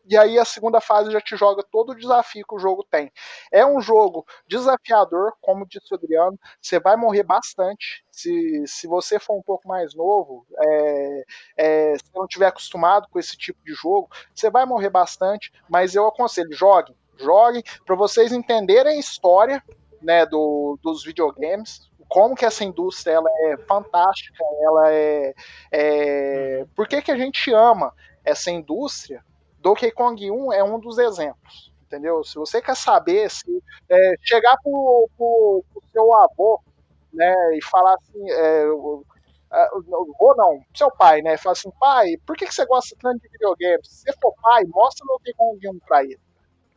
E 0.08 0.16
aí 0.16 0.38
a 0.38 0.44
segunda 0.44 0.80
fase 0.80 1.10
já 1.10 1.20
te 1.20 1.36
joga 1.36 1.64
todo 1.70 1.90
o 1.90 1.96
desafio 1.96 2.46
que 2.46 2.54
o 2.54 2.58
jogo 2.58 2.84
tem. 2.88 3.10
É 3.52 3.66
um 3.66 3.80
jogo 3.80 4.24
desafiador, 4.46 5.32
como 5.40 5.66
disse 5.66 5.92
o 5.92 5.96
Adriano, 5.96 6.38
você 6.60 6.78
vai 6.78 6.96
morrer 6.96 7.24
bastante. 7.24 8.04
Se, 8.10 8.64
se 8.66 8.86
você 8.86 9.18
for 9.18 9.36
um 9.36 9.42
pouco 9.42 9.66
mais 9.66 9.94
novo, 9.94 10.46
é, 10.58 11.24
é, 11.56 11.98
se 11.98 12.10
não 12.14 12.26
tiver 12.26 12.46
acostumado 12.46 13.08
com 13.10 13.18
esse 13.18 13.36
tipo 13.36 13.58
de 13.64 13.74
jogo, 13.74 14.08
você 14.34 14.48
vai 14.48 14.64
morrer 14.64 14.90
bastante, 14.90 15.52
mas 15.68 15.94
eu 15.94 16.06
aconselho, 16.06 16.52
joguem, 16.52 16.94
joguem, 17.16 17.62
para 17.84 17.96
vocês 17.96 18.32
entenderem 18.32 18.96
a 18.96 19.00
história 19.00 19.62
né, 20.00 20.24
do, 20.24 20.78
dos 20.82 21.04
videogames, 21.04 21.90
como 22.08 22.36
que 22.36 22.44
essa 22.44 22.64
indústria 22.64 23.14
ela 23.14 23.28
é 23.46 23.56
fantástica, 23.56 24.44
ela 24.62 24.92
é, 24.92 25.34
é 25.72 26.66
por 26.74 26.86
que, 26.86 27.02
que 27.02 27.10
a 27.10 27.16
gente 27.16 27.52
ama 27.52 27.92
essa 28.24 28.50
indústria? 28.50 29.24
Donkey 29.66 29.90
Kong 29.90 30.30
1 30.30 30.52
é 30.52 30.62
um 30.62 30.78
dos 30.78 30.96
exemplos, 30.96 31.72
entendeu? 31.82 32.22
Se 32.22 32.36
você 32.36 32.62
quer 32.62 32.76
saber, 32.76 33.28
se 33.28 33.44
é, 33.90 34.14
chegar 34.22 34.56
pro, 34.62 35.10
pro, 35.16 35.64
pro 35.72 35.82
seu 35.90 36.14
avô, 36.14 36.62
né, 37.12 37.34
e 37.56 37.64
falar 37.64 37.94
assim, 37.94 38.30
é, 38.30 38.64
ou 38.68 40.36
não, 40.36 40.60
seu 40.72 40.88
pai, 40.92 41.20
né, 41.20 41.36
falar 41.36 41.54
assim, 41.54 41.72
pai, 41.80 42.16
por 42.24 42.36
que, 42.36 42.46
que 42.46 42.54
você 42.54 42.64
gosta 42.64 42.94
tanto 43.00 43.20
de 43.20 43.28
videogame? 43.28 43.84
Se 43.84 44.02
você 44.02 44.12
for 44.22 44.32
pai, 44.40 44.62
mostra 44.68 45.04
Donkey 45.04 45.34
Kong 45.34 45.68
1 45.68 45.78
pra 45.80 46.04
ele. 46.04 46.20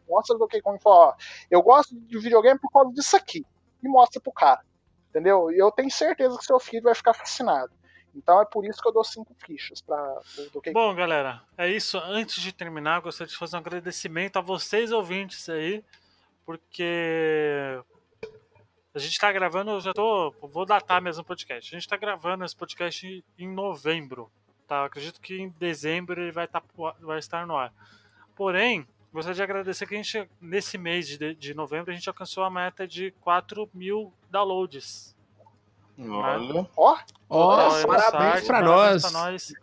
Mostra 0.09 0.35
Donkey 0.35 0.59
Kong 0.59 0.79
e 0.79 0.81
fala, 0.81 1.09
ó, 1.09 1.13
eu 1.51 1.61
gosto 1.61 1.93
de 1.95 2.17
videogame 2.17 2.59
por 2.59 2.71
causa 2.71 2.91
disso 2.91 3.15
aqui. 3.15 3.45
E 3.83 3.87
mostra 3.87 4.19
pro 4.19 4.33
cara, 4.33 4.61
entendeu? 5.09 5.51
E 5.51 5.59
eu 5.59 5.71
tenho 5.71 5.91
certeza 5.91 6.35
que 6.39 6.43
seu 6.43 6.59
filho 6.59 6.85
vai 6.85 6.95
ficar 6.95 7.13
fascinado. 7.13 7.71
Então 8.16 8.41
é 8.41 8.45
por 8.45 8.66
isso 8.66 8.82
que 8.82 8.88
eu 8.88 8.91
dou 8.91 9.03
cinco 9.03 9.34
fichas 9.36 9.82
pro 9.82 9.95
Donkey 10.53 10.72
Kong. 10.72 10.74
Bom, 10.74 10.95
galera, 10.95 11.41
é 11.57 11.70
isso. 11.70 11.97
Antes 11.97 12.41
de 12.41 12.51
terminar, 12.51 13.01
gostaria 13.01 13.30
de 13.30 13.38
fazer 13.38 13.55
um 13.55 13.60
agradecimento 13.60 14.38
a 14.38 14.41
vocês 14.41 14.91
ouvintes 14.91 15.47
aí, 15.49 15.84
porque 16.45 17.80
a 18.93 18.99
gente 18.99 19.20
tá 19.20 19.32
gravando, 19.32 19.72
eu 19.72 19.82
já 19.82 19.93
tô, 19.93 20.32
vou 20.41 20.66
datar 20.66 21.01
mesmo 21.01 21.22
o 21.22 21.26
podcast. 21.26 21.74
A 21.74 21.80
gente 21.80 21.88
tá 21.88 21.95
gravando 21.95 22.43
esse 22.43 22.55
podcast 22.55 23.24
em 23.38 23.47
novembro, 23.47 24.32
tá? 24.68 24.78
Eu 24.78 24.86
acredito 24.86 25.22
que 25.22 25.39
em 25.39 25.49
dezembro 25.49 26.22
ele 26.22 26.32
vai, 26.32 26.47
tá, 26.47 26.62
vai 26.99 27.20
estar 27.20 27.45
no 27.45 27.55
ar. 27.55 27.72
Porém, 28.36 28.88
gostaria 29.14 29.36
de 29.36 29.43
agradecer 29.43 29.86
que 29.86 29.93
a 29.93 29.97
gente, 29.97 30.30
nesse 30.41 30.78
mês 30.78 31.07
de, 31.07 31.36
de 31.36 31.53
novembro, 31.53 31.91
a 31.91 31.93
gente 31.93 32.10
alcançou 32.10 32.43
a 32.43 32.49
meta 32.49 32.88
de 32.88 33.12
4 33.22 33.70
mil 33.74 34.12
downloads. 34.30 35.16
Olha. 36.00 36.68
Ó, 36.78 36.97
Ó, 37.30 37.86
parabéns 37.86 38.47
parabéns 38.47 38.47
nós. 38.64 39.02
pra 39.02 39.12
nós. 39.12 39.54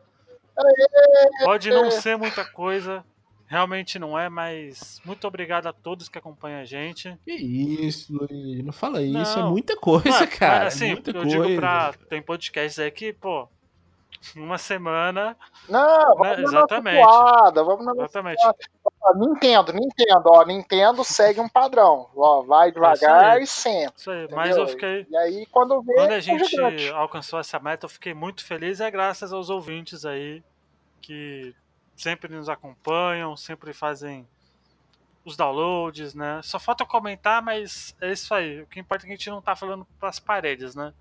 Pode 1.45 1.71
não 1.71 1.91
ser 1.91 2.17
muita 2.17 2.45
coisa, 2.45 3.05
realmente 3.47 3.99
não 3.99 4.19
é, 4.19 4.29
mas 4.29 5.01
muito 5.05 5.27
obrigado 5.27 5.67
a 5.67 5.73
todos 5.73 6.09
que 6.09 6.19
acompanham 6.19 6.61
a 6.61 6.65
gente. 6.65 7.17
Que 7.25 7.33
isso, 7.33 8.13
Luiz, 8.13 8.65
não 8.65 8.73
fala 8.73 9.03
isso, 9.03 9.39
é 9.39 9.43
Não. 9.43 9.51
muita 9.51 9.77
coisa, 9.77 10.21
Não, 10.21 10.27
cara. 10.27 10.65
mas, 10.65 10.75
assim, 10.75 10.87
é 10.91 10.93
muita 10.93 11.11
eu 11.11 11.15
coisa. 11.23 11.29
digo 11.29 11.57
pra. 11.57 11.93
Tem 12.09 12.23
podcasts 12.23 12.79
aí 12.79 12.91
que, 12.91 13.13
pô, 13.13 13.49
uma 14.35 14.57
semana. 14.59 15.37
Não, 15.69 16.17
vamos 16.17 16.21
Né, 16.23 16.37
na 16.37 16.43
exatamente. 16.43 17.03
nossa 17.03 17.65
vamos 17.65 17.85
na 17.87 17.95
nossa 17.95 18.03
Exatamente. 18.19 18.41
toada. 18.43 18.59
Nintendo, 19.15 19.73
Nintendo, 19.73 20.23
ó, 20.27 20.45
Nintendo 20.45 21.05
segue 21.05 21.41
um 21.41 21.49
padrão. 21.49 22.09
Ó, 22.17 22.43
vai 22.43 22.73
devagar 22.73 23.37
aí. 23.37 23.45
e 23.45 23.47
sempre. 23.47 23.95
Isso 23.97 24.11
aí. 24.11 24.29
Mas 24.33 24.57
eu 24.57 24.67
fiquei. 24.67 25.07
E 25.09 25.17
aí, 25.17 25.47
quando 25.47 25.81
vê, 25.83 25.95
Quando 25.95 26.13
a 26.13 26.17
é 26.17 26.21
gente 26.21 26.91
alcançou 26.91 27.39
essa 27.39 27.59
meta, 27.59 27.87
eu 27.87 27.91
fiquei 27.91 28.15
muito 28.15 28.45
feliz. 28.45 28.81
É 28.81 28.91
graças 28.91 29.33
aos 29.33 29.51
ouvintes 29.51 30.05
aí 30.05 30.43
que 31.01 31.55
sempre 31.95 32.35
nos 32.35 32.49
acompanham, 32.49 33.37
sempre 33.37 33.73
fazem 33.73 34.27
os 35.25 35.37
downloads, 35.37 36.15
né? 36.15 36.41
Só 36.43 36.59
falta 36.59 36.85
comentar, 36.85 37.43
mas 37.43 37.97
é 38.01 38.13
isso 38.13 38.33
aí. 38.33 38.63
O 38.63 38.67
que 38.67 38.79
importa 38.79 39.05
é 39.05 39.07
que 39.07 39.13
a 39.13 39.17
gente 39.17 39.31
não 39.31 39.43
tá 39.43 39.57
falando 39.57 39.87
pras 39.99 40.21
paredes, 40.21 40.75
né? 40.75 40.93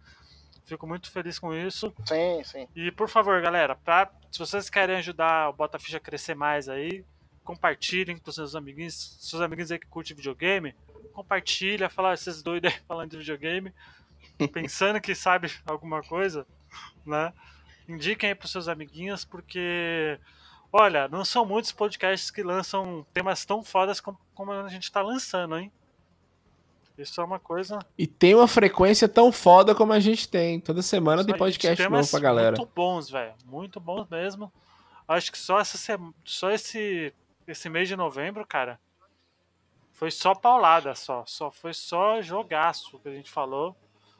Fico 0.65 0.87
muito 0.87 1.11
feliz 1.11 1.37
com 1.37 1.53
isso. 1.53 1.93
Sim, 2.05 2.43
sim. 2.43 2.67
E 2.75 2.91
por 2.91 3.07
favor, 3.07 3.39
galera, 3.39 3.75
pra, 3.75 4.09
se 4.31 4.39
vocês 4.39 4.67
querem 4.67 4.95
ajudar 4.97 5.49
o 5.49 5.53
Bota 5.53 5.77
Ficha 5.77 5.97
a 5.97 5.99
crescer 5.99 6.33
mais 6.33 6.67
aí, 6.67 7.05
compartilhem 7.45 8.17
com 8.17 8.31
seus 8.31 8.55
amiguinhos, 8.55 9.15
seus 9.21 9.41
amiguinhos 9.41 9.71
aí 9.71 9.79
que 9.79 9.87
curtem 9.87 10.15
videogame, 10.17 10.75
compartilha, 11.13 11.89
fala 11.89 12.09
"Ah, 12.11 12.13
esses 12.13 12.41
doidos 12.43 12.73
aí 12.73 12.79
falando 12.87 13.11
de 13.11 13.17
videogame, 13.17 13.73
pensando 14.51 14.99
que 14.99 15.15
sabe 15.15 15.49
alguma 15.65 16.01
coisa, 16.01 16.45
né? 17.05 17.31
Indiquem 17.87 18.29
aí 18.29 18.35
pros 18.35 18.51
seus 18.51 18.67
amiguinhos, 18.67 19.23
porque 19.23 20.19
olha, 20.73 21.07
não 21.07 21.23
são 21.23 21.45
muitos 21.45 21.71
podcasts 21.71 22.29
que 22.31 22.43
lançam 22.43 23.05
temas 23.13 23.45
tão 23.45 23.63
fodas 23.63 24.01
como, 24.01 24.19
como 24.33 24.51
a 24.51 24.67
gente 24.67 24.91
tá 24.91 25.01
lançando, 25.01 25.57
hein? 25.57 25.71
Isso 26.97 27.19
é 27.19 27.23
uma 27.23 27.39
coisa. 27.39 27.77
E 27.97 28.07
tem 28.07 28.33
uma 28.33 28.47
frequência 28.47 29.07
tão 29.07 29.29
foda 29.31 29.75
como 29.75 29.91
a 29.91 29.99
gente 29.99 30.29
tem. 30.29 30.59
Toda 30.61 30.81
semana 30.81 31.21
Isso 31.21 31.27
tem 31.29 31.37
podcast 31.37 31.83
temas 31.83 31.99
novo 31.99 32.11
pra 32.11 32.19
galera. 32.21 32.55
Muito 32.57 32.71
bons, 32.73 33.09
velho. 33.09 33.33
Muito 33.45 33.79
bons 33.81 34.07
mesmo. 34.09 34.51
Acho 35.05 35.29
que 35.31 35.37
só 35.37 35.59
essa 35.59 35.77
sema- 35.77 36.13
só 36.23 36.49
esse 36.51 37.13
esse 37.47 37.69
mês 37.69 37.87
de 37.87 37.95
novembro, 37.95 38.45
cara, 38.45 38.79
foi 39.93 40.11
só 40.11 40.33
paulada 40.35 40.93
só, 40.95 41.23
só 41.25 41.51
foi 41.51 41.73
só 41.73 42.21
jogaço 42.21 42.99
que 42.99 43.07
a 43.09 43.13
gente 43.13 43.29
falou, 43.31 43.75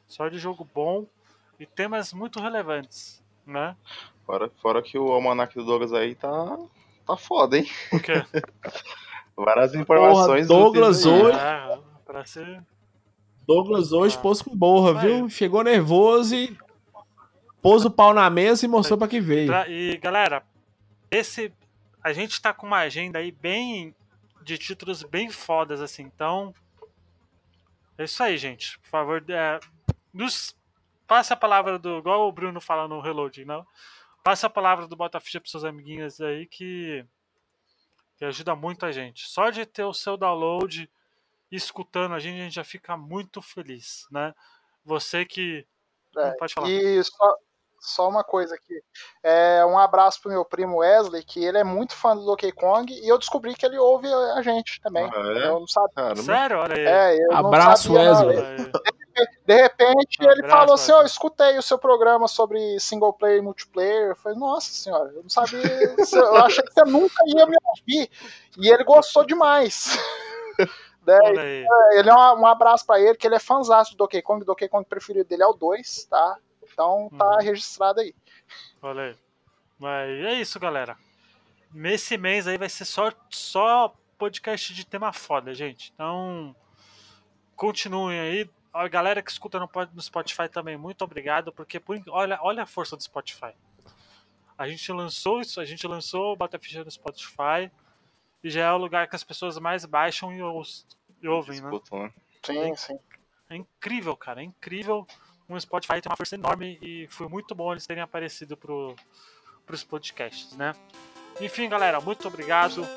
só 0.08 0.28
de 0.30 0.38
jogo 0.38 0.68
bom 0.74 1.06
e 1.60 1.66
temas 1.66 2.14
muito 2.14 2.40
relevantes, 2.40 3.24
né? 3.46 3.76
Fora, 4.26 4.50
fora 4.62 4.82
que 4.82 4.98
o 4.98 5.12
almanac 5.12 5.54
do 5.56 5.64
Douglas 5.66 5.94
aí 5.94 6.16
tá, 6.16 6.58
tá 7.06 7.18
foda, 7.18 7.58
hein? 7.58 7.66
Porque 7.90 8.14
Várias 9.38 9.76
informações. 9.76 10.48
Douglas 10.48 11.06
úteis 11.06 11.14
aí. 11.16 11.22
hoje- 11.24 11.40
é, 11.40 11.80
para 12.06 12.26
ser 12.26 12.64
Douglas 13.46 13.92
hoje 13.92 14.16
Ah. 14.18 14.22
pôs 14.22 14.42
com 14.42 14.56
borra, 14.56 15.00
aí. 15.02 15.08
viu? 15.08 15.30
Chegou 15.30 15.62
nervoso 15.64 16.34
e 16.36 16.58
pôs 17.62 17.84
o 17.86 17.92
pau 17.92 18.14
na 18.14 18.30
mesa 18.30 18.66
e 18.66 18.70
mostrou 18.70 18.98
pra 18.98 19.08
que 19.10 19.20
veio. 19.20 19.48
Pra- 19.48 19.68
e 19.68 19.98
galera, 19.98 20.42
esse 21.12 21.54
a 22.06 22.14
gente 22.14 22.40
tá 22.40 22.54
com 22.54 22.68
uma 22.68 22.82
agenda 22.82 23.18
aí 23.18 23.32
bem 23.32 23.96
de 24.44 24.60
títulos 24.60 25.02
bem 25.02 25.28
fodas 25.28 25.82
assim. 25.82 26.04
Então 26.04 26.54
é 27.98 28.04
isso 28.04 28.22
aí, 28.22 28.38
gente. 28.38 28.78
Por 28.78 28.90
favor, 28.90 29.26
é, 29.28 29.60
nos 30.14 30.56
passa 31.08 31.34
a 31.34 31.38
palavra 31.38 31.80
do 31.80 31.98
igual 31.98 32.28
o 32.28 32.32
Bruno 32.32 32.62
fala 32.62 32.88
no 32.88 33.02
reload, 33.02 33.44
não? 33.44 33.66
Passa 34.24 34.46
a 34.46 34.52
palavra 34.52 34.88
do 34.88 34.96
Bota 34.96 35.20
Ficha 35.20 35.42
pros 35.42 35.50
seus 35.50 35.64
amiguinhos 35.64 36.22
aí 36.22 36.46
que 36.46 37.04
que 38.18 38.24
ajuda 38.24 38.56
muito 38.56 38.86
a 38.86 38.92
gente. 38.92 39.28
Só 39.28 39.50
de 39.50 39.66
ter 39.66 39.84
o 39.84 39.94
seu 39.94 40.16
download 40.16 40.88
escutando 41.52 42.14
a 42.14 42.20
gente, 42.20 42.40
a 42.40 42.44
gente 42.44 42.54
já 42.54 42.64
fica 42.64 42.96
muito 42.96 43.42
feliz, 43.42 44.06
né? 44.12 44.32
Você 44.86 45.26
que. 45.26 45.66
É, 46.16 46.32
Pode 46.34 46.54
falar. 46.54 46.70
E 46.70 47.04
só, 47.04 47.36
só 47.80 48.08
uma 48.10 48.24
coisa 48.24 48.56
aqui. 48.56 48.82
É, 49.24 49.66
um 49.66 49.78
abraço 49.78 50.22
pro 50.22 50.32
meu 50.32 50.44
primo 50.44 50.78
Wesley, 50.78 51.24
que 51.24 51.44
ele 51.44 51.58
é 51.58 51.64
muito 51.64 51.96
fã 51.96 52.16
do 52.16 52.26
Donkey 52.26 52.52
Kong, 52.52 52.94
e 52.94 53.08
eu 53.08 53.18
descobri 53.18 53.56
que 53.56 53.66
ele 53.66 53.78
ouve 53.78 54.08
a 54.12 54.42
gente 54.42 54.82
também. 54.82 55.10
Ah, 55.14 55.34
é? 55.40 55.48
Eu 55.48 55.60
não 55.60 55.68
sabia. 55.68 56.16
Sério? 56.24 56.58
Olha 56.60 56.76
aí. 56.76 56.86
É, 56.86 57.24
eu 57.24 57.30
não 57.30 57.48
Abraço, 57.48 57.94
sabia. 57.94 58.10
Wesley. 58.10 58.38
Aí. 58.38 58.72
De 59.46 59.56
repente 59.56 60.18
Um 60.20 60.30
ele 60.30 60.42
abraço, 60.42 60.58
falou 60.58 60.74
assim: 60.74 60.92
Ó, 60.92 60.96
Wesley. 60.96 61.12
escutei 61.12 61.58
o 61.58 61.62
seu 61.62 61.78
programa 61.78 62.28
sobre 62.28 62.80
single 62.80 63.14
player 63.14 63.38
e 63.38 63.42
multiplayer. 63.42 64.10
Eu 64.10 64.16
falei, 64.16 64.38
nossa 64.38 64.72
senhora, 64.72 65.12
eu 65.16 65.22
não 65.24 65.30
sabia. 65.30 65.62
eu 65.64 66.36
achei 66.38 66.64
que 66.64 66.74
você 66.74 66.84
nunca 66.84 67.24
ia 67.28 67.46
me 67.46 67.56
ouvir. 67.64 68.10
E 68.58 68.70
ele 68.70 68.84
gostou 68.84 69.26
demais. 69.26 69.98
Né. 71.06 71.64
Ele 71.94 72.10
é 72.10 72.14
um, 72.16 72.42
um 72.42 72.48
abraço 72.48 72.84
pra 72.84 73.00
ele, 73.00 73.16
que 73.16 73.28
ele 73.28 73.36
é 73.36 73.40
fãzão 73.40 73.84
do 73.92 73.96
Donkey 73.96 74.24
Kong. 74.24 74.42
O 74.42 74.46
Donkey 74.46 74.68
Kong 74.68 74.84
preferido 74.90 75.30
dele 75.30 75.44
é 75.44 75.46
o 75.46 75.54
2, 75.54 76.06
tá? 76.06 76.38
Então 76.76 77.10
tá 77.18 77.38
Uhum. 77.38 77.42
registrado 77.42 78.02
aí. 78.02 78.14
Olha 78.82 79.04
aí. 79.04 79.18
Mas 79.80 80.10
é 80.26 80.34
isso, 80.34 80.60
galera. 80.60 80.98
Nesse 81.74 82.18
mês 82.18 82.48
aí 82.48 82.58
vai 82.58 82.68
ser 82.68 82.84
só, 82.84 83.12
só 83.30 83.96
podcast 84.18 84.74
de 84.74 84.86
tema 84.86 85.14
foda, 85.14 85.54
gente. 85.54 85.92
Então, 85.94 86.54
continuem 87.56 88.20
aí. 88.20 88.50
A 88.74 88.90
galera 88.90 89.22
que 89.22 89.32
escuta 89.32 89.58
no, 89.58 89.70
Spotify 90.02 90.50
também, 90.50 90.76
muito 90.76 91.02
obrigado, 91.02 91.54
porque 91.54 91.80
por, 91.80 91.98
olha, 92.10 92.38
olha 92.42 92.64
a 92.64 92.66
força 92.66 92.98
do 92.98 93.04
Spotify. 93.04 93.54
A 94.58 94.68
gente 94.68 94.92
lançou 94.92 95.40
isso, 95.40 95.62
a 95.62 95.66
gente 95.66 95.88
lançou 95.88 96.34
o 96.34 96.36
Bota 96.36 96.60
Ficha 96.60 96.84
no 96.84 96.92
Spotify 96.92 97.72
e 98.44 98.50
já 98.50 98.66
é 98.66 98.72
o 98.72 98.78
lugar 98.78 99.08
que 99.08 99.16
as 99.16 99.24
pessoas 99.24 99.58
mais 99.58 99.86
baixam 99.86 100.34
e, 100.34 100.40
e 101.22 101.28
ouvem, 101.28 101.62
né? 101.62 101.70
Né? 101.92 102.14
Sim, 102.44 102.76
sim. 102.76 103.00
É 103.50 103.56
incrível, 103.56 104.16
cara, 104.18 104.42
é 104.42 104.44
incrível. 104.44 105.08
O 105.48 105.60
Spotify 105.60 106.02
tem 106.02 106.10
uma 106.10 106.18
força 106.18 106.36
enorme 106.36 106.80
e 106.82 107.08
foi 107.10 107.28
muito 107.28 107.54
bom 107.54 107.72
eles 107.72 107.86
terem 107.86 108.02
aparecido 108.02 108.58
pro, 108.58 108.96
pros 109.66 109.84
podcasts, 109.84 110.56
né? 110.56 110.74
Enfim, 111.40 111.70
galera, 111.70 112.00
muito 112.00 112.28
obrigado. 112.28 112.88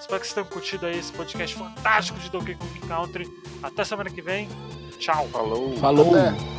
Espero 0.00 0.20
que 0.20 0.26
vocês 0.26 0.32
tenham 0.32 0.46
curtido 0.48 0.86
aí 0.86 0.98
esse 0.98 1.12
podcast 1.12 1.56
fantástico 1.56 2.18
de 2.18 2.30
Donkey 2.30 2.54
Kong 2.54 2.80
Country. 2.86 3.26
Até 3.62 3.84
semana 3.84 4.08
que 4.08 4.22
vem. 4.22 4.48
Tchau. 4.98 5.28
Falou. 5.28 5.76
Falou! 5.76 6.14
Até. 6.14 6.57